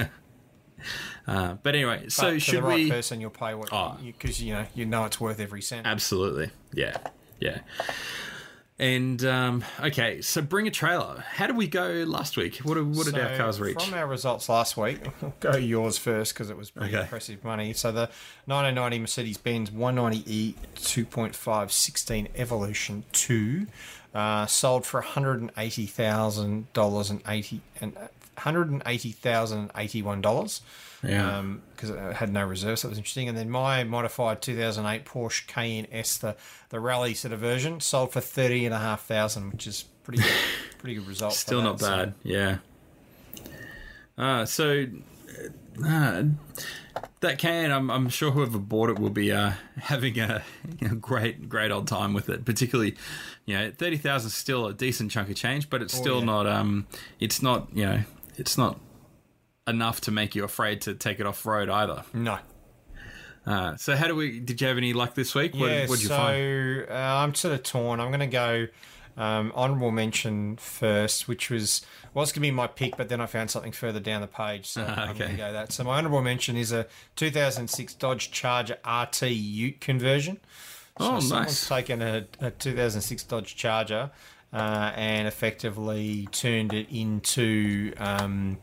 [1.26, 2.90] uh, but anyway, but so should the right we?
[2.90, 5.88] Person, you'll pay what because oh, you, you, know you know it's worth every cent.
[5.88, 6.98] Absolutely, yeah,
[7.40, 7.58] yeah.
[8.78, 11.24] And um, okay, so bring a trailer.
[11.26, 12.58] How did we go last week?
[12.58, 13.82] What, what did so our cars reach?
[13.82, 17.04] From our results last week, we'll go yours first because it was pretty okay.
[17.04, 17.72] impressive money.
[17.72, 18.10] So the
[18.44, 23.66] 1990 Mercedes Benz 190E 2.5 16 Evolution 2
[24.14, 27.96] uh, sold for $180,000 and 80 and
[28.36, 30.60] $180,081.
[31.06, 31.42] Yeah.
[31.74, 33.28] Because um, it had no reserves, so that was interesting.
[33.28, 36.36] And then my modified 2008 Porsche Cayenne S, the,
[36.70, 40.32] the rally sort of version, sold for 30500 which is pretty good,
[40.78, 41.34] pretty good result.
[41.34, 42.14] Still that, not bad, so.
[42.22, 42.58] yeah.
[44.18, 44.86] Uh, so
[45.84, 46.22] uh,
[47.20, 47.70] that can.
[47.70, 50.42] I'm, I'm, sure whoever bought it will be uh, having a
[50.80, 52.44] you know, great, great old time with it.
[52.44, 52.96] Particularly,
[53.44, 56.18] you know, thirty thousand is still a decent chunk of change, but it's oh, still
[56.20, 56.24] yeah.
[56.24, 56.46] not.
[56.46, 56.86] Um,
[57.20, 57.68] it's not.
[57.74, 58.00] You know,
[58.36, 58.80] it's not
[59.66, 62.04] enough to make you afraid to take it off road either.
[62.12, 62.38] No.
[63.46, 64.40] Uh, so how do we?
[64.40, 65.52] Did you have any luck this week?
[65.54, 66.86] Yeah, what, you so, find?
[66.90, 68.00] Uh, I'm sort of torn.
[68.00, 68.66] I'm going to go
[69.16, 73.26] um, honorable mention first, which was was going to be my pick, but then I
[73.26, 74.92] found something further down the page, so okay.
[74.92, 75.72] I'm going to go that.
[75.72, 76.86] So my honorable mention is a
[77.16, 80.38] 2006 Dodge Charger RT Ute conversion.
[80.98, 81.68] So oh, someone's nice.
[81.68, 84.10] taken a, a 2006 Dodge Charger
[84.52, 87.92] uh, and effectively turned it into.
[87.98, 88.58] Um,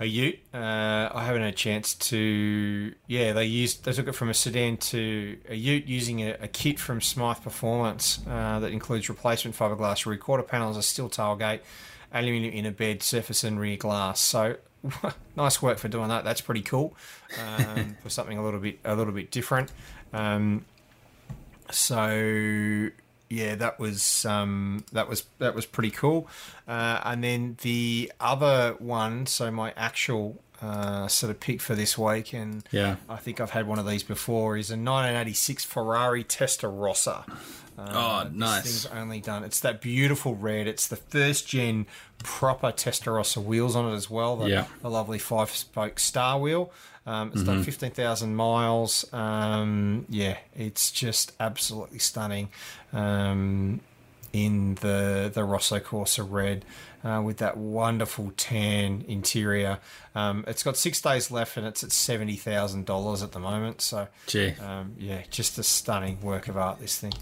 [0.00, 0.40] a Ute.
[0.52, 2.94] Uh, I haven't had a chance to.
[3.06, 6.48] Yeah, they used they took it from a sedan to a Ute using a, a
[6.48, 11.60] kit from Smyth Performance uh, that includes replacement fiberglass rear quarter panels, a steel tailgate,
[12.12, 14.20] aluminium inner bed, surface and rear glass.
[14.20, 14.56] So
[15.36, 16.24] nice work for doing that.
[16.24, 16.96] That's pretty cool
[17.40, 19.70] um, for something a little bit a little bit different.
[20.12, 20.64] Um,
[21.70, 22.90] so
[23.34, 26.28] yeah, that was um, that was that was pretty cool.
[26.68, 31.98] Uh, and then the other one, so my actual uh, sort of pick for this
[31.98, 36.24] week, and yeah, I think I've had one of these before, is a 1986 Ferrari
[36.24, 37.28] Testarossa.
[37.76, 38.62] Uh, oh, nice.
[38.62, 39.42] This thing's only done.
[39.42, 40.68] It's that beautiful red.
[40.68, 41.86] It's the first gen
[42.22, 44.36] proper Testarossa wheels on it as well.
[44.36, 44.66] The, yeah.
[44.80, 46.70] the lovely five spoke star wheel.
[47.06, 47.56] Um, it's mm-hmm.
[47.56, 49.12] done 15,000 miles.
[49.12, 52.48] Um, yeah, it's just absolutely stunning
[52.92, 53.80] um,
[54.32, 56.64] in the the Rosso Corsa red
[57.04, 59.78] uh, with that wonderful tan interior.
[60.14, 63.82] Um, it's got six days left and it's at $70,000 at the moment.
[63.82, 64.08] So,
[64.60, 67.12] um, yeah, just a stunning work of art, this thing.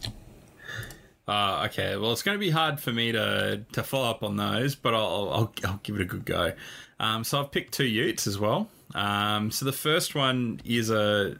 [1.26, 4.36] Uh, okay, well, it's going to be hard for me to, to follow up on
[4.36, 6.52] those, but I'll, I'll, I'll give it a good go.
[7.00, 8.68] Um, so I've picked two Utes as well.
[8.94, 11.36] Um, so the first one is a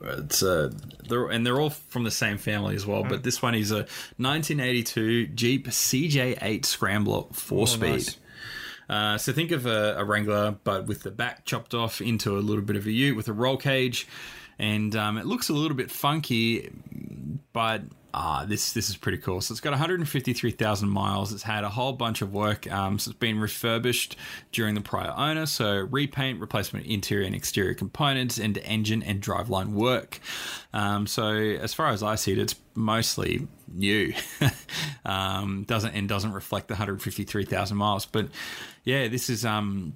[0.00, 0.70] it's a
[1.08, 3.04] they're, and they're all from the same family as well.
[3.04, 3.08] Mm.
[3.08, 3.86] But this one is a
[4.18, 7.90] 1982 Jeep CJ8 Scrambler four speed.
[7.90, 8.18] Nice.
[8.88, 12.40] Uh, so think of a, a, Wrangler, but with the back chopped off into a
[12.40, 14.06] little bit of a Ute with a roll cage,
[14.58, 16.70] and um, it looks a little bit funky,
[17.54, 17.80] but
[18.14, 19.40] ah, this this is pretty cool.
[19.40, 21.32] So it's got 153,000 miles.
[21.32, 22.70] It's had a whole bunch of work.
[22.70, 24.16] Um, so it's been refurbished
[24.52, 25.46] during the prior owner.
[25.46, 30.20] So repaint, replacement interior and exterior components, and engine and driveline work.
[30.72, 34.14] Um, so as far as I see it, it's mostly new.
[35.04, 38.06] um, doesn't and doesn't reflect the 153,000 miles.
[38.06, 38.28] But
[38.84, 39.94] yeah, this is um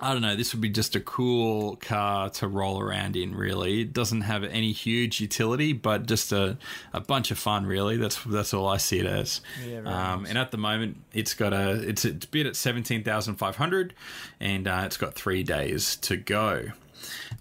[0.00, 3.82] I don't know, this would be just a cool car to roll around in, really.
[3.82, 6.58] It doesn't have any huge utility, but just a,
[6.92, 7.96] a bunch of fun, really.
[7.96, 9.40] That's that's all I see it as.
[9.66, 10.26] Yeah, um.
[10.26, 13.94] And at the moment, it's got a it's it's bid at seventeen thousand five hundred,
[14.40, 16.72] and uh, it's got three days to go.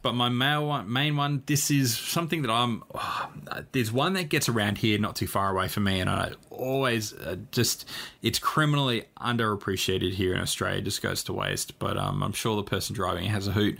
[0.01, 2.83] But my main one, main one, this is something that I'm.
[2.93, 3.29] Oh,
[3.71, 7.13] there's one that gets around here, not too far away from me, and I always
[7.13, 7.87] uh, just
[8.21, 10.79] it's criminally underappreciated here in Australia.
[10.79, 11.79] It Just goes to waste.
[11.79, 13.77] But um, I'm sure the person driving has a hoot.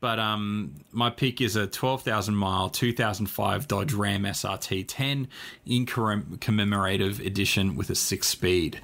[0.00, 5.28] But um, my pick is a 12,000 mile 2005 Dodge Ram SRT 10
[5.66, 8.80] in commemorative edition with a six speed.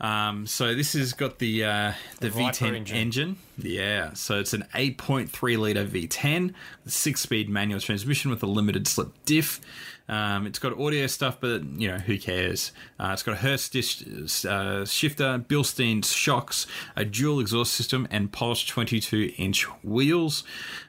[0.00, 2.96] Um, so this has got the uh, the, the V10 engine.
[2.96, 3.36] engine.
[3.58, 6.54] Yeah, so it's an 8.3 liter V10,
[6.86, 9.60] six speed manual transmission with a limited slip diff.
[10.08, 12.72] Um, it's got audio stuff, but you know who cares?
[12.98, 14.02] Uh, it's got a Hurst dish,
[14.44, 16.66] uh, shifter, Bilstein shocks,
[16.96, 20.42] a dual exhaust system, and polished 22 inch wheels.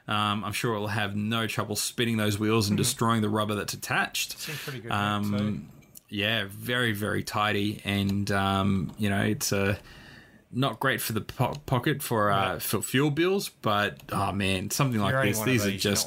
[0.08, 2.82] Um, I'm sure it will have no trouble spinning those wheels and mm-hmm.
[2.82, 4.38] destroying the rubber that's attached.
[4.40, 4.90] Seems pretty good.
[6.12, 9.62] Yeah, very very tidy, and um, you know it's a.
[9.62, 9.74] Uh,
[10.54, 15.00] not great for the po- pocket for uh, for fuel bills, but oh man, something
[15.00, 16.06] like this, these, are just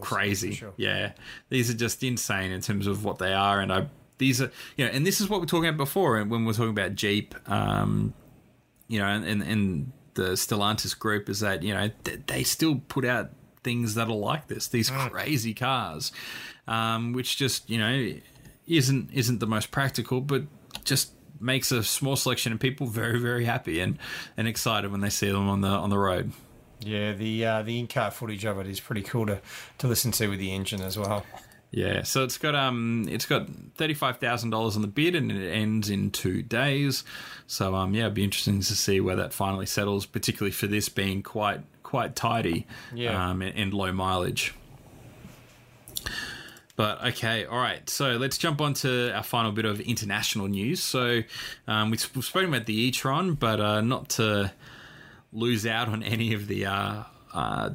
[0.00, 0.54] crazy.
[0.54, 0.72] Sure.
[0.76, 1.12] Yeah,
[1.50, 3.86] these are just insane in terms of what they are, and I
[4.18, 6.52] these are you know, and this is what we're talking about before, and when we're
[6.52, 8.12] talking about Jeep, um,
[8.88, 11.90] you know, and, and the Stellantis group is that you know
[12.26, 13.30] they still put out
[13.62, 15.10] things that are like this, these mm.
[15.10, 16.10] crazy cars,
[16.66, 18.14] um, which just you know
[18.66, 20.42] isn't isn't the most practical, but
[20.84, 23.98] just makes a small selection of people very very happy and
[24.36, 26.32] and excited when they see them on the on the road.
[26.80, 29.40] Yeah, the uh, the in-car footage of it is pretty cool to,
[29.78, 31.24] to listen to with the engine as well.
[31.70, 35.30] Yeah, so it's got um it's got thirty five thousand dollars on the bid and
[35.30, 37.04] it ends in two days.
[37.46, 40.88] So um yeah, it'd be interesting to see where that finally settles, particularly for this
[40.88, 43.30] being quite quite tidy, yeah.
[43.30, 44.54] um and, and low mileage.
[46.76, 47.88] But okay, all right.
[47.90, 50.82] So let's jump on to our final bit of international news.
[50.82, 51.22] So
[51.66, 54.52] um, we've spoken about the e-tron, but uh, not to
[55.32, 56.66] lose out on any of the.
[56.66, 57.02] Uh,
[57.32, 57.70] uh,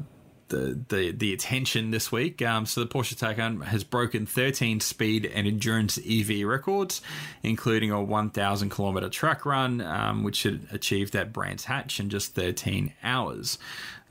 [0.48, 2.42] the, the the attention this week.
[2.42, 7.02] Um, so the Porsche Taycan has broken 13 speed and endurance EV records,
[7.44, 12.36] including a 1,000 kilometer track run, um, which had achieved that Brands Hatch in just
[12.36, 13.58] 13 hours.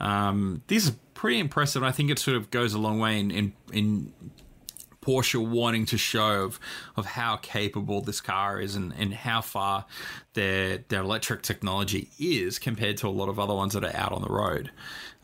[0.00, 1.82] Um, this is pretty impressive.
[1.82, 4.12] I think it sort of goes a long way in in, in
[5.04, 6.58] Porsche wanting to show of,
[6.96, 9.84] of how capable this car is and, and how far
[10.34, 14.12] their their electric technology is compared to a lot of other ones that are out
[14.12, 14.70] on the road,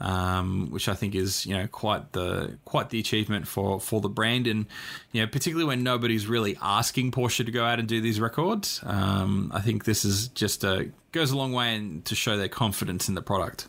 [0.01, 4.09] um, which I think is you know quite the quite the achievement for for the
[4.09, 4.66] brand and
[5.12, 8.81] you know particularly when nobody's really asking Porsche to go out and do these records.
[8.85, 12.48] Um, I think this is just a goes a long way in, to show their
[12.48, 13.69] confidence in the product.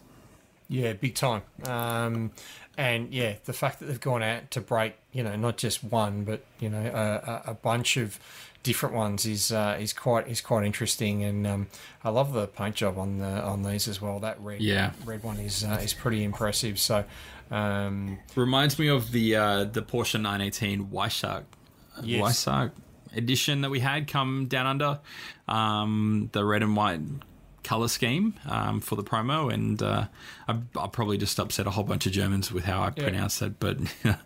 [0.72, 1.42] Yeah, big time.
[1.66, 2.32] Um,
[2.78, 6.24] and yeah, the fact that they've gone out to break, you know, not just one,
[6.24, 6.80] but you know,
[7.46, 8.20] a, a bunch of
[8.64, 11.68] different ones is uh, is quite is quite interesting, and um,
[12.04, 14.20] I love the paint job on the on these as well.
[14.20, 14.92] That red yeah.
[15.06, 16.80] red one is uh, is pretty impressive.
[16.80, 17.04] So
[17.50, 21.44] um, reminds me of the uh, the Porsche 918 Weissach
[22.04, 22.22] yes.
[22.22, 22.72] Weissach
[23.16, 25.00] edition that we had come down under
[25.48, 27.02] um, the red and white
[27.64, 30.06] color scheme um, for the promo, and uh,
[30.48, 33.04] I, will probably just upset a whole bunch of Germans with how I yeah.
[33.04, 33.60] pronounce that.
[33.60, 34.18] But um,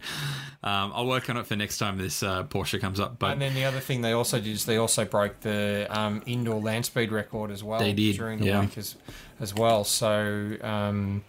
[0.63, 3.19] I'll work on it for next time this uh, Porsche comes up.
[3.19, 6.23] But and then the other thing they also did is they also broke the um,
[6.25, 7.79] indoor land speed record as well.
[7.79, 8.61] They did during the yeah.
[8.61, 8.95] week as
[9.39, 9.83] as well.
[9.83, 10.57] So.
[10.61, 11.23] Um,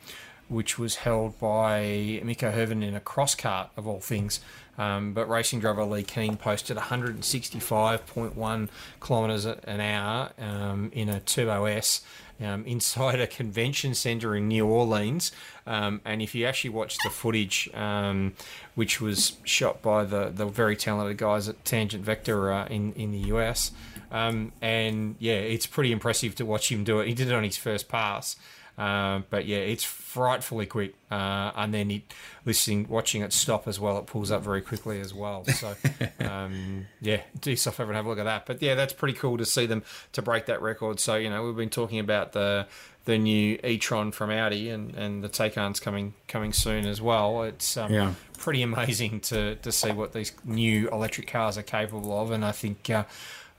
[0.49, 4.41] which was held by Mikko Hirvonen in a cross cart of all things.
[4.79, 8.69] Um, but racing driver Leh Keen posted 165.1
[9.01, 12.03] kilometres an hour um, in a Turbo S
[12.41, 15.33] um, inside a convention centre in New Orleans.
[15.67, 18.35] Um, and if you actually watch the footage, um,
[18.75, 23.13] which was shot by the, the very talented guys at Tangent Vector uh, in, in
[23.13, 23.73] the US,
[24.11, 27.09] um, and yeah, it's pretty impressive to watch him do it.
[27.09, 28.37] He did it on his first pass.
[28.79, 30.95] Um, but yeah, it's frightfully quick.
[31.11, 35.01] Uh, and then it, listening, watching it stop as well, it pulls up very quickly
[35.01, 35.45] as well.
[35.45, 35.75] So
[36.21, 38.47] um, yeah, do yourself over and have a look at that.
[38.47, 39.83] But yeah, that's pretty cool to see them
[40.13, 41.01] to break that record.
[41.01, 42.67] So you know, we've been talking about the
[43.07, 47.45] the new e-tron from Audi and, and the Taycan's coming coming soon as well.
[47.45, 48.15] It's um, yeah.
[48.37, 52.53] pretty amazing to, to see what these new electric cars are capable of, and I
[52.53, 52.91] think.
[52.91, 53.05] Uh,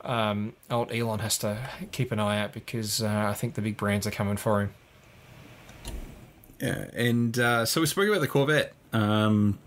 [0.02, 1.58] um, old Elon has to
[1.92, 4.74] keep an eye out because uh, I think the big brands are coming for him.
[6.60, 9.60] Yeah, and uh, so we spoke about the Corvette, um,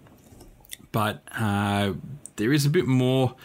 [0.92, 1.92] but uh,
[2.36, 3.36] there is a bit more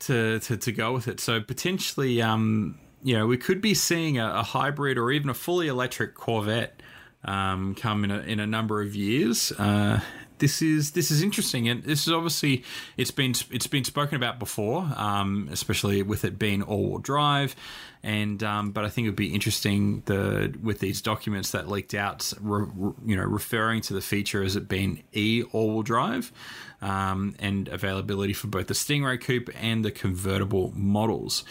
[0.00, 1.20] to, to, to go with it.
[1.20, 5.34] So potentially, um, you know, we could be seeing a, a, hybrid or even a
[5.34, 6.82] fully electric Corvette
[7.24, 9.52] um, come in a, in a number of years.
[9.52, 10.00] Uh,
[10.38, 12.64] this is this is interesting, and this is obviously
[12.96, 17.54] it's been it's been spoken about before, um, especially with it being all-wheel drive,
[18.02, 21.94] and um, but I think it would be interesting the with these documents that leaked
[21.94, 26.32] out, re, re, you know, referring to the feature as it being e all-wheel drive,
[26.80, 31.44] um, and availability for both the Stingray Coupe and the convertible models.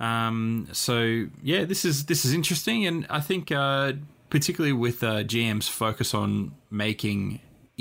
[0.00, 3.92] Um, so yeah, this is this is interesting, and I think uh,
[4.30, 7.40] particularly with uh, GM's focus on making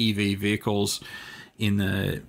[0.10, 1.02] EV vehicles
[1.58, 2.22] in the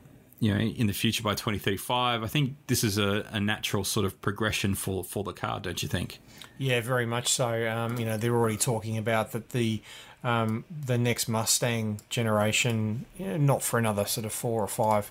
[0.43, 4.05] you know in the future by 2035 i think this is a, a natural sort
[4.05, 6.19] of progression for for the car don't you think
[6.59, 9.81] yeah very much so um, you know they're already talking about that the
[10.25, 15.11] um, the next mustang generation you know, not for another sort of four or five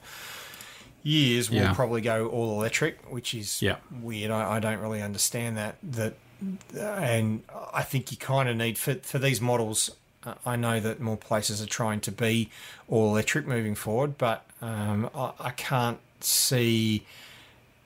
[1.04, 1.74] years will yeah.
[1.74, 3.78] probably go all electric which is yeah.
[4.02, 6.16] weird I, I don't really understand that that
[6.78, 7.44] and
[7.74, 9.92] i think you kind of need for, for these models
[10.45, 12.49] I know that more places are trying to be
[12.88, 17.06] all electric moving forward, but um, I, I, can't see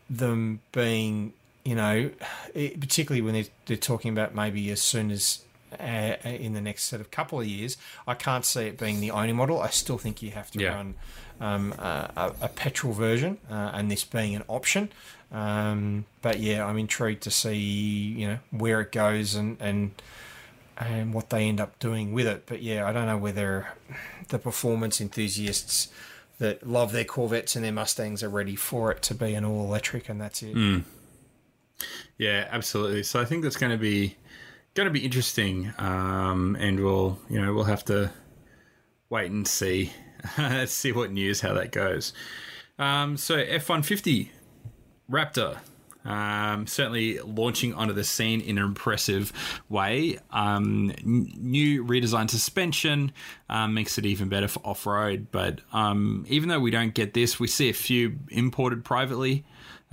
[0.10, 1.34] them being,
[1.64, 2.12] you know,
[2.54, 5.44] it, particularly when they're, they're, talking about maybe as soon as
[5.80, 7.78] uh, in the next sort of couple of years.
[8.08, 9.62] I can't see it being the only model.
[9.62, 10.76] I still think you have to yeah.
[10.76, 10.96] run
[11.40, 14.90] um, a, a, petrol version, uh, and this being an option.
[15.32, 19.92] Um, but yeah, I'm intrigued to see, you know, where it goes and and
[20.78, 22.46] and what they end up doing with it.
[22.46, 23.68] But yeah, I don't know whether
[24.30, 25.90] the performance enthusiasts
[26.40, 29.64] that love their Corvettes and their Mustangs are ready for it to be an all
[29.64, 30.56] electric, and that's it.
[30.56, 30.84] Mm.
[32.18, 33.04] Yeah, absolutely.
[33.04, 34.16] So I think that's going to be
[34.74, 38.12] going to be interesting, um, and we'll you know we'll have to
[39.10, 39.94] wait and see
[40.66, 42.14] see what news how that goes.
[42.78, 44.32] Um, so F one fifty
[45.10, 45.60] Raptor
[46.06, 49.34] um, certainly launching onto the scene in an impressive
[49.70, 50.20] way.
[50.32, 53.12] Um, n- new redesigned suspension
[53.50, 55.28] um, makes it even better for off road.
[55.32, 59.44] But um, even though we don't get this, we see a few imported privately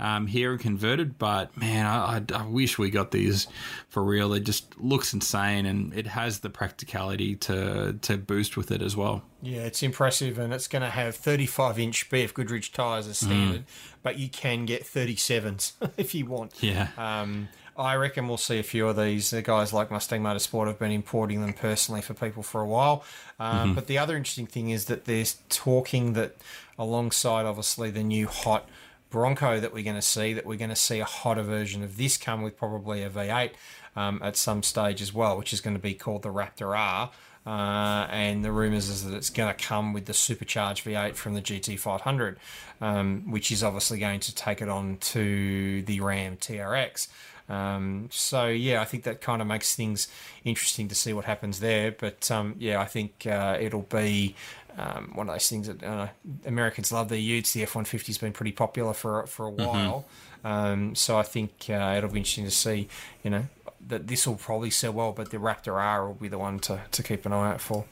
[0.03, 1.17] um, here and converted.
[1.17, 3.47] But man, I, I, I, wish we got these
[3.87, 4.33] for real.
[4.33, 8.95] It just looks insane, and it has the practicality to to boost with it as
[8.95, 9.23] well.
[9.41, 13.61] Yeah, it's impressive, and it's going to have 35 inch BF Goodrich tyres as standard,
[13.61, 13.93] mm.
[14.03, 16.61] but you can get 37s if you want.
[16.61, 16.89] Yeah.
[16.97, 19.31] Um, I reckon we'll see a few of these.
[19.31, 23.03] The guys like Mustang Motorsport have been importing them personally for people for a while.
[23.39, 23.73] Um, mm-hmm.
[23.73, 26.37] But the other interesting thing is that they're talking that
[26.77, 28.69] alongside, obviously, the new hot
[29.13, 31.97] Bronco that we're going to see, that we're going to see a hotter version of
[31.97, 33.51] this come with probably a V8
[33.95, 37.11] um, at some stage as well, which is going to be called the Raptor R.
[37.45, 41.35] Uh, and the rumours is that it's going to come with the supercharged V8 from
[41.35, 42.37] the GT500,
[42.81, 47.07] um, which is obviously going to take it on to the Ram TRX.
[47.49, 50.07] Um, so yeah, I think that kind of makes things
[50.43, 51.91] interesting to see what happens there.
[51.91, 54.35] But um, yeah, I think uh, it'll be
[54.77, 56.07] um, one of those things that uh,
[56.45, 57.53] Americans love their Utes.
[57.53, 59.65] The F one fifty has been pretty popular for for a mm-hmm.
[59.65, 60.05] while,
[60.43, 60.47] mm-hmm.
[60.47, 62.87] um, so I think uh, it'll be interesting to see.
[63.23, 63.45] You know
[63.87, 66.81] that this will probably sell well, but the Raptor R will be the one to,
[66.91, 67.85] to keep an eye out for.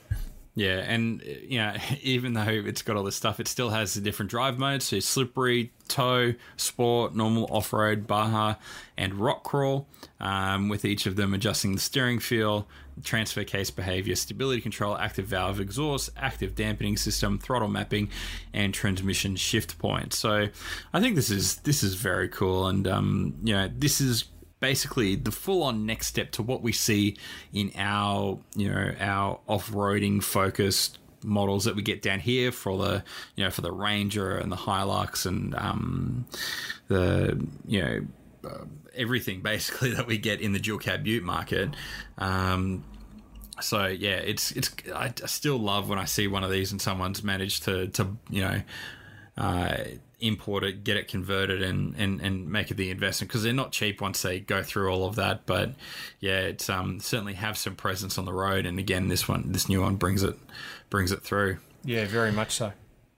[0.53, 4.01] Yeah, and you know, even though it's got all this stuff, it still has the
[4.01, 4.85] different drive modes.
[4.85, 8.55] So slippery, tow, sport, normal, off-road, Baja,
[8.97, 9.87] and rock crawl.
[10.19, 12.67] Um, with each of them adjusting the steering feel,
[13.03, 18.09] transfer case behavior, stability control, active valve exhaust, active dampening system, throttle mapping,
[18.53, 20.13] and transmission shift point.
[20.13, 20.47] So,
[20.93, 24.25] I think this is this is very cool, and um, you know, this is
[24.59, 27.17] basically the full on next step to what we see
[27.51, 33.03] in our you know our off-roading focused models that we get down here for the
[33.35, 36.25] you know for the Ranger and the Hilux and um,
[36.87, 38.01] the you know
[38.49, 38.65] uh,
[38.95, 41.75] everything basically that we get in the dual cab Ute market.
[42.17, 42.83] Um,
[43.61, 47.23] so yeah, it's it's I, still love when I see one of these and someone's
[47.23, 48.61] managed to to you know.
[49.37, 49.85] Uh,
[50.19, 53.71] import it, get it converted, and and, and make it the investment because they're not
[53.71, 55.45] cheap once they go through all of that.
[55.45, 55.71] But
[56.19, 59.67] yeah, it's um certainly have some presence on the road, and again, this one, this
[59.67, 60.35] new one brings it
[60.89, 61.57] brings it through.
[61.83, 62.73] Yeah, very much so.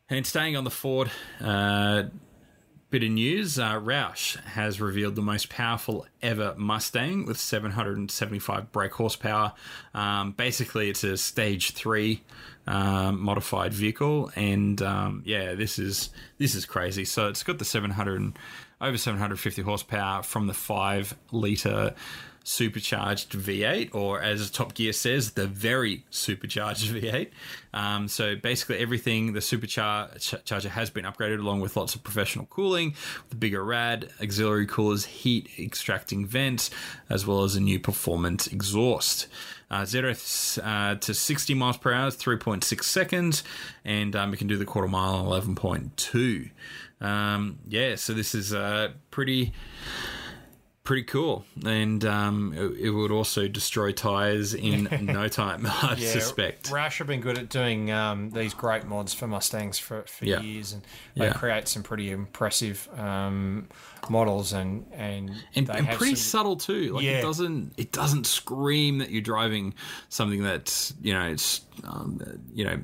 [0.10, 1.12] And staying on the Ford.
[1.42, 2.04] Uh,
[2.94, 8.92] Bit of news uh, Roush has revealed the most powerful ever Mustang with 775 brake
[8.92, 9.54] horsepower.
[9.96, 12.22] Um, basically, it's a stage three
[12.68, 17.04] um, modified vehicle, and um, yeah, this is this is crazy.
[17.04, 18.38] So it's got the 700
[18.80, 21.96] over 750 horsepower from the five liter
[22.44, 27.30] supercharged V8, or as Top Gear says, the very supercharged V8.
[27.74, 32.96] Um, so basically, everything the supercharger has been upgraded, along with lots of professional cooling,
[33.30, 36.70] the bigger rad, auxiliary coolers, heat extracting vents,
[37.10, 39.28] as well as a new performance exhaust.
[39.72, 40.14] Uh, zero
[40.64, 43.44] uh, to 60 miles per hour is 3.6 seconds,
[43.84, 46.52] and um, we can do the quarter mile in 11.2.
[47.02, 49.52] Um, yeah, so this is uh, pretty
[50.84, 55.66] pretty cool, and um, it, it, would also destroy tires in no time.
[55.66, 56.70] I yeah, suspect.
[56.70, 60.42] Roush have been good at doing um, these great mods for Mustangs for, for yeah.
[60.42, 60.84] years, and
[61.16, 61.34] they yeah.
[61.34, 63.68] create some pretty impressive um,
[64.10, 66.94] models, and and and, and pretty some, subtle too.
[66.94, 69.74] Like it doesn't it doesn't scream that you're driving
[70.10, 72.20] something that's you know it's um,
[72.54, 72.80] you know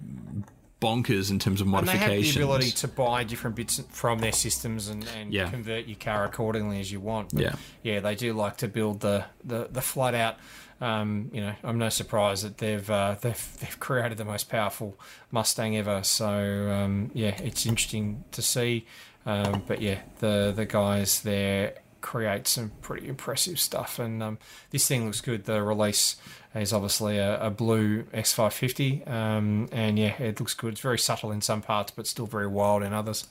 [0.82, 2.04] bonkers in terms of modifications.
[2.04, 5.50] And they have the ability to buy different bits from their systems and, and yeah.
[5.50, 7.34] convert your car accordingly as you want.
[7.34, 10.38] But yeah, yeah, they do like to build the the, the flat out.
[10.82, 14.98] Um, you know, I'm no surprise that they've uh, they've they've created the most powerful
[15.32, 16.04] Mustang ever.
[16.04, 18.86] So um, yeah, it's interesting to see.
[19.26, 24.38] Um, but yeah, the the guys there create some pretty impressive stuff, and um,
[24.72, 25.46] this thing looks good.
[25.46, 26.16] The release
[26.56, 30.74] is obviously a, a blue X550, um, and yeah, it looks good.
[30.74, 33.28] It's very subtle in some parts, but still very wild in others.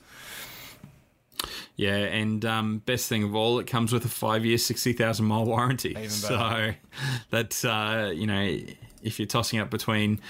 [1.77, 5.45] Yeah, and um, best thing of all, it comes with a five-year, sixty thousand mile
[5.45, 6.09] warranty.
[6.09, 6.73] So
[7.31, 8.59] that's uh, you know,
[9.03, 10.21] if you're tossing up between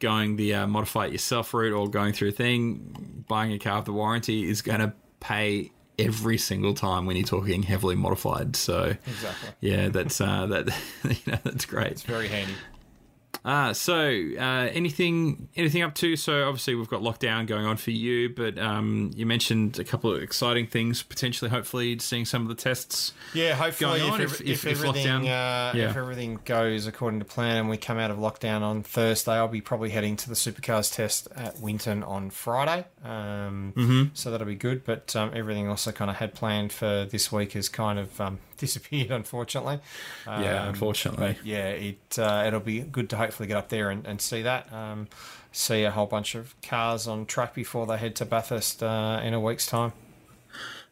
[0.00, 3.76] going the uh, modify it yourself route or going through a thing, buying a car
[3.76, 8.56] with the warranty is going to pay every single time when you're talking heavily modified.
[8.56, 10.66] So exactly, yeah, that's uh, that
[11.04, 11.92] you know that's great.
[11.92, 12.54] It's very handy.
[13.44, 13.94] Uh, so
[14.38, 16.16] uh, anything anything up to?
[16.16, 20.14] So obviously we've got lockdown going on for you, but um, you mentioned a couple
[20.14, 21.02] of exciting things.
[21.02, 23.12] Potentially, hopefully, seeing some of the tests.
[23.32, 25.90] Yeah, hopefully, if, if, if, if, everything uh, yeah.
[25.90, 29.48] if everything goes according to plan and we come out of lockdown on Thursday, I'll
[29.48, 32.84] be probably heading to the supercars test at Winton on Friday.
[33.04, 34.02] Um, mm-hmm.
[34.14, 34.84] So that'll be good.
[34.84, 38.20] But um, everything else I kind of had planned for this week is kind of
[38.20, 39.80] um, disappeared, unfortunately.
[40.26, 41.36] yeah, um, unfortunately.
[41.44, 44.72] Yeah, it uh, it'll be good to hopefully get up there and, and see that.
[44.72, 45.08] Um,
[45.52, 49.34] see a whole bunch of cars on track before they head to Bathurst uh, in
[49.34, 49.92] a week's time.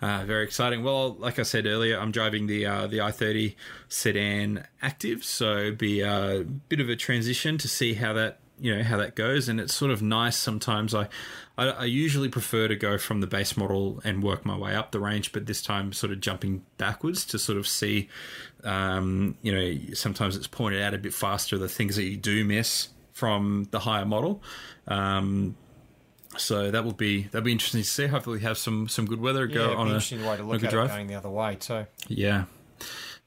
[0.00, 0.82] Uh, very exciting.
[0.82, 3.54] Well, like I said earlier, I'm driving the uh, the i30
[3.88, 8.82] sedan active, so be a bit of a transition to see how that you know
[8.82, 11.08] how that goes and it's sort of nice sometimes I,
[11.58, 14.92] I, I usually prefer to go from the base model and work my way up
[14.92, 18.08] the range but this time sort of jumping backwards to sort of see
[18.64, 22.44] um, you know sometimes it's pointed out a bit faster the things that you do
[22.44, 24.42] miss from the higher model
[24.88, 25.56] um,
[26.38, 28.06] so that will be that'll be interesting to see.
[28.06, 29.46] Hopefully, we have some some good weather.
[29.46, 30.90] Go yeah, on a interesting way to look at drive.
[30.90, 31.86] going the other way too.
[32.08, 32.44] Yeah,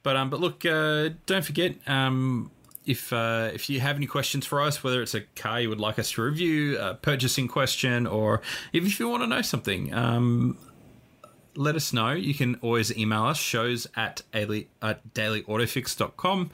[0.03, 2.51] but um, but look, uh, don't forget um,
[2.89, 5.79] if uh, if you have any questions for us, whether it's a car you would
[5.79, 8.41] like us to review, a purchasing question, or
[8.73, 10.57] if you want to know something, um,
[11.59, 12.11] let us know.
[12.11, 16.51] You can always email us, shows at, daily, at dailyautofix.com.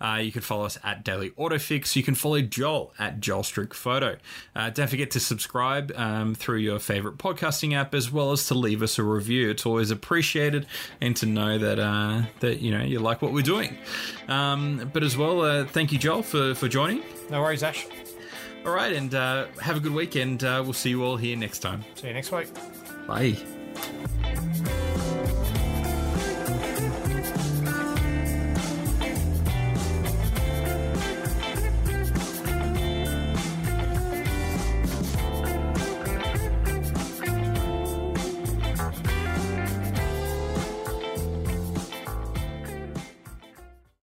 [0.00, 1.94] Uh, you can follow us at Daily Autofix.
[1.94, 4.16] You can follow Joel at Joel Strick Photo.
[4.56, 8.54] Uh, don't forget to subscribe um, through your favorite podcasting app as well as to
[8.54, 9.48] leave us a review.
[9.48, 10.66] It's always appreciated
[11.00, 13.78] and to know that, uh, that you know, you like what we're doing.
[14.26, 17.04] Um, but as well, uh, thank you, Joel, for, for joining.
[17.30, 17.86] No worries, Ash.
[18.66, 20.42] All right, and uh, have a good weekend.
[20.42, 21.84] Uh, we'll see you all here next time.
[21.94, 22.48] See you next week.
[23.06, 23.57] Bye.
[23.80, 24.87] Thank you.